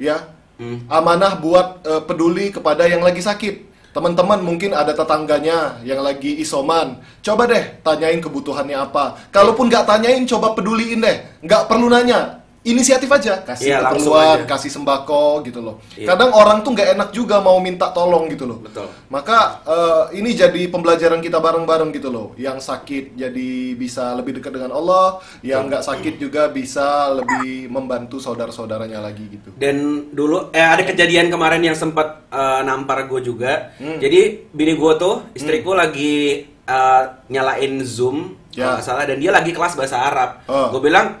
[0.00, 0.86] ya, Hmm.
[0.88, 3.74] amanah buat eh, peduli kepada yang lagi sakit.
[3.94, 9.30] Teman-teman mungkin ada tetangganya yang lagi isoman, coba deh tanyain kebutuhannya apa.
[9.30, 11.16] Kalaupun nggak tanyain, coba peduliin deh,
[11.46, 12.42] nggak perlu nanya.
[12.64, 14.44] Inisiatif aja, kasih Iya, langsung keperluan, aja.
[14.48, 15.84] kasih sembako gitu loh.
[15.92, 16.08] Iya.
[16.08, 18.64] Kadang orang tuh nggak enak juga mau minta tolong gitu loh.
[18.64, 18.88] Betul.
[19.12, 22.32] Maka eh, ini jadi pembelajaran kita bareng-bareng gitu loh.
[22.34, 28.16] Yang sakit jadi bisa lebih dekat dengan Allah, yang nggak sakit juga bisa lebih membantu
[28.16, 29.52] saudara-saudaranya lagi gitu.
[29.54, 33.76] Dan dulu eh ada kejadian kemarin yang sempat eh, nampar gue juga.
[33.76, 34.00] Hmm.
[34.00, 38.78] Jadi bini gue tuh istriku lagi eh, nyalain Zoom Ya.
[38.78, 40.46] kalau salah dan dia lagi kelas bahasa Arab.
[40.46, 40.70] Oh.
[40.70, 41.18] Gue bilang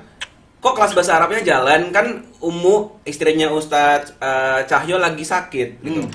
[0.64, 6.00] kok kelas bahasa Arabnya jalan kan Umu istrinya Ustadz eh, Cahyo lagi sakit gitu.
[6.00, 6.08] Hmm.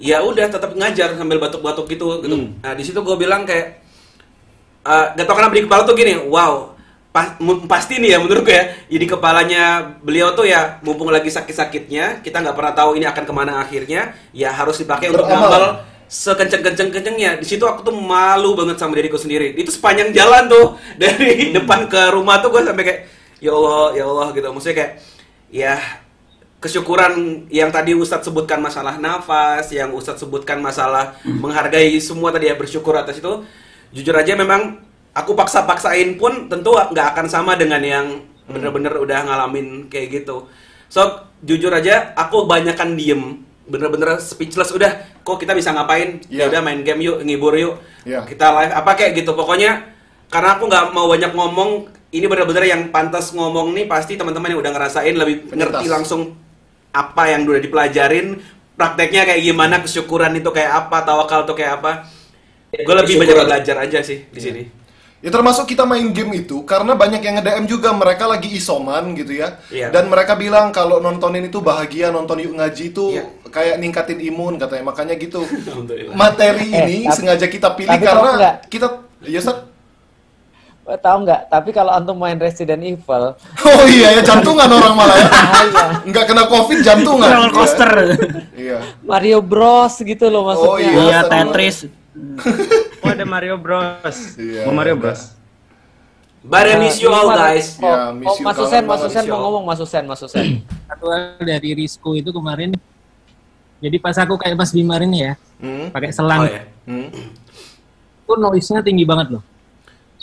[0.00, 2.32] Ya udah tetap ngajar sambil batuk-batuk gitu gitu.
[2.32, 2.56] Hmm.
[2.64, 3.84] Nah di situ gue bilang kayak
[4.84, 6.76] eh gak tau kenapa di kepala tuh gini, wow,
[7.08, 9.64] pas- pasti nih ya menurut gue ya, jadi kepalanya
[10.04, 14.12] beliau tuh ya mumpung lagi sakit-sakitnya, kita nggak pernah tahu ini akan ke mana akhirnya,
[14.36, 17.40] ya harus dipakai untuk ngamal sekenceng-kenceng-kencengnya.
[17.40, 19.56] Di situ aku tuh malu banget sama diriku sendiri.
[19.56, 23.00] Itu sepanjang jalan tuh dari depan ke rumah tuh gue sampai kayak
[23.38, 24.46] ya Allah, ya Allah gitu.
[24.50, 24.92] Maksudnya kayak
[25.50, 25.74] ya
[26.60, 32.56] kesyukuran yang tadi Ustadz sebutkan masalah nafas, yang Ustadz sebutkan masalah menghargai semua tadi ya
[32.56, 33.44] bersyukur atas itu,
[33.92, 34.80] jujur aja memang
[35.12, 38.06] aku paksa-paksain pun tentu nggak akan sama dengan yang
[38.44, 40.48] bener-bener udah ngalamin kayak gitu.
[40.88, 41.04] So
[41.44, 46.24] jujur aja aku banyakan diem, bener-bener speechless udah kok kita bisa ngapain?
[46.32, 46.52] Ya Iya.
[46.52, 47.76] udah main game yuk, ngibur yuk,
[48.08, 48.24] Iya.
[48.24, 49.36] kita live apa kayak gitu.
[49.36, 49.93] Pokoknya
[50.34, 51.70] karena aku nggak mau banyak ngomong,
[52.10, 55.78] ini bener-bener yang pantas ngomong nih pasti teman-teman yang udah ngerasain lebih Penyintas.
[55.78, 56.34] ngerti langsung
[56.90, 58.42] apa yang udah dipelajarin,
[58.74, 61.92] prakteknya kayak gimana, kesyukuran itu kayak apa, tawakal itu kayak apa.
[62.74, 64.62] Gue lebih banyak belajar aja sih di sini.
[65.18, 69.40] Ya termasuk kita main game itu karena banyak yang nge-DM juga mereka lagi isoman gitu
[69.40, 69.56] ya.
[69.72, 69.88] Iya.
[69.88, 73.24] Dan mereka bilang kalau nontonin itu bahagia, nonton yuk ngaji itu Iya.
[73.48, 74.84] kayak ningkatin imun katanya.
[74.84, 75.40] Makanya gitu.
[75.70, 76.12] Alhamdulillah.
[76.12, 78.30] Materi Eh, ini tapi- sengaja kita pilih tapi karena
[78.68, 78.86] kita
[79.24, 79.56] ya Ustaz?
[80.84, 81.48] Eh, Tahu nggak?
[81.48, 83.32] Tapi kalau antum main Resident Evil,
[83.64, 85.28] Oh iya ya jantungan orang malah ya.
[86.04, 87.24] Nggak kena covid jantungan.
[87.26, 87.90] Roller coaster.
[88.52, 88.78] Iya.
[89.00, 90.76] Mario Bros gitu loh Oh, maksudnya.
[90.78, 90.92] iya.
[90.92, 91.44] Iya, Astagfirullah.
[91.48, 91.76] Tetris.
[93.00, 94.18] Oh ada Mario Bros.
[94.36, 94.60] Iya.
[94.64, 95.32] Oh Mario Bros.
[96.44, 97.80] But I miss you all Wimar- guys.
[97.80, 100.60] Oh, Ya, miss oh, you, Mas Husen, Mas you mau ngomong, Mas Husen, Mas Husen.
[100.84, 101.08] Satu
[101.40, 102.76] dari Risco itu kemarin.
[103.80, 105.88] Jadi pas aku kayak Mas Bimar ini ya, Hmm.
[105.88, 106.60] pakai selang, Oh ya.
[106.84, 107.08] Hmm.
[108.20, 109.42] itu noise-nya tinggi banget loh.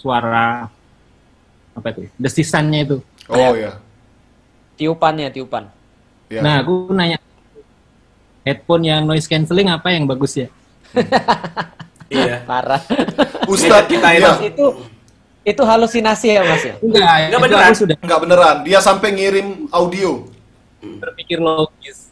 [0.02, 0.66] Suara
[1.78, 2.10] apa itu?
[2.18, 2.98] Desisannya itu.
[3.30, 3.78] Oh ya.
[4.82, 5.70] Tiupannya, tiupan.
[6.26, 6.42] Ya.
[6.42, 7.22] Nah, aku nanya
[8.42, 10.50] headphone yang noise cancelling apa yang bagus ya?
[12.12, 12.44] Iya.
[12.44, 12.84] Parah.
[13.48, 14.28] Ustadz kita itu.
[14.28, 14.66] ya, itu
[15.48, 16.76] itu halusinasi ya, Mas ya?
[16.84, 17.72] Enggak, Enggak beneran.
[17.72, 18.56] sudah nggak beneran.
[18.68, 20.28] Dia sampai ngirim audio.
[20.82, 22.12] berpikir logis.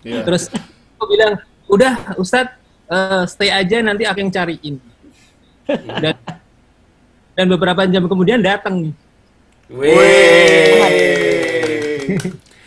[0.00, 0.24] Iya.
[0.24, 0.48] Terus
[0.96, 2.56] aku bilang, udah Ustadz
[2.88, 4.80] eh, stay aja nanti aku yang cariin.
[6.00, 6.16] Dan
[7.34, 8.94] dan beberapa jam kemudian datang nih.
[9.68, 9.94] Wih.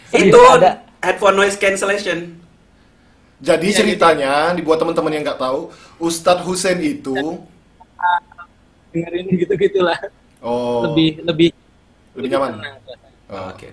[0.09, 2.35] Itu Ada- headphone noise cancellation.
[3.37, 7.13] Jadi ceritanya, dibuat teman-teman yang nggak tahu, Ustadz Husain itu,
[8.89, 9.99] Dengerin gitu-gitulah.
[10.41, 11.49] oh, Lebih lebih
[12.17, 12.57] lebih nyaman.
[13.29, 13.53] Oh.
[13.53, 13.69] Oke.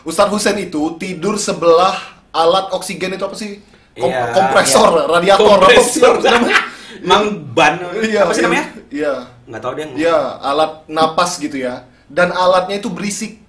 [0.00, 1.98] Ustadz Husain itu tidur sebelah
[2.30, 3.58] alat oksigen itu apa sih?
[3.98, 6.12] Kom- Iya, kompresor, radiator, apa sih Kompresor.
[6.14, 6.58] apa sih namanya?
[7.02, 7.74] Mang ban.
[7.98, 8.64] Iya, Apa sih namanya?
[8.88, 9.12] Iya,
[9.50, 9.86] Nggak tahu dia.
[9.98, 11.84] iya, alat napas gitu ya.
[12.06, 13.42] Dan alatnya itu berisik.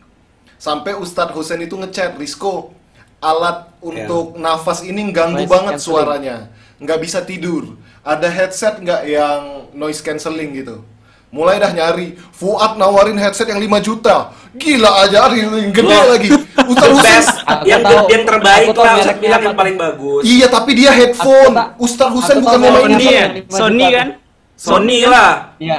[0.57, 2.69] Sampai Ustadz Husain itu ngechat, Rizko,
[3.17, 5.97] alat untuk nafas ini ganggu Noise banget cancelling.
[5.97, 6.37] suaranya.
[6.77, 7.77] Nggak bisa tidur.
[8.01, 9.41] Ada headset nggak yang
[9.77, 10.81] noise cancelling gitu?
[11.29, 12.17] Mulai dah nyari.
[12.33, 14.33] Fuad nawarin headset yang 5 juta.
[14.57, 16.05] Gila aja, yang gede Loh.
[16.11, 16.29] lagi.
[16.67, 17.23] Ustadz Husain
[17.63, 18.05] yang tahu.
[18.11, 20.21] yang terbaik Aku lah, mereknya bilang yang paling bagus.
[20.27, 21.55] Iya, tapi dia headphone.
[21.79, 23.13] Ustadz Husain bukan mereknya Sony dia.
[23.13, 23.25] ya?
[23.49, 24.07] Sony kan?
[24.59, 25.31] Sony lah.
[25.57, 25.77] Iya.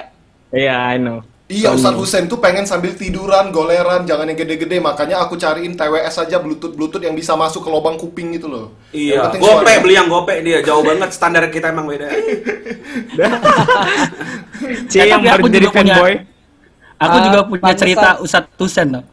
[0.53, 1.24] Iya, I know.
[1.49, 4.81] Iya, Ustadz Husain tuh pengen sambil tiduran, goleran, jangan yang gede-gede.
[4.81, 8.73] Makanya aku cariin TWS aja Bluetooth-Bluetooth yang bisa masuk ke lubang kuping gitu loh.
[8.91, 9.81] Iya, penting gope suaranya.
[9.81, 12.09] beli yang gope dia jauh banget standar kita emang beda.
[14.89, 16.15] C Ya, yang baru jadi juga punya- fanboy.
[16.97, 17.81] Aku Ah, juga punya pantesan.
[17.83, 19.07] cerita Ustadz Tusen dong.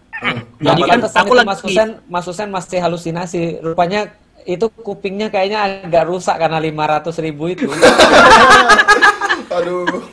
[0.62, 3.42] Jadi kan aku lagi Mas Husen, Mas Husen masih halusinasi.
[3.60, 4.14] Rupanya
[4.46, 7.68] itu kupingnya kayaknya agak rusak karena 500 ribu itu.
[9.58, 10.06] Aduh.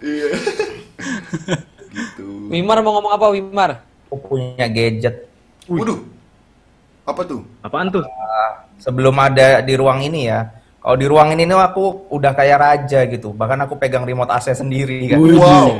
[0.00, 0.28] Iya.
[1.96, 2.26] gitu.
[2.48, 3.70] Wimar mau ngomong apa Wimar?
[4.08, 5.28] Aku punya gadget.
[5.70, 6.00] Waduh.
[7.06, 7.40] Apa tuh?
[7.62, 8.04] Apaan tuh?
[8.80, 10.50] Sebelum ada di ruang ini ya.
[10.80, 13.36] Kalau di ruang ini tuh aku udah kayak raja gitu.
[13.36, 15.20] Bahkan aku pegang remote AC sendiri kan.
[15.20, 15.76] Wow.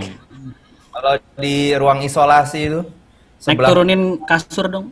[0.91, 2.81] Kalau di ruang isolasi itu
[3.41, 4.87] Naik sebelah turunin kasur dong.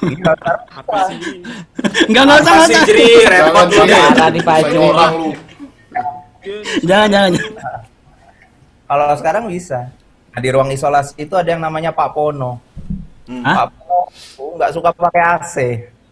[0.00, 0.36] Iya, ntar
[2.06, 2.86] Enggak enggak usah Apa enggak sih usah.
[2.88, 4.86] jadi repot Jangan, nih, Pak lu.
[6.86, 7.32] Jangan jangan.
[8.90, 9.86] Kalau sekarang bisa.
[10.34, 12.58] Nah, di ruang isolasi itu ada yang namanya Pak Pono.
[13.30, 13.54] Hah?
[13.54, 15.54] Pak Pono nggak suka pakai AC.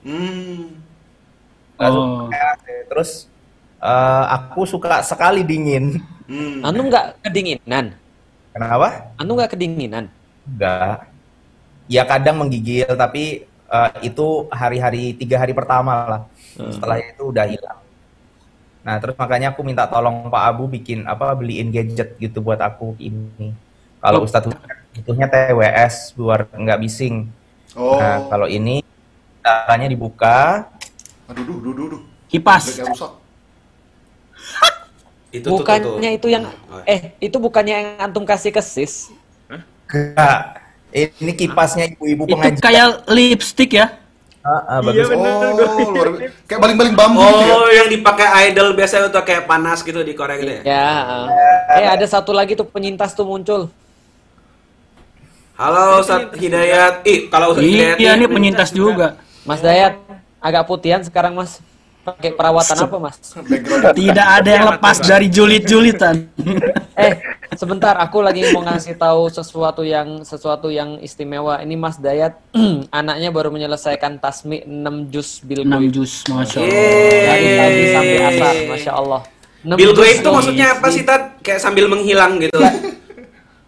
[0.06, 0.78] Hmm.
[1.74, 2.18] Nggak suka Oh.
[2.30, 2.66] pakai AC.
[2.86, 3.10] Terus
[3.82, 5.98] eh, aku suka sekali dingin.
[6.30, 6.62] Hmm.
[6.62, 7.98] Anu nggak kedinginan?
[8.54, 9.10] Kenapa?
[9.18, 10.06] Anu nggak kedinginan?
[10.46, 11.10] Enggak.
[11.90, 16.22] Ya kadang menggigil, tapi eh, itu hari-hari tiga hari pertama lah.
[16.70, 17.78] Setelah itu udah hilang.
[18.88, 22.96] Nah terus makanya aku minta tolong Pak Abu bikin apa beliin gadget gitu buat aku
[22.96, 23.52] ini.
[24.00, 24.48] Kalau Ustadz
[24.96, 27.28] butuhnya TWS biar nggak bising.
[27.76, 28.00] Oh.
[28.00, 28.80] Nah kalau ini
[29.44, 30.64] caranya dibuka.
[31.28, 32.02] Aduh, duh, duh, duh, duh.
[32.32, 32.80] Kipas.
[32.80, 32.96] Itu tuh,
[35.36, 35.56] tuh, tuh.
[35.60, 39.12] bukannya itu yang Oh, eh itu bukannya yang antum kasih ke sis?
[39.52, 40.64] Enggak.
[40.96, 42.64] Ini kipasnya ibu-ibu Itu pengajian.
[42.64, 44.00] kayak lipstick ya.
[44.48, 45.08] Ah, ah, Iya, bagus.
[45.12, 45.32] bener.
[45.60, 46.08] Oh, luar.
[46.48, 47.52] Kayak baling-baling bambu gitu ya.
[47.52, 50.62] Oh, yang dipakai idol biasanya untuk kayak panas gitu di Korea gitu ya.
[50.64, 50.88] Ya.
[51.76, 53.68] eh ada satu lagi tuh penyintas tuh muncul.
[55.52, 57.04] Halo Ustaz Hidayat.
[57.04, 59.20] Ih, kalau Ustaz Hidayat Iya, ini penyintas juga.
[59.44, 60.00] Mas Dayat
[60.40, 61.60] agak putihan sekarang Mas.
[62.16, 63.16] Pakai perawatan apa Mas?
[63.92, 66.16] Tidak ada yang lepas dari julit-julitan.
[66.98, 67.14] Eh,
[67.54, 71.62] sebentar aku lagi mau ngasih tahu sesuatu yang sesuatu yang istimewa.
[71.62, 72.34] Ini Mas Dayat
[72.90, 75.94] anaknya baru menyelesaikan tasmi 6 jus bil 6 goib.
[75.94, 76.74] jus, masya Yeay.
[76.74, 77.22] Allah.
[77.22, 79.20] Dari pagi sampai asar, Masya Allah.
[79.62, 81.22] 6 Bill juz Gates itu maksudnya apa sih, Tat?
[81.38, 82.58] Kayak sambil menghilang gitu.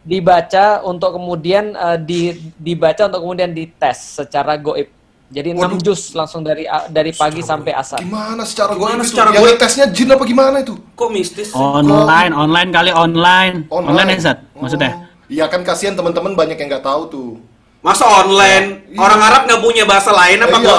[0.03, 4.91] Dibaca untuk kemudian eh, di, dibaca untuk kemudian dites secara goib.
[5.31, 5.79] Jadi 6 Waduh.
[5.79, 8.03] jus langsung dari dari pagi sampai asar.
[8.03, 9.11] Gimana secara gue Gimana itu?
[9.15, 9.47] secara goib?
[9.47, 10.75] ngetesnya jin apa gimana itu?
[10.75, 11.57] Kok mistis sih?
[11.57, 13.71] Online, online kali online.
[13.71, 14.39] Online, ya, Zat?
[14.59, 14.91] Maksudnya?
[14.91, 15.31] Oh.
[15.31, 17.31] Iya kan kasihan teman-teman banyak yang nggak tahu tuh.
[17.79, 18.91] Masa online?
[18.91, 18.99] Iya.
[18.99, 20.75] Orang Arab nggak punya bahasa lain apa Iya.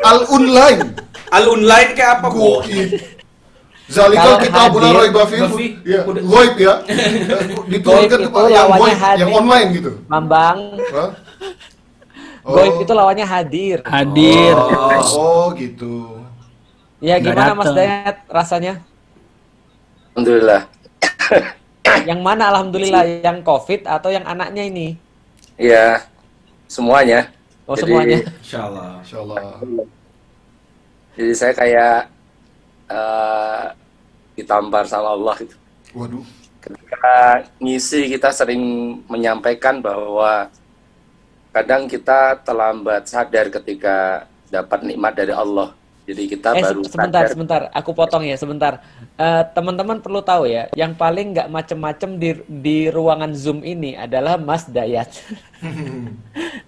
[0.00, 0.80] Al online.
[1.28, 2.64] Al online kayak apa goib?
[2.64, 2.90] Goib.
[3.90, 5.36] Zalikal Kalau kita bulan Roy Bafi.
[5.42, 6.74] Bafi, Ya, udah- goib ya.
[7.68, 8.70] Itu yang
[9.18, 9.90] yang online gitu.
[10.06, 11.10] Mambang, Hah?
[12.44, 13.78] Goib itu lawannya hadir.
[13.84, 14.54] Hadir.
[14.56, 16.20] Oh, oh gitu.
[17.00, 17.76] Ya Nggak gimana Mas datang.
[17.80, 18.74] Dayat rasanya?
[20.12, 20.62] Alhamdulillah.
[22.08, 24.96] Yang mana alhamdulillah yang Covid atau yang anaknya ini?
[25.60, 26.06] Ya,
[26.64, 27.28] semuanya.
[27.68, 28.18] Oh Jadi- semuanya.
[28.40, 28.90] Insyaallah.
[29.04, 29.40] Insya Allah.
[31.18, 31.96] Jadi saya kayak
[32.88, 33.64] eh,
[34.38, 35.56] ditampar sama Allah gitu.
[35.92, 36.24] Waduh.
[36.60, 38.60] Ketika ngisi kita sering
[39.08, 40.52] menyampaikan bahwa
[41.50, 45.74] kadang kita terlambat sadar ketika dapat nikmat dari Allah.
[46.02, 47.30] Jadi kita Eh baru se- sebentar, sadar.
[47.30, 47.60] sebentar.
[47.70, 48.82] Aku potong ya sebentar.
[49.14, 54.34] Eh, Teman-teman perlu tahu ya, yang paling nggak macem-macem di di ruangan Zoom ini adalah
[54.34, 55.06] Mas Dayat.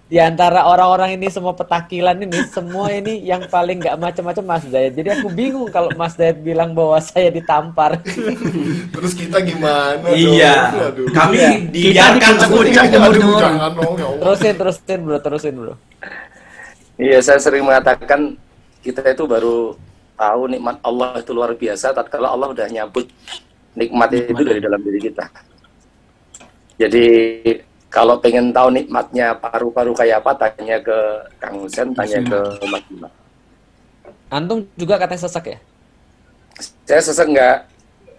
[0.05, 4.93] di antara orang-orang ini semua petakilan ini semua ini yang paling nggak macam-macam Mas Dayat.
[4.93, 7.99] Jadi aku bingung kalau Mas Dayat bilang bahwa saya ditampar.
[8.93, 10.53] Terus kita gimana Iya.
[10.69, 10.87] dong?
[10.87, 11.05] Aduh.
[11.11, 11.49] Kami Iya.
[11.67, 12.47] dibiarkan ya.
[14.15, 15.73] Terusin, terusin bro, terusin bro.
[16.93, 18.37] Iya, saya sering mengatakan
[18.83, 19.79] kita itu baru
[20.13, 23.07] tahu nikmat Allah itu luar biasa tatkala Allah udah nyambut
[23.73, 25.25] nikmat itu dari dalam diri kita.
[26.77, 27.07] Jadi
[27.87, 30.97] kalau pengen tahu nikmatnya paru-paru kayak apa, tanya ke
[31.37, 33.09] Kang Husen, tanya ke Mas Bima.
[34.33, 35.59] Antum juga katanya sesek ya?
[36.89, 37.57] Saya sesek nggak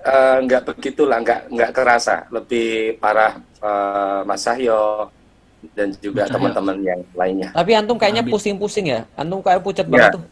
[0.07, 2.27] eh, nggak begitulah, nggak nggak kerasa.
[2.31, 5.11] Lebih parah eh, Mas Sahyo
[5.75, 7.51] dan juga teman-teman yang lainnya.
[7.51, 9.01] Tapi antum kayaknya pusing-pusing ya?
[9.19, 9.91] Antum kayak pucat Ya.
[9.91, 10.23] banget tuh.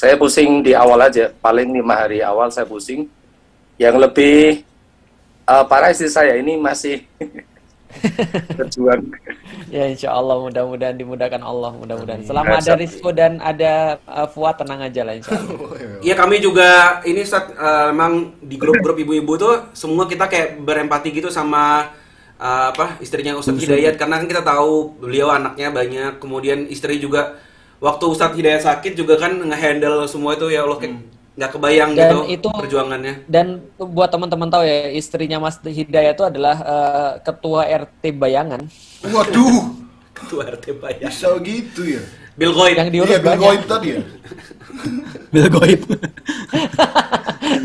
[0.00, 3.04] Saya pusing di awal aja, paling lima hari awal saya pusing.
[3.76, 4.64] Yang lebih
[5.44, 7.04] eh, parah istri saya ini masih
[8.56, 9.12] berjuang.
[9.68, 12.24] Ya insya Allah mudah-mudahan dimudahkan Allah mudah-mudahan.
[12.24, 15.68] Selama ada Rizko dan ada uh, Fuad tenang aja lah insya Allah.
[16.00, 21.12] Iya kami juga ini Ustaz eh, emang di grup-grup ibu-ibu tuh semua kita kayak berempati
[21.12, 21.92] gitu sama
[22.40, 27.36] eh, apa istrinya Ustadz Hidayat karena kan kita tahu beliau anaknya banyak kemudian istri juga
[27.80, 31.00] waktu Ustadz Hidayat sakit juga kan ngehandle semua itu ya Allah kayak
[31.30, 33.14] nggak kebayang Dan gitu itu- perjuangannya.
[33.24, 38.60] Dan buat teman-teman tahu ya istrinya Mas Hidayat itu adalah uh, ketua RT Bayangan
[39.02, 39.72] Waduh,
[40.12, 41.08] Ketua RT Bayang.
[41.08, 42.02] bisa gitu ya?
[42.36, 42.72] Bill Goib.
[42.74, 43.40] yang diurus Iya, Bill banyak.
[43.42, 44.00] Goib tadi ya?
[45.32, 45.80] Bil goib.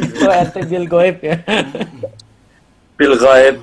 [0.06, 1.36] ketua RT Bill Goib ya.
[2.96, 3.56] Bil Ghaib,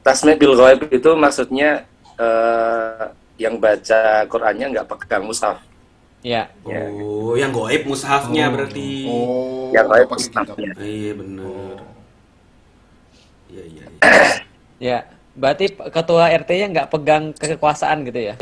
[0.00, 3.04] tasmi Bil Ghaib itu maksudnya eh,
[3.36, 5.56] yang baca Qurannya nggak pegang mushaf.
[6.24, 6.48] Ya.
[6.64, 9.04] Ya, Oh, yang goib mushafnya berarti.
[9.06, 10.08] Oh, yang kitab.
[10.56, 10.72] mushafnya.
[10.80, 11.76] Iya benar.
[13.46, 13.84] Iya iya.
[13.86, 14.22] iya.
[14.80, 14.98] Ya.
[15.34, 18.34] Berarti ketua RT-nya nggak pegang kekuasaan gitu ya?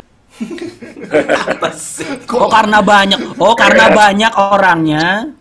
[1.49, 2.05] Apa sih?
[2.31, 3.19] Oh karena banyak.
[3.37, 5.33] Oh karena banyak orangnya.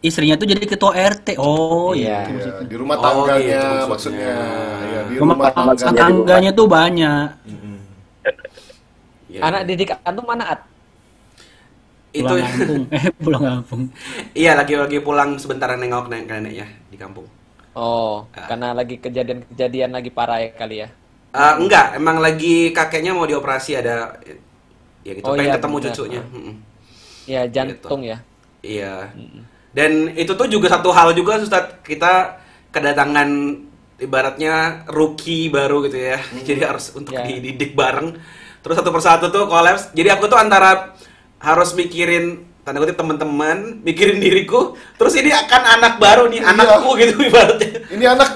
[0.00, 1.34] Istrinya tuh jadi ketua RT.
[1.36, 2.28] Oh Iya.
[2.28, 2.44] iya.
[2.44, 4.34] Iya, di rumah Oh, tangganya gitu maksudnya.
[4.36, 4.36] maksudnya.
[4.84, 5.96] Iya, di Rumah rumah tangganya.
[5.98, 7.28] tangganya tuh banyak.
[9.28, 9.40] Iya.
[9.42, 10.60] Anak didik antum mana At?
[12.14, 12.82] Itu Pulang kampung.
[12.94, 13.82] Eh pulang kampung.
[14.32, 17.26] iya lagi lagi pulang sebentar nengok nenek neneknya di kampung.
[17.74, 20.88] Oh, karena lagi kejadian-kejadian lagi parah ya kali ya.
[21.34, 24.14] Eh, enggak, emang lagi kakeknya mau dioperasi ada
[25.02, 25.86] ya gitu Oh, pengen iya, ketemu benar.
[25.90, 26.22] cucunya.
[26.30, 26.54] Mm-mm.
[27.26, 28.22] Ya jantung ya.
[28.62, 29.10] Iya.
[29.74, 32.38] Dan itu tuh juga satu hal juga Ustaz, kita
[32.70, 33.28] kedatangan
[33.98, 36.22] ibaratnya rookie baru gitu ya.
[36.48, 37.26] Jadi harus untuk Ya.
[37.26, 38.14] dididik bareng.
[38.62, 39.90] Terus satu persatu tuh kolaps.
[39.92, 40.94] Jadi aku tuh antara
[41.44, 42.24] harus mikirin
[42.64, 46.48] tanda kutip teman-teman, mikirin diriku, terus ini akan anak baru nih, Iya.
[46.48, 47.70] anakku gitu ibaratnya.
[47.92, 48.30] Ini anak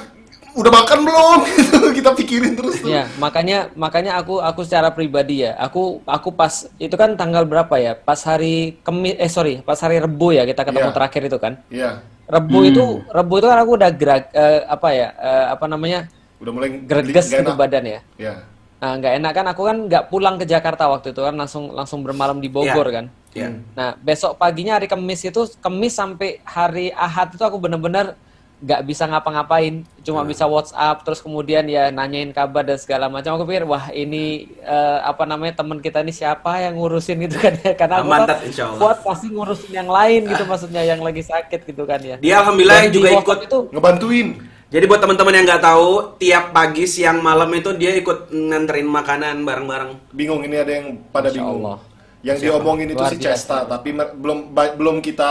[0.53, 1.39] udah makan belum?
[1.97, 2.93] Kita pikirin terus tuh.
[2.93, 7.73] Ya, makanya makanya aku aku secara pribadi ya, aku aku pas itu kan tanggal berapa
[7.81, 7.97] ya?
[7.97, 10.97] Pas hari Kemis eh sorry, pas hari Rebu ya kita ketemu Iya.
[11.01, 11.53] terakhir itu kan.
[11.73, 11.91] Iya,
[12.29, 15.09] Rebu itu Rebu itu kan aku udah gerak eh, apa ya?
[15.17, 16.01] eh, apa namanya?
[16.39, 18.01] udah mulai greges gitu badan ya.
[18.15, 18.35] Iya.
[18.79, 22.07] Nah, nggak enak kan aku kan nggak pulang ke Jakarta waktu itu kan langsung langsung
[22.07, 22.95] bermalam di Bogor Iya.
[22.95, 23.07] kan.
[23.35, 23.49] Iya.
[23.75, 28.15] Nah, besok paginya hari Kamis itu, Kamis sampai hari Ahad itu aku bener-bener
[28.59, 33.39] nggak bisa ngapa-ngapain, cuma bisa WhatsApp, terus kemudian ya nanyain kabar dan segala macam.
[33.39, 37.55] Aku pikir, wah ini eh, apa namanya teman kita ini siapa yang ngurusin gitu kan
[37.55, 37.75] ya?
[37.79, 38.79] Karena aku Mantap, kan insya Allah.
[38.83, 42.19] kuat pasti ngurusin yang lain gitu maksudnya yang lagi sakit gitu kan ya.
[42.19, 44.29] Dia alhamdulillah Dan di juga ikut itu Ngebantuin.
[44.69, 45.89] Jadi buat teman-teman yang nggak tahu,
[46.21, 50.13] tiap pagi, siang, malam itu dia ikut nganterin makanan bareng-bareng.
[50.13, 51.65] Bingung ini ada yang pada Masya bingung.
[51.65, 51.77] Allah.
[52.19, 55.31] Yang diomongin itu Luar si Cesta, tapi belum belum kita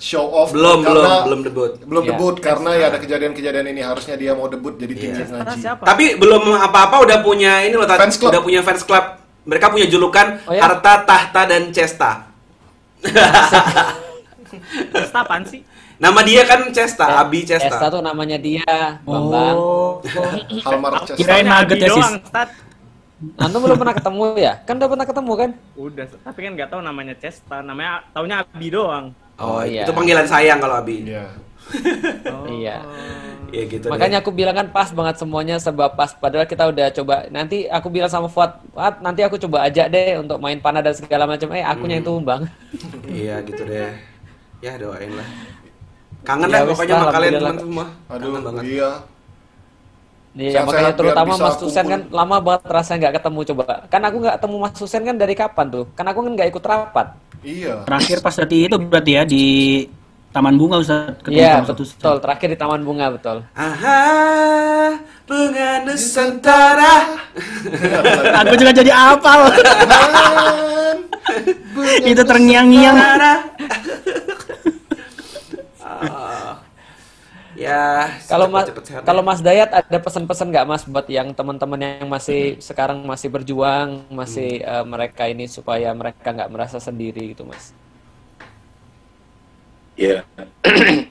[0.00, 1.72] show off Belum, belum, karena belum debut.
[1.84, 2.10] belum Iya.
[2.10, 5.28] debut karena ya ada kejadian-kejadian ini harusnya dia mau debut jadi tim Iya.
[5.28, 5.58] ngaji.
[5.60, 5.84] siapa?
[5.84, 7.84] Tapi belum apa-apa udah punya ini loh.
[7.86, 8.32] Fans club.
[8.32, 9.04] udah punya fans club.
[9.44, 10.64] Mereka punya julukan Oh, ya?
[10.64, 12.32] Harta, Tahta, dan Cesta.
[14.92, 15.60] Cesta apaan sih?
[16.02, 17.86] Nama dia kan Cesta, Abi Cesta Cesta.
[17.88, 18.66] tuh namanya dia,
[19.06, 19.54] Bambang.
[19.54, 20.02] Oh.
[20.60, 21.14] Halmark Cesta.
[21.14, 22.10] Kirain nugget ya, Sis.
[23.38, 24.58] Antum belum pernah ketemu ya?
[24.66, 25.50] Kan udah pernah ketemu kan?
[25.78, 29.14] Udah, tapi kan nggak tahu namanya Cesta, namanya taunya Abi doang.
[29.38, 29.86] Oh, Oh, iya.
[29.86, 31.06] itu panggilan sayang kalau Abi.
[31.06, 31.30] Iya.
[32.26, 32.50] Oh.
[32.50, 32.82] Iya.
[33.48, 33.86] Iya gitu.
[33.86, 37.86] Makanya aku bilang kan pas banget semuanya sebab pas padahal kita udah coba nanti aku
[37.86, 41.46] bilang sama Fuad, Fuad nanti aku coba ajak deh untuk main panah dan segala macam.
[41.52, 42.04] Eh akunya Hmm.
[42.04, 42.42] itu Bang.
[42.42, 42.50] deh.
[43.06, 43.94] Iya gitu deh.
[44.58, 45.28] Ya doain lah.
[46.22, 47.86] Kangen Ya, lah pokoknya sama kalian teman semua.
[48.10, 48.62] Aduh, Kangen banget.
[48.66, 48.90] iya.
[50.32, 53.64] Iya makanya biar terutama Mas Susen kan lama banget rasanya nggak ketemu coba.
[53.92, 55.84] Kan aku nggak ketemu Mas Susen kan dari kapan tuh?
[55.92, 57.06] Kan aku kan nggak ikut rapat.
[57.44, 57.84] Iya.
[57.84, 59.44] Terakhir pas tadi itu berarti ya di
[60.32, 61.20] Taman Bunga Ustaz.
[61.20, 62.16] ketemu Iya, sama satu betul.
[62.24, 63.36] Terakhir di Taman Bunga, betul.
[63.52, 64.00] Aha,
[65.28, 66.96] bunga Nusantara.
[68.40, 69.52] Aku juga jadi apal.
[72.08, 72.96] Itu terngiang-ngiang.
[77.52, 78.64] Ya, Kalau Mas
[79.04, 84.08] kalau Mas Dayat ada pesan-pesan nggak Mas buat yang teman-teman yang masih sekarang masih berjuang,
[84.08, 87.76] masih eh, mereka ini supaya mereka nggak merasa sendiri gitu, Mas.
[90.00, 90.24] Ya,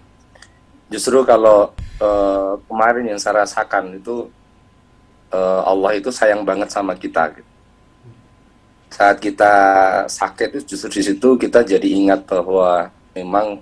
[0.93, 4.25] justru kalau eh, kemarin yang saya rasakan itu
[5.29, 7.37] eh, Allah itu sayang banget sama kita.
[7.37, 7.49] gitu.
[8.89, 9.53] Saat kita
[10.09, 13.61] sakit itu justru di situ kita jadi ingat bahwa memang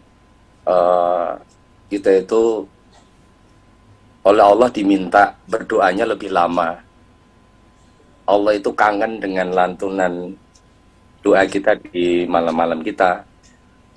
[0.68, 1.32] eh,
[1.90, 2.66] kita itu
[4.26, 6.76] oleh Allah diminta berdoanya lebih lama.
[8.30, 10.38] Allah itu kangen dengan lantunan
[11.26, 13.26] doa kita di malam-malam kita.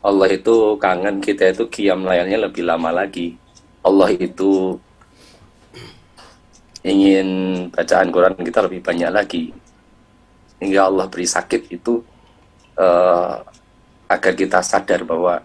[0.03, 3.37] Allah itu kangen kita itu kiam layarnya lebih lama lagi.
[3.85, 4.79] Allah itu
[6.83, 7.29] ingin
[7.71, 9.45] bacaan Quran kita lebih banyak lagi.
[10.63, 12.03] Hingga Allah beri sakit itu
[12.79, 13.35] eh,
[14.09, 15.45] agar kita sadar bahwa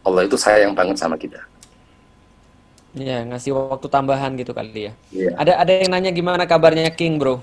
[0.00, 1.40] Allah itu sayang banget sama kita.
[2.90, 4.92] Iya, ngasih waktu tambahan gitu kali ya.
[5.08, 5.30] Iya.
[5.38, 7.38] Ada ada yang nanya gimana kabarnya King, Bro?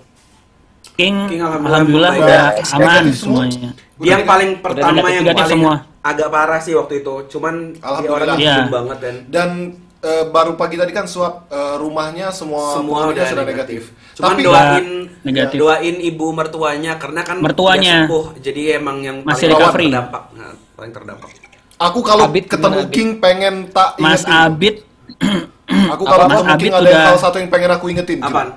[0.97, 2.75] King, King, alhamdulillah, udah Baik.
[2.75, 3.69] aman semuanya.
[3.97, 5.75] Yang paling pertama negatif- yang paling semua.
[6.01, 7.13] agak parah sih waktu itu.
[7.29, 8.55] Cuman dia Iya.
[8.59, 9.15] diem banget kan.
[9.29, 9.49] Dan
[9.97, 13.91] eh, baru pagi tadi kan swab eh, rumahnya semua Semua udah sudah negatif.
[13.93, 14.15] negatif.
[14.15, 14.87] Cuman Tapi doain
[15.23, 15.57] Negatif.
[15.57, 18.03] doain ibu mertuanya karena kan Mertuanya.
[18.03, 18.25] udah sembuh.
[18.39, 19.85] Jadi emang yang Masih paling recovery.
[19.89, 20.23] terdampak.
[20.33, 21.29] Nah, paling terdampak.
[21.77, 22.91] Aku kalau Abid ketemu gimana, Abid?
[22.91, 24.33] King pengen tak Mas ingetin.
[24.33, 24.75] Abid,
[25.93, 28.19] Aku kalau Mas ketemu Abid King ada udah- hal satu yang pengen aku ingetin.
[28.19, 28.27] King.
[28.27, 28.49] Apaan?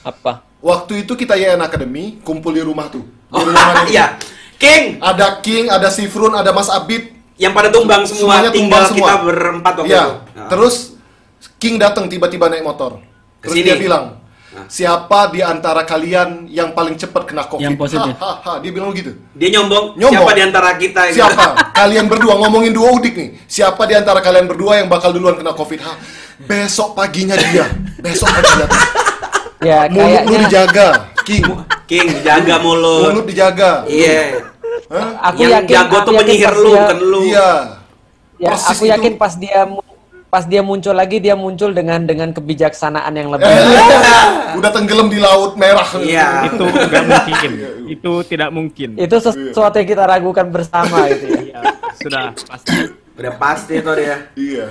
[0.00, 0.32] Apa?
[0.58, 3.02] Waktu itu kita YN Academy kumpul di rumah tuh.
[3.02, 3.92] Di Oh, rumah King.
[3.92, 4.06] iya.
[4.56, 7.14] King Ada King, ada Sifrun, ada Mas Abid.
[7.36, 9.06] yang pada tumbang semua Semuanya tinggal tumbang semua.
[9.06, 10.02] kita berempat waktu Iya.
[10.02, 10.10] itu.
[10.34, 10.48] Nah.
[10.48, 10.74] Terus
[11.56, 12.98] King datang tiba-tiba naik motor.
[13.38, 13.62] Terus Ke sini.
[13.64, 14.17] dia bilang.
[14.66, 17.62] Siapa di antara kalian yang paling cepat kena COVID?
[17.62, 18.12] Yang positif.
[18.18, 19.14] Hahaha, dia bilang gitu.
[19.32, 20.10] Dia nyombong, Nyombong.
[20.18, 21.14] siapa di antara kita ini?
[21.14, 21.44] Siapa?
[21.78, 23.28] kalian berdua ngomongin dua udik nih.
[23.46, 25.78] Siapa di antara kalian berdua yang bakal duluan kena COVID?
[25.78, 25.92] Ha,
[26.42, 27.70] besok paginya dia.
[28.00, 28.66] Besok paginya.
[29.58, 30.88] Ya, Mulut lu kayaknya dijaga,
[31.22, 31.44] King.
[31.84, 33.10] King, jaga mulut.
[33.10, 33.82] Mulut dijaga.
[33.86, 34.46] Iya.
[34.88, 35.10] Hah?
[35.28, 37.20] aku yang yakin jago tuh menyihir pas lu, dia- bukan lu.
[37.26, 37.50] Iya.
[38.38, 38.92] Ya, Persis aku itu.
[38.94, 39.60] yakin pas dia
[40.28, 43.48] pas dia muncul lagi dia muncul dengan dengan kebijaksanaan yang lebih.
[43.48, 45.88] Eh, udah tenggelam di laut merah.
[45.96, 46.52] Iya.
[46.52, 47.50] Itu nggak mungkin.
[47.88, 48.88] Itu tidak mungkin.
[49.00, 51.40] Itu sesuatu yang kita ragukan bersama gitu ya.
[51.40, 51.60] Iya,
[51.96, 52.76] sudah pasti.
[53.16, 54.16] Udah pasti tuh dia.
[54.36, 54.66] Iya.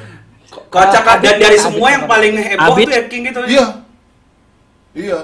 [0.47, 2.13] Kocak dan dari semua yang apa?
[2.15, 3.39] paling heboh Abid- tuh ya King gitu.
[3.49, 3.65] Iya.
[4.93, 5.19] Iya.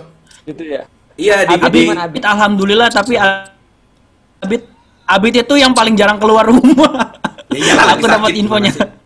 [0.49, 0.81] Gitu ya.
[1.13, 1.83] Iya di, Abid di?
[1.93, 4.65] Abid alhamdulillah tapi Abid
[5.05, 7.21] Abid itu yang paling jarang keluar rumah.
[7.53, 8.73] Ya iyalah, Aku dapat infonya.
[8.73, 9.02] gimana sih?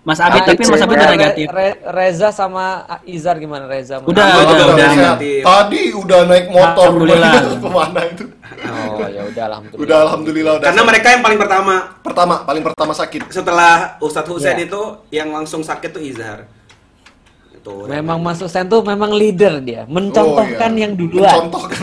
[0.00, 1.46] Mas Abid Ah, tapi Mas Abid udah negatif.
[1.46, 2.64] Re- Reza sama
[3.04, 4.00] Izar gimana Reza?
[4.00, 4.66] Udah, udah, udah, udah.
[4.72, 4.88] udah.
[4.90, 5.18] Sehat.
[5.20, 7.32] Tadi udah naik motor Alhamdulillah.
[7.60, 8.24] ke mana itu?
[8.60, 9.82] Oh ya udah alhamdulillah.
[9.82, 10.66] Udah alhamdulillah udah.
[10.66, 13.20] karena mereka yang paling pertama pertama paling pertama sakit.
[13.28, 14.66] setelah Ustadz Husain Iya.
[14.66, 16.48] itu yang langsung sakit tuh Izhar.
[17.52, 17.84] Itu.
[17.84, 20.82] Memang Mas Husain tuh memang leader dia, mencontohkan Oh, iya.
[20.82, 21.28] yang duluan.
[21.28, 21.76] Mencontohkan.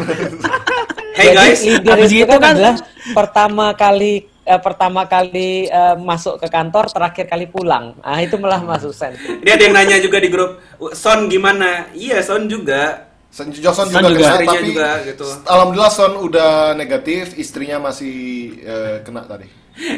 [1.14, 2.76] Hey Jadi guys, leader itu gitu kan, kan- adalah
[3.12, 8.00] pertama kali eh, pertama kali eh, masuk ke kantor, terakhir kali pulang.
[8.00, 9.12] Ah itu malah Mas Husain.
[9.44, 10.64] ini ada yang nanya juga di grup,
[10.96, 11.92] Son gimana?
[11.92, 13.04] Iya Son juga.
[13.28, 14.30] Son Johnson Son juga, juga.
[14.40, 15.28] kena, tapi juga, gitu.
[15.46, 18.16] alhamdulillah Son udah negatif, istrinya masih
[18.64, 19.46] eh, kena tadi.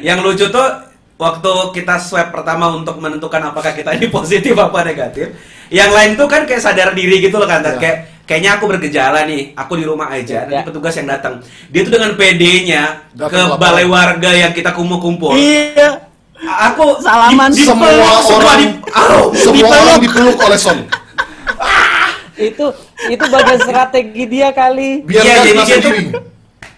[0.04, 0.68] Yang lucu tuh
[1.16, 5.32] waktu kita swab pertama untuk menentukan apakah kita ini positif apa negatif,
[5.70, 7.78] yang lain tuh kan kayak sadar diri gitu loh kan, Iya.
[7.80, 7.98] kayak
[8.30, 10.62] kayaknya aku bergejala nih, aku di rumah aja, Iya.
[10.62, 15.34] nanti petugas yang datang, dia tuh dengan PD-nya Datang ke balai warga yang kita kumpul-kumpul,
[15.34, 16.06] Iya.
[16.38, 17.50] aku Salaman.
[17.50, 19.82] di- Semua dipeluk, semua orang, di- Au, semua dipeluk.
[19.82, 20.80] orang dipeluk oleh Son.
[22.40, 22.66] itu
[23.10, 25.04] itu bagian strategi dia kali.
[25.04, 26.22] Biar Iya, jadi dia tuh-.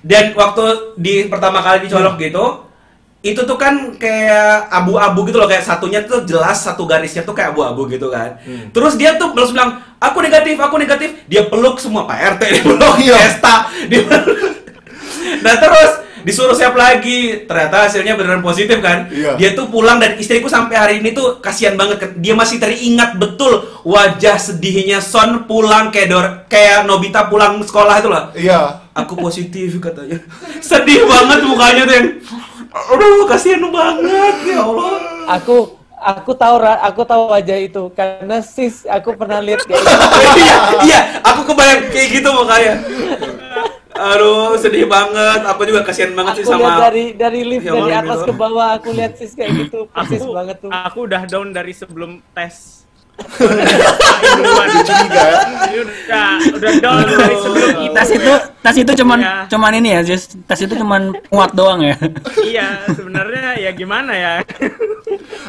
[0.02, 0.64] Dan waktu
[0.98, 2.45] di pertama kali dicolok gitu,
[3.22, 7.53] itu tuh kan kayak abu-abu gitu loh, kayak satunya tuh jelas satu garisnya tuh kayak
[7.53, 8.34] abu-abu gitu kan.
[8.73, 11.22] Terus dia tuh terus bilang, aku negatif, aku negatif.
[11.30, 13.15] Dia peluk semua Pak RT, dia peluk Iya.
[13.22, 13.69] Esta.
[13.85, 14.02] Dia
[15.41, 15.91] nah terus
[16.22, 19.10] disuruh siap lagi, ternyata hasilnya beneran positif kan.
[19.10, 19.38] Iya.
[19.38, 22.18] Dia tuh pulang dan istriku sampai hari ini tuh kasihan banget.
[22.18, 28.10] Dia masih teringat betul wajah sedihnya Son pulang kayak Dor kayak Nobita pulang sekolah itu
[28.10, 28.81] loh Iya.
[28.93, 30.22] aku positif katanya
[30.61, 32.10] sedih banget mukanya tuh yang
[32.72, 34.93] aduh kasihan banget ya Allah
[35.31, 40.39] Aku aku tahu aku tahu wajah itu karena sis aku pernah lihat kayak gitu.
[40.41, 42.76] iya iya aku kebayang kayak gitu mukanya
[43.91, 45.45] Aduh, sedih banget.
[45.45, 48.34] Aku juga kasihan banget sih Aku lihat sama dari dari lift Ya, dari atas ke
[48.34, 50.72] bawah aku lihat sis kayak gitu persis Aku- banget tuh.
[50.73, 52.80] Aku udah down dari sebelum tes.
[54.81, 55.38] Curiga ya.
[55.72, 57.93] udah, udah down dari sebelum itu.
[57.93, 59.34] tes itu tes itu cuman Iya.
[59.48, 60.23] cuman ini ya Jis.
[60.41, 61.95] tes itu cuman kuat doang ya
[62.41, 64.34] Iya, sebenarnya ya gimana ya?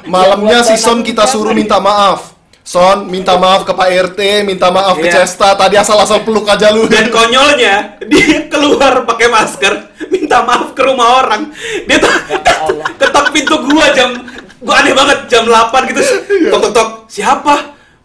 [0.05, 2.35] Malamnya buat si Son kita suruh minta maaf.
[2.62, 5.27] Son, minta maaf ke Pak RT, minta maaf ke Iya.
[5.27, 5.51] Cesta.
[5.53, 6.86] Tadi asal-asal peluk aja lu.
[6.86, 9.74] dan konyolnya dia keluar pakai masker,
[10.09, 11.51] minta maaf ke rumah orang.
[11.85, 11.99] Dia
[12.97, 14.15] ketok pintu gua jam
[14.62, 16.01] gua aneh banget jam 8 gitu.
[16.51, 16.89] Tok tok tok.
[17.06, 17.55] Siapa?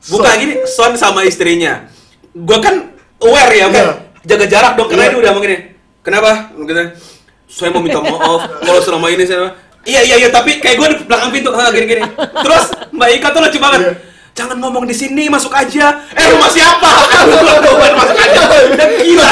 [0.08, 0.40] Buka Son.
[0.42, 1.86] gini, Son sama istrinya.
[2.34, 3.86] Gua kan aware ya, kan?
[3.86, 3.94] Iya.
[4.28, 5.12] Jaga jarak dong karena Iya.
[5.16, 5.58] dia udah mau gini.
[6.04, 6.32] Kenapa?
[6.56, 6.84] Gitu.
[7.48, 9.56] Saya mau minta maaf kalau selama ini saya
[9.88, 12.04] Iya iya iya tapi kayak gue di belakang pintu ha, gini gini.
[12.20, 13.80] Terus Mbak Ika tuh lucu banget.
[13.80, 13.94] Iya.
[14.36, 16.04] Jangan ngomong di sini, masuk aja.
[16.12, 16.92] Eh rumah siapa?
[17.96, 18.42] Masuk aja.
[18.68, 19.30] Udah gila.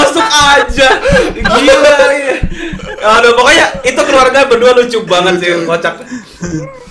[0.00, 0.88] masuk aja.
[1.36, 2.34] Gila iya.
[3.00, 5.94] Aduh pokoknya itu keluarga berdua lucu banget sih, kocak.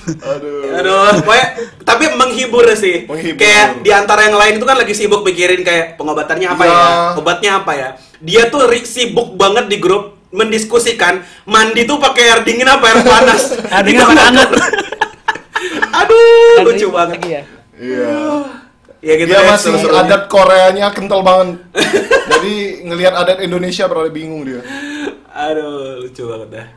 [0.10, 0.74] Aduh.
[0.74, 1.48] Aduh, pokoknya
[1.86, 3.06] tapi menghibur sih.
[3.06, 3.38] Menghibur.
[3.38, 6.74] Kayak di antara yang lain itu kan lagi sibuk mikirin kayak pengobatannya apa Ya.
[6.74, 7.90] ya, obatnya apa ya.
[8.20, 13.54] Dia tuh sibuk banget di grup mendiskusikan mandi tuh pakai air dingin apa air panas.
[13.74, 14.50] Air dingin apa hangat?
[16.00, 17.20] Aduh, lucu banget.
[17.22, 17.42] ya.
[17.78, 18.10] Iya.
[19.00, 20.04] Ya gitu Dia ya, masih seru-serunya.
[20.04, 21.64] adat Koreanya kental banget.
[22.36, 24.60] Jadi ngelihat adat Indonesia berarti bingung dia.
[25.40, 26.68] Aduh, lucu banget dah.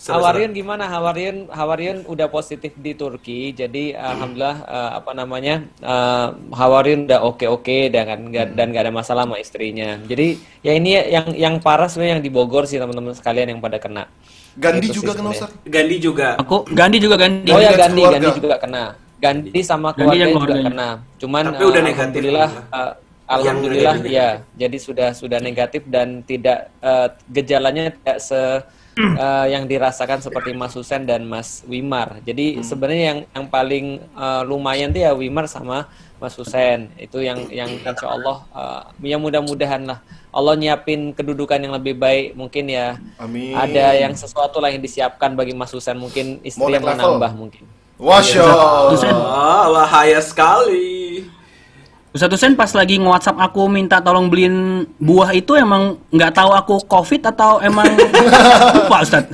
[0.00, 0.88] Hawarian gimana?
[0.88, 7.44] Hawarian Hawarian udah positif di Turki, jadi alhamdulillah eh, apa namanya eh, Hawarian udah oke
[7.44, 10.00] oke dan kan nggak- dan nggak ada masalah sama istrinya.
[10.08, 13.76] Jadi ya ini yang yang parah sebenarnya yang di Bogor sih teman-teman sekalian yang pada
[13.76, 14.08] kena.
[14.56, 15.30] Gandhi Itu juga kena.
[15.36, 15.52] Ustaz.
[15.68, 16.28] Gandhi juga.
[16.40, 18.16] aku Gandhi juga Gandhi Oh ya Gandhi, keluarga.
[18.16, 18.84] Gandhi juga kena.
[19.20, 20.88] Gandhi sama dan juga kena.
[21.20, 23.09] Cuman Tapi eh, udah negatif, alhamdulillah alhamdulillah.
[23.30, 24.16] Alhamdulillah negatif.
[24.18, 24.30] ya.
[24.58, 28.40] Jadi sudah sudah negatif dan tidak eh, gejalanya tidak se
[28.98, 32.18] eh, yang dirasakan seperti Mas Husen dan Mas Wimar.
[32.26, 35.86] Jadi sebenarnya yang yang paling eh, lumayan tuh ya Wimar sama
[36.18, 36.90] Mas Husen.
[36.98, 38.42] Itu yang yang insya Allah
[39.00, 42.98] eh, ya mudah-mudahan lah Allah nyiapin kedudukan yang lebih baik mungkin ya.
[43.18, 43.54] Amin.
[43.54, 47.18] Ada yang sesuatu lah yang disiapkan bagi Mas Husen mungkin istri Mau yang level.
[47.18, 47.64] menambah mungkin.
[49.80, 51.26] Bahaya sekali.
[52.10, 56.74] Ustadz Husen pas lagi nge-whatsapp aku minta tolong beliin buah itu emang nggak tahu aku
[56.90, 57.86] covid atau emang
[58.74, 59.30] lupa Ustadz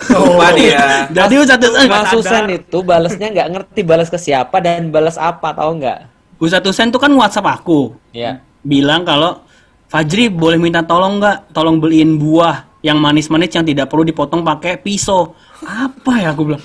[0.00, 1.10] Lupa dia.
[1.10, 5.58] jadi Ustadz Husen Mas Husen itu balasnya nggak ngerti balas ke siapa dan balas apa
[5.58, 5.98] tahu nggak?
[6.38, 7.98] Ustadz Husen tuh kan whatsapp aku.
[8.14, 8.38] Ya.
[8.62, 9.42] bilang kalau
[9.90, 11.50] Fajri boleh minta tolong nggak?
[11.50, 15.34] Tolong beliin buah yang manis-manis yang tidak perlu dipotong pakai pisau.
[15.66, 16.62] Apa ya aku bilang?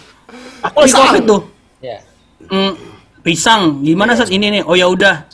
[0.61, 1.41] Aku lagi covid tuh
[1.84, 1.99] Ya.
[2.49, 2.73] Mm,
[3.22, 3.61] pisang.
[3.81, 5.26] Gimana saat ini nih oh ya udah.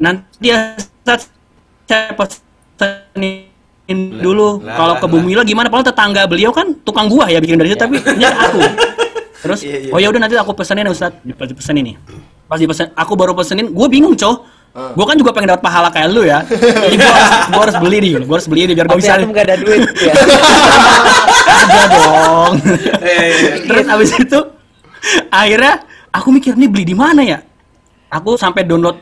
[0.00, 1.26] Nanti ya Sat,
[1.84, 3.50] saya pesenin
[4.20, 4.62] dulu.
[4.62, 5.12] lah, kalau lah, ke lah.
[5.12, 5.66] Bumila gimana?
[5.66, 8.60] Padahal tetangga beliau kan tukang buah ya bikin dari situ tapi ini aku.
[9.42, 9.90] Terus Iya, iya.
[9.90, 11.16] oh ya udah nanti aku pesenin ya Ustaz.
[11.24, 11.96] Dipesenin nih
[12.50, 14.94] pas dipesen aku baru pesenin gue bingung cow Ah.
[14.94, 16.46] gue kan juga pengen dapat pahala kayak lu ya.
[16.46, 19.12] Jadi gue harus, gua harus beli nih gue harus beli nih biar gue Tapi bisa
[19.18, 20.12] antum nggak ada duit ya.
[21.50, 22.52] ada dong.
[23.02, 23.54] Eh, eh, eh.
[23.66, 24.38] Terus abis itu
[25.26, 25.74] akhirnya
[26.10, 27.38] aku mikir nih beli di mana ya?
[28.10, 28.98] Aku sampai download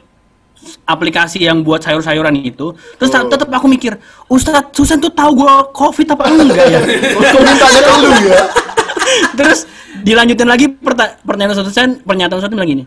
[0.84, 2.74] aplikasi yang buat sayur-sayuran itu.
[2.98, 3.24] Terus Oh.
[3.24, 3.94] tetap aku mikir,
[4.26, 6.80] Ustadz Susan tuh tahu gue covid apa enggak ya?
[8.02, 8.42] Lu ya?
[9.38, 9.64] Terus
[10.02, 12.84] dilanjutin lagi perta- pertanyaan Ustadz Susan, pernyataan Ustadz bilang gini,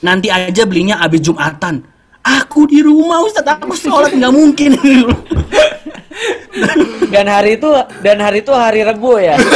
[0.00, 1.82] nanti aja belinya abis Jumatan.
[2.22, 4.76] Aku di rumah Ustadz, aku sholat nggak mungkin.
[7.08, 7.70] Dan hari itu
[8.04, 9.34] dan hari itu hari Rebo ya.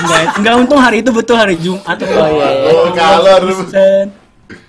[0.00, 1.96] Enggak, enggak untung hari itu betul hari Jumat.
[2.00, 2.70] Oh iya iya.
[2.72, 3.40] Oh, kalor.
[3.52, 4.06] Susan.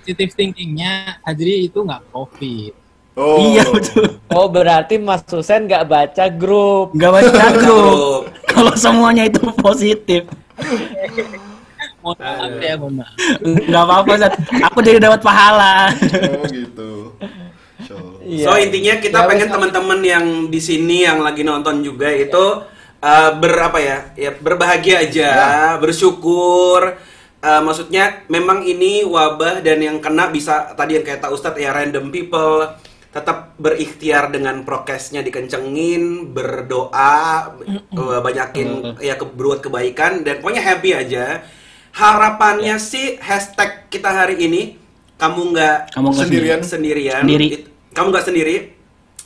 [0.02, 2.74] positive thinkingnya Hadri itu nggak covid
[3.12, 3.44] Oh.
[3.44, 4.08] Iya betul.
[4.32, 6.95] Oh berarti Mas Husen nggak baca grup.
[6.95, 8.22] Nggak baca grup.
[8.48, 10.32] Kalau semuanya itu positif.
[11.99, 13.12] mohon maaf ya mohon maaf
[13.44, 14.32] Nggak apa-apa.
[14.72, 15.91] Aku jadi dapat pahala.
[15.91, 17.20] Oh gitu.
[17.84, 18.24] So.
[18.24, 18.48] Iya.
[18.48, 22.64] So intinya kita Ya, pengen teman-teman yang di sini yang lagi nonton juga itu
[23.02, 23.98] uh, ber apa ya?
[24.15, 25.32] Ya berbahagia aja,
[25.82, 26.95] bersyukur.
[27.41, 31.73] Uh, maksudnya memang ini wabah dan yang kena bisa tadi yang kayak tak Ustadz ya
[31.73, 32.69] random people
[33.11, 37.52] tetap berikhtiar dengan prokesnya dikencengin, berdoa,
[37.98, 41.44] uh, banyakin ya berbuat kebaikan dan pokoknya happy aja.
[41.91, 44.80] Harapannya sih hashtag kita hari ini
[45.19, 46.60] kamu nggak Kamu nggak Sendirian.
[46.64, 47.48] sendirian Sendiri.
[47.91, 48.56] Kamu nggak sendiri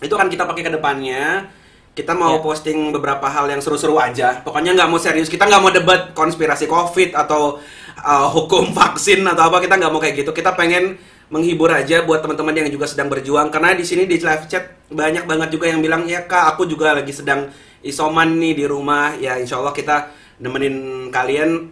[0.01, 1.47] itu kan kita pakai ke depannya
[1.95, 4.43] kita mau posting beberapa hal yang seru-seru aja.
[4.43, 5.31] Pokoknya nggak mau serius.
[5.31, 7.63] Kita nggak mau debat konspirasi COVID atau
[8.03, 9.63] uh, hukum vaksin atau apa.
[9.63, 10.35] Kita nggak mau kayak gitu.
[10.35, 10.99] Kita pengen
[11.31, 13.47] menghibur aja buat teman-teman yang juga sedang berjuang.
[13.47, 16.91] Karena di sini di live chat banyak banget juga yang bilang ya kak, aku juga
[16.99, 17.47] lagi sedang
[17.79, 19.15] isoman nih di rumah.
[19.15, 20.11] Ya insya Allah kita
[20.43, 21.71] nemenin kalian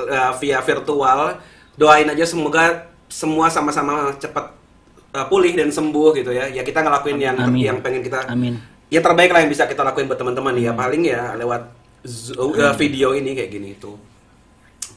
[0.00, 1.44] uh, via virtual.
[1.76, 4.56] Doain aja semoga semua sama-sama cepat
[5.12, 6.48] uh, pulih dan sembuh gitu ya.
[6.48, 7.68] Ya kita ngelakuin yang Amin.
[7.68, 8.77] yang pengen kita Amin.
[8.88, 10.72] Ya terbaik lah yang bisa kita lakuin buat teman-teman ya.
[10.72, 11.62] Paling ya lewat
[12.04, 13.92] zo- uh, video ini kayak gini itu.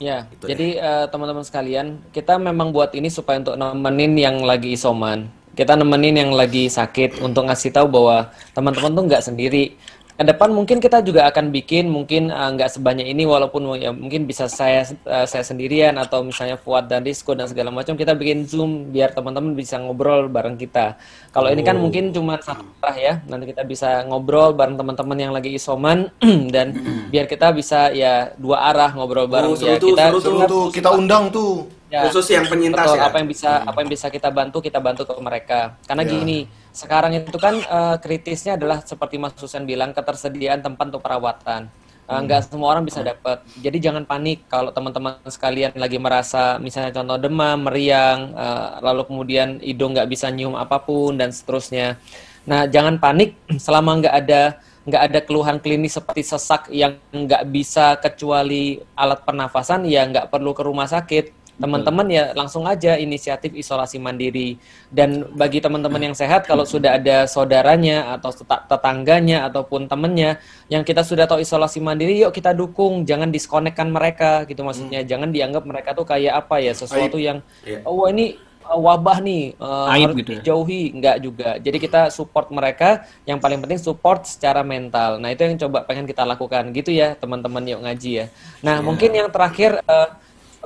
[0.02, 4.74] Ya, Itu jadi eh, teman-teman sekalian, kita memang buat ini supaya untuk nemenin yang lagi
[4.74, 5.30] isoman.
[5.54, 9.78] Kita nemenin yang lagi sakit untuk ngasih tahu bahwa teman-teman tuh nggak sendiri.
[10.22, 14.30] Ke depan mungkin kita juga akan bikin mungkin eh, nggak sebanyak ini walaupun ya mungkin
[14.30, 18.46] bisa saya eh, saya sendirian atau misalnya Fuad dan Rizko dan segala macam kita bikin
[18.46, 20.94] Zoom biar teman-teman bisa ngobrol bareng kita.
[21.34, 21.90] Kalau ini kan Oh.
[21.90, 23.14] mungkin cuma satu arah ya.
[23.26, 26.14] Nanti kita bisa ngobrol bareng teman-teman yang lagi isoman
[26.54, 26.78] dan
[27.10, 30.46] biar kita bisa ya dua arah ngobrol bareng Oh, seru ya tuh, kita seru tuh.
[30.46, 31.66] Tuh, kita undang tuh.
[31.90, 33.10] Ya, Khusus yang penyintas betul, ya?
[33.10, 36.12] apa yang bisa apa yang bisa kita bantu kita bantu ke mereka karena Ya.
[36.14, 36.40] gini
[36.72, 41.68] sekarang itu kan eh, kritisnya adalah seperti Mas Susan bilang ketersediaan tempat untuk perawatan.
[42.12, 46.92] Eh, nggak semua orang bisa dapat jadi jangan panik kalau teman-teman sekalian lagi merasa misalnya
[46.92, 52.00] contoh demam meriang eh, lalu kemudian hidung nggak bisa nyium apa pun dan seterusnya.
[52.48, 53.36] Nah jangan panik
[53.66, 54.42] selama nggak ada
[54.82, 60.58] nggak ada keluhan klinis seperti sesak yang nggak bisa kecuali alat pernafasan ya nggak perlu
[60.58, 64.58] ke rumah sakit teman-teman ya langsung aja inisiatif isolasi mandiri.
[64.90, 70.82] Dan bagi teman-teman yang sehat kalau sudah ada saudaranya atau teta- tetangganya ataupun temennya yang
[70.82, 73.06] kita sudah tahu isolasi mandiri yuk kita dukung.
[73.06, 75.06] Jangan diskonekkan mereka gitu maksudnya.
[75.06, 77.28] Jangan dianggap mereka tuh kayak apa ya sesuatu Aib.
[77.30, 77.86] yang Iya.
[77.86, 78.36] oh ini
[78.66, 80.38] uh, wabah nih uh, Aib harus gitu ya.
[80.42, 80.82] dijauhi.
[80.98, 81.50] Enggak juga.
[81.62, 83.06] Jadi kita support mereka.
[83.30, 85.22] Yang paling penting support secara mental.
[85.22, 86.74] Nah itu yang coba pengen kita lakukan.
[86.74, 88.26] Gitu ya teman-teman yuk ngaji ya.
[88.66, 90.10] Nah mungkin yang terakhir uh,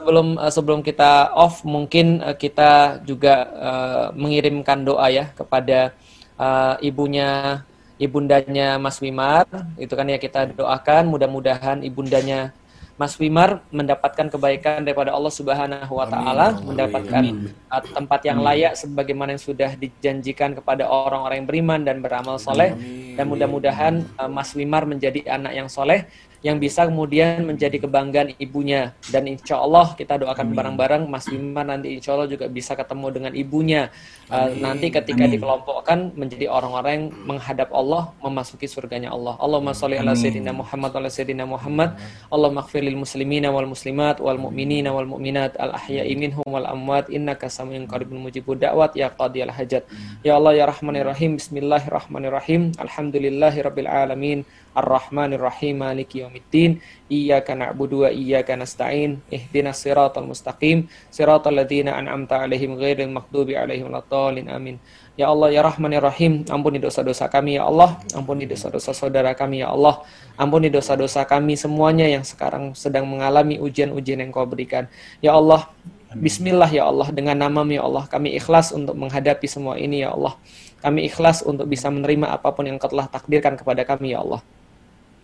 [0.05, 5.97] sebelum uh, sebelum kita off mungkin uh, kita juga uh, mengirimkan doa ya kepada
[6.37, 7.65] uh, ibunya
[7.97, 9.49] ibundanya Mas Wimar.
[9.81, 11.09] Itu kan ya kita doakan.
[11.09, 12.53] Mudah-mudahan ibundanya
[12.95, 17.23] Mas Wimar mendapatkan kebaikan daripada Allah Subhanahu wa taala, mendapatkan
[17.67, 22.77] uh, tempat yang layak sebagaimana yang sudah dijanjikan kepada orang-orang yang beriman dan beramal soleh.
[23.17, 26.07] Dan mudah-mudahan uh, Mas Wimar menjadi anak yang soleh
[26.41, 28.91] yang bisa kemudian menjadi kebanggaan ibunya.
[29.11, 33.31] Dan insya Allah kita doakan bareng-bareng Mas Wimar nanti insya Allah juga bisa ketemu dengan
[33.37, 33.93] ibunya.
[34.25, 39.37] Uh, nanti ketika dikelompokkan menjadi orang-orang yang menghadap Allah memasuki surganya Allah.
[39.37, 41.89] Allahumma sholli ala sayyidina Muhammad wa ala sayyidina Muhammad.
[42.33, 47.09] Allahumma ighfir lil muslimina wal muslimat wal mu'minina wal mu'minat al ahya'i minhum wal amwat.
[47.13, 48.97] Innaka samiun qaribun mujibud da'wat.
[48.97, 49.85] Ya qadiyal hajat.
[50.25, 52.73] Ya Allah ya rahmanir rahim bismillahirrahmanirrahim.
[52.81, 54.41] Alhamdulillahi rabbil alamin.
[54.75, 62.43] Ar-Rahmanir Rahim Maliki Yaumiddin Iyyaka na'budu wa iyyaka nasta'in Ihdinas siratal mustaqim Siratal ladzina an'amta
[62.43, 64.75] 'alaihim ghairil maghdubi 'alaihim waladdallin amin.
[65.15, 67.95] Ya Allah ya Rahmanir Rahim ampuni dosa-dosa kami ya Allah.
[68.11, 70.03] Ampuni dosa-dosa saudara kami ya Allah.
[70.35, 74.91] Ampuni dosa-dosa kami semuanya yang sekarang sedang mengalami ujian-ujian yang Kau berikan.
[75.23, 75.71] Ya Allah
[76.15, 77.13] Bismillah ya Allah.
[77.13, 80.35] Dengan namamu ya Allah kami ikhlas untuk menghadapi semua ini ya Allah.
[80.83, 84.41] Kami ikhlas untuk bisa menerima apa pun yang Kau telah takdirkan kepada kami ya Allah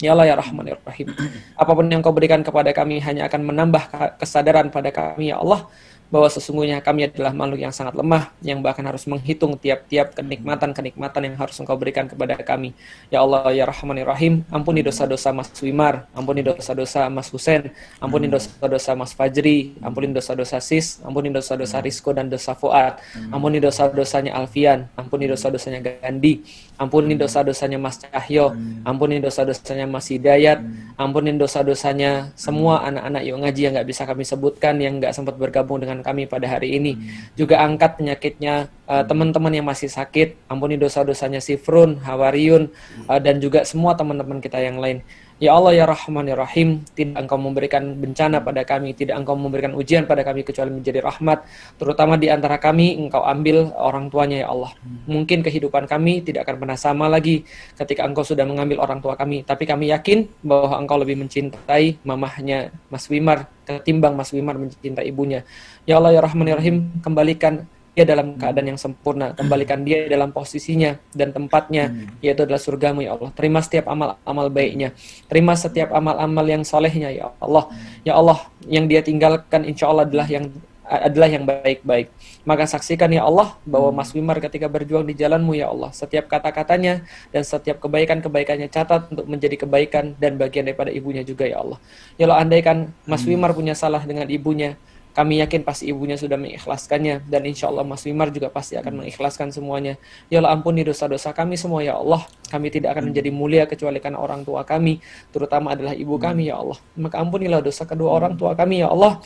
[0.02, 1.14] Ya Allah ya Rahman ya Rahim.
[1.56, 3.84] Apa pun yang kau berikan kepada kami hanya akan menambah
[4.18, 5.70] kesadaran pada kami ya Allah
[6.12, 11.36] bahwa sesungguhnya kami adalah makhluk yang sangat lemah yang bahkan harus menghitung tiap-tiap kenikmatan-kenikmatan yang
[11.40, 12.76] harus engkau berikan kepada kami.
[13.08, 17.72] Ya Allah ya Rahman ya Rahim, ampuni dosa-dosa Mas Wimar, ampuni dosa-dosa Mas Husen,
[18.04, 23.00] ampuni dosa-dosa Mas Fajri, ampuni dosa-dosa Sis, ampuni dosa-dosa Rizko dan dosa Fuad,
[23.32, 26.44] ampuni dosa-dosanya Alfian, ampuni dosa-dosanya Gandhi,
[26.76, 28.52] ampuni dosa-dosanya Mas Cahyo,
[28.84, 30.60] ampuni dosa-dosanya Mas Hidayat,
[31.00, 35.80] ampuni dosa-dosanya semua anak-anak yuk ngaji yang nggak bisa kami sebutkan, yang nggak sempat bergabung
[35.80, 36.98] dengan kami pada hari ini.
[37.34, 42.70] Juga angkat penyakitnya uh, teman-teman yang masih sakit, ampuni dosa-dosanya Sifrun, Hawariun,
[43.08, 45.06] uh, dan juga semua teman-teman kita yang lain.
[45.42, 49.74] Ya Allah ya Rahman ya Rahim, tidak engkau memberikan bencana pada kami, tidak engkau memberikan
[49.74, 51.42] ujian pada kami kecuali menjadi rahmat,
[51.82, 54.70] terutama di antara kami engkau ambil orang tuanya ya Allah.
[55.10, 57.42] Mungkin kehidupan kami tidak akan pernah sama lagi
[57.74, 62.70] ketika engkau sudah mengambil orang tua kami, tapi kami yakin bahwa engkau lebih mencintai mamahnya
[62.94, 65.42] Mas Wimar ketimbang Mas Wimar mencintai ibunya.
[65.90, 70.32] Ya Allah ya Rahman ya Rahim, kembalikan dia dalam keadaan yang sempurna, kembalikan dia dalam
[70.32, 71.92] posisinya dan tempatnya,
[72.24, 73.36] yaitu adalah surgamu ya Allah.
[73.36, 74.96] Terima setiap amal-amal baiknya,
[75.28, 77.68] terima setiap amal-amal yang solehnya ya Allah.
[78.08, 80.48] Ya Allah, yang dia tinggalkan insya Allah adalah yang
[80.92, 82.12] adalah yang baik-baik.
[82.44, 87.08] Maka saksikan ya Allah bahwa Mas Wimar ketika berjuang di jalanmu ya Allah, setiap kata-katanya
[87.32, 91.80] dan setiap kebaikan-kebaikannya catat untuk menjadi kebaikan dan bagian daripada ibunya juga ya Allah.
[92.20, 94.76] Ya Allah andaikan Mas Wimar punya salah dengan ibunya,
[95.12, 99.52] kami yakin pasti ibunya sudah mengikhlaskannya dan insya Allah Mas Wimar juga pasti akan mengikhlaskan
[99.52, 100.00] semuanya.
[100.32, 102.24] Ya Allah ampuni dosa-dosa kami semua ya Allah.
[102.48, 105.04] Kami tidak akan menjadi mulia kecuali karena orang tua kami,
[105.36, 106.80] terutama adalah ibu kami ya Allah.
[106.96, 109.20] Maka ampunilah dosa kedua orang tua kami ya Allah.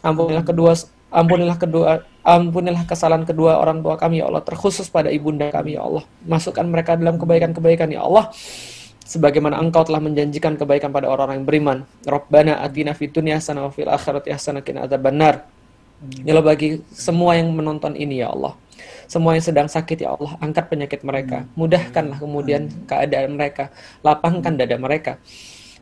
[0.00, 0.72] Ampunilah kedua
[1.08, 5.84] ampunilah kedua ampunilah kesalahan kedua orang tua kami ya Allah terkhusus pada ibunda kami ya
[5.84, 6.04] Allah.
[6.24, 8.32] Masukkan mereka dalam kebaikan-kebaikan ya Allah
[9.08, 11.78] sebagaimana engkau telah menjanjikan kebaikan pada orang-orang yang beriman.
[12.04, 15.48] Rabbana atina fid dunya hasanah wa fil akhirati hasanah qina adzabannar.
[16.22, 18.52] Ya Allah bagi semua yang menonton ini ya Allah.
[19.08, 21.48] Semua yang sedang sakit ya Allah, angkat penyakit mereka.
[21.56, 23.72] Mudahkanlah kemudian keadaan mereka.
[24.04, 25.16] Lapangkan dada mereka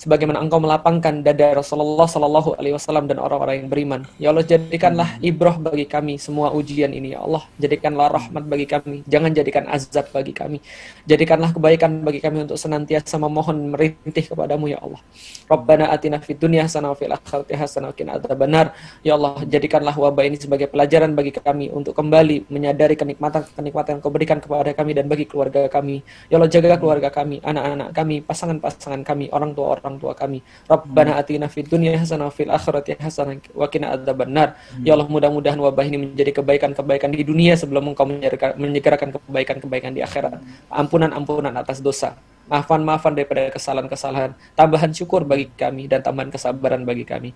[0.01, 4.01] sebagaimana engkau melapangkan dada Rasulullah Sallallahu Alaihi Wasallam dan orang-orang yang beriman.
[4.21, 7.45] Ya Allah jadikanlah ibroh bagi kami semua ujian ini ya Allah.
[7.61, 9.03] Jadikanlah rahmat bagi kami.
[9.09, 10.59] Jangan jadikan azab bagi kami.
[11.07, 15.01] Jadikanlah kebaikan bagi kami untuk senantiasa memohon merintih kepadamu ya Allah.
[15.47, 18.75] Rabbana atina fid dunya hasanah wa fil akhirati hasanah wa qina adzabannar.
[19.07, 24.11] Ya Allah jadikanlah wabah ini sebagai pelajaran bagi kami untuk kembali menyadari kenikmatan-kenikmatan yang kau
[24.11, 26.03] berikan kepada kami dan bagi keluarga kami.
[26.27, 30.43] Ya Allah jaga keluarga kami, anak-anak kami, pasangan-pasangan kami, orang tua orang tua kami.
[30.67, 34.59] Rabbana atina fid dunya hasanah fil akhirati hasanah wa qina adzabannar.
[34.83, 38.11] Ya Allah mudah-mudahan wabah ini menjadi kebaikan-kebaikan di dunia sebelum Engkau
[38.59, 40.43] menyegerakan kebaikan-kebaikan di akhirat.
[40.67, 42.19] Ampunan-ampunan atas dosa.
[42.51, 44.35] Maafan-maafan daripada kesalahan-kesalahan.
[44.59, 47.31] Tambahan syukur bagi kami dan tambahan kesabaran bagi kami.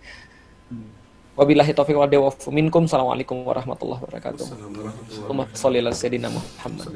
[1.39, 2.85] Wabillahi taufiq wal hidayah minkum.
[2.85, 4.47] Assalamualaikum warahmatullahi wabarakatuh.
[5.31, 6.91] Ala sayyidina Muhammad.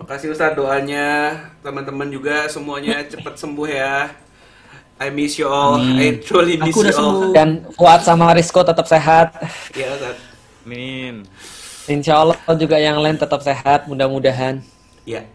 [0.00, 4.08] Makasih Ustaz doanya teman-teman juga semuanya cepat sembuh ya.
[4.96, 5.76] I miss you all.
[5.76, 7.36] I truly miss you all.
[7.36, 9.36] Dan Fuad sama Rizko tetap sehat.
[9.76, 10.16] Ya Ustaz.
[10.64, 11.28] Amin.
[11.84, 14.64] Insya Allah juga yang lain tetap sehat, mudah-mudahan.
[15.04, 15.28] Ya.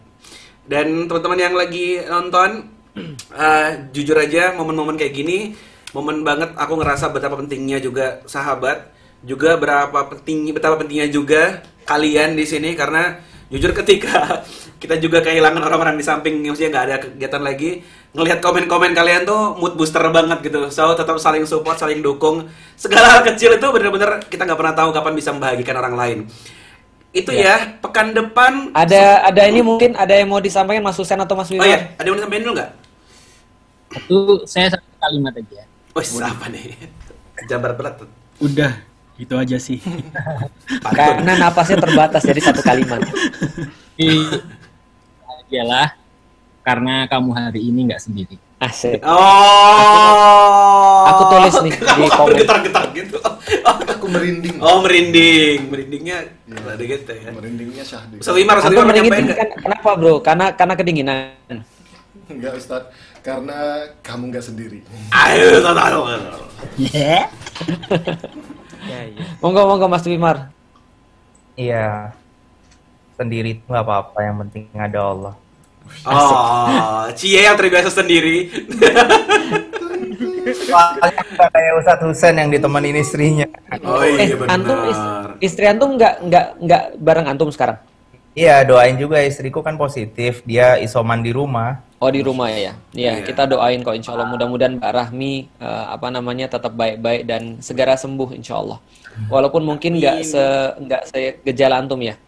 [0.66, 2.66] Dan teman-teman yang lagi nonton,
[3.38, 5.54] eh, jujur aja momen-momen kayak gini,
[5.94, 8.90] momen banget aku ngerasa betapa pentingnya juga sahabat,
[9.22, 14.42] juga berapa penting betapa pentingnya juga kalian di sini karena jujur ketika
[14.82, 17.70] kita juga kehilangan orang-orang di samping maksudnya nggak ada kegiatan lagi
[18.16, 20.72] ngelihat komen-komen kalian tuh mood booster banget gitu.
[20.72, 22.48] So tetap saling support saling dukung.
[22.74, 26.18] Segala hal kecil itu bener-bener kita nggak pernah tahu kapan bisa membahagiakan orang lain.
[27.16, 31.32] Itu ya, pekan depan Ada ada ini mungkin ada yang mau disampaikan Mas Husen atau
[31.32, 31.64] Mas oh Wimar?
[31.64, 32.70] ya ada yang mau disampaikan dulu nggak?
[33.96, 35.62] Itu saya satu kalimat aja.
[35.96, 36.76] Wes apa nih?
[37.48, 38.08] Jabar berat tuh.
[38.40, 38.80] Udah,
[39.16, 39.80] gitu aja sih.
[40.96, 43.00] Karena napasnya terbatas jadi satu kalimat.
[45.48, 45.96] Ialah
[46.66, 48.34] karena kamu hari ini nggak sendiri.
[48.58, 48.98] Asik.
[49.06, 51.06] Oh.
[51.06, 52.28] Aku tulis nih di Kenapa komen.
[52.34, 53.18] bergetar-getar gitu?
[53.62, 54.58] Aku merinding.
[54.58, 57.30] Oh merinding, merindingnya ada gitu ya.
[57.30, 58.18] Merindingnya syahdu.
[58.18, 59.38] Aku mendingin nyampein nggak?
[59.38, 60.18] kan, kenapa bro?
[60.18, 61.62] Karena karena kedinginan.
[62.26, 62.90] Enggak Ustaz,
[63.22, 64.82] karena kamu nggak sendiri.
[65.14, 66.00] Ayo, Ustaz, ayo,
[68.86, 69.18] ayo.
[69.18, 69.26] Ya.
[69.42, 70.50] Monggo monggo Mas Wimar.
[71.56, 72.12] Iya.
[73.16, 75.34] Sendiri itu nggak apa-apa, yang penting ada Allah.
[76.04, 78.50] Oh, Cie yang terbiasa sendiri.
[81.52, 83.46] Kayak Ustadz Husen yang ditemenin istrinya.
[83.86, 84.50] Oh eh, iya benar.
[84.58, 85.06] antum is-
[85.42, 87.78] istri antum nggak nggak nggak bareng antum sekarang?
[88.36, 91.80] Iya, doain juga istriku kan positif, dia isoman di rumah.
[91.96, 92.76] Oh di rumah ya?
[92.92, 93.24] Iya, Iya.
[93.24, 97.96] kita doain kok insya Allah mudah-mudahan Mbak Rahmi eh, apa namanya tetap baik-baik dan segera
[97.96, 98.78] sembuh insya Allah.
[99.32, 100.44] Walaupun mungkin nggak se
[100.76, 102.20] nggak se gejala antum ya.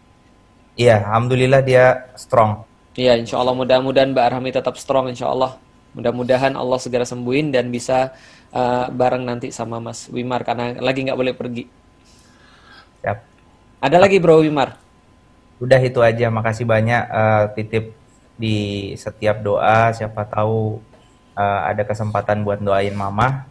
[0.73, 2.65] Iya, alhamdulillah dia strong.
[2.97, 5.61] Iya, insya Allah mudah-mudahan Mbak Rahmi tetap strong insya Allah.
[5.93, 8.09] Mudah-mudahan Allah segera sembuhin dan bisa
[8.49, 11.69] eh, bareng nanti sama Mas Wimar karena lagi nggak boleh pergi.
[13.05, 13.17] Siap.
[13.85, 14.81] Ada lagi Bro Wimar?
[15.61, 17.98] Udah itu aja, makasih banyak eh, titip
[18.39, 18.55] di
[18.95, 19.91] setiap doa.
[19.91, 20.79] Siapa tahu
[21.35, 23.43] eh, ada kesempatan buat doain mama,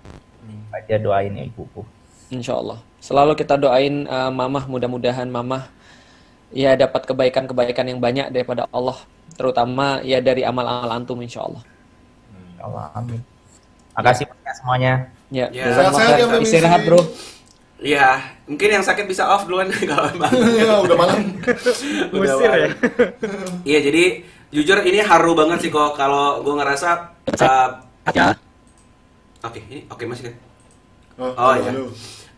[0.73, 1.85] aja doain ibuku.
[2.33, 2.81] Insya Allah.
[2.99, 5.69] Selalu kita doain eh, mamah mudah-mudahan mamah
[6.49, 8.97] ya dapat kebaikan-kebaikan yang banyak daripada Allah,
[9.37, 11.61] terutama ya dari amal-amal antum insya Allah.
[12.57, 13.21] Ya Allah, amin.
[13.93, 14.93] Makasih banyak semuanya.
[15.29, 15.69] Ya, Ya.
[15.77, 17.05] Sehat-sehat ya, istirahat bro.
[17.79, 18.19] Iya,
[18.51, 20.33] mungkin yang sakit bisa off duluan kalau emang.
[20.35, 21.21] ya udah malam.
[22.11, 22.51] Udah Musir ya?
[22.51, 22.71] malam.
[23.63, 24.05] Iya, jadi
[24.49, 26.89] jujur ini haru banget sih kok kalau gue ngerasa
[27.37, 27.69] uh,
[28.17, 28.33] Ya.
[29.45, 30.35] Oke, ini oke masih kan?
[31.21, 31.71] Oh, Oh iya.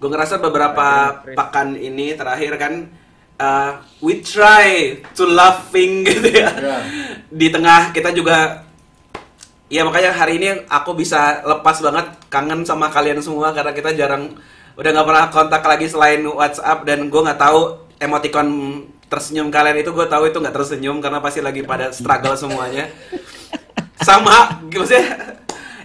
[0.01, 2.91] Gue ngerasa beberapa pekan ini terakhir kan
[3.39, 6.51] uh, we try to laughing gitu ya.
[6.51, 6.79] Ya.
[7.31, 8.67] Di tengah kita juga
[9.71, 14.35] ya makanya hari ini aku bisa lepas banget kangen sama kalian semua karena kita jarang
[14.75, 18.49] udah nggak pernah kontak lagi selain WhatsApp dan gue nggak tahu emoticon
[19.11, 22.87] tersenyum kalian itu gue tahu itu nggak tersenyum karena pasti lagi pada struggle semuanya
[24.07, 25.35] sama maksudnya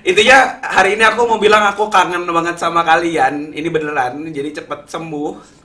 [0.06, 4.86] intinya hari ini aku mau bilang aku kangen banget sama kalian ini beneran jadi cepet
[4.88, 5.58] sembuh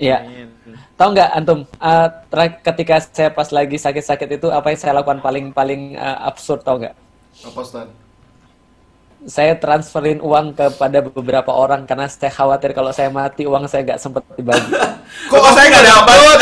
[0.00, 0.48] Iya.
[0.96, 1.60] Tahu nggak antum?
[1.76, 6.18] eh, terakhir ketika saya pas lagi sakit-sakit itu apa yang saya lakukan paling paling eh,
[6.24, 6.96] absurd tahu nggak?
[7.44, 7.88] Apa Stan?
[9.28, 14.00] Saya transferin uang kepada beberapa orang karena saya khawatir kalau saya mati uang saya nggak
[14.00, 14.72] sempet dibagi.
[15.30, 16.38] kok saya nggak dapat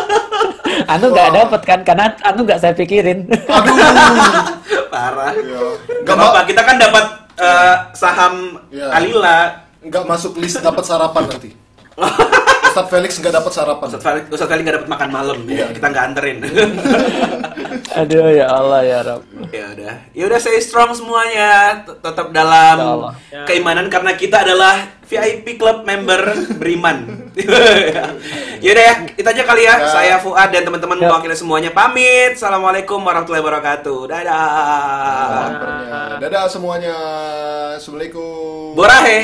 [0.96, 3.28] anu nggak dapet kan karena anu nggak saya pikirin.
[4.92, 5.62] parah Iya.
[6.02, 7.04] nggak apa kita kan dapat
[7.38, 8.34] eh, saham
[8.72, 8.86] Iya.
[8.90, 9.38] Alila
[9.80, 11.56] Nggak masuk list dapat sarapan nanti.
[12.70, 13.86] Ustadz Felix nggak dapat sarapan.
[13.86, 16.38] Ustadz Felix Ustadz Felix nggak dapat makan malam ya kita nggak anterin
[17.92, 19.22] Aduh ya Allah ya Rob.
[19.50, 21.50] ya udah ya udah stay strong semuanya
[21.82, 23.12] tetap dalam Ya Allah.
[23.44, 26.22] keimanan karena kita adalah VIP club member
[26.54, 27.26] beriman
[28.62, 29.88] ya udah ya itu aja kali ya Ya.
[29.88, 31.10] saya Fuad dan teman-teman Ya.
[31.10, 34.46] mewakili semuanya pamit assalamualaikum warahmatullahi wabarakatuh dadah
[35.50, 35.98] Kabarnya.
[36.20, 36.96] Dadah semuanya.
[37.74, 38.76] Assalamualaikum.
[38.76, 39.18] Borahe.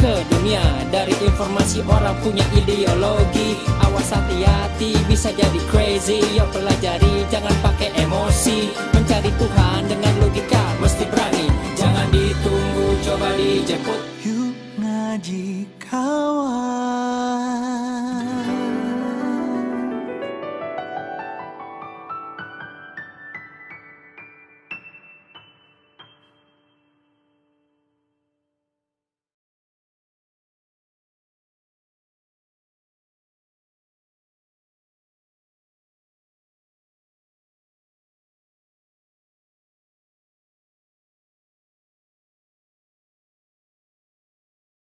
[0.02, 0.58] ke dunia?
[0.90, 3.54] Dari informasi orang punya ideologi.
[3.86, 6.18] Awas hati-hati bisa jadi crazy.
[6.34, 8.74] Yo pelajari jangan pakai emosi.
[8.90, 11.46] Mencari Tuhan dengan logika mesti berani.
[11.78, 14.02] Jangan ditunggu coba dijemput.
[14.26, 17.12] Yuk ngaji kawan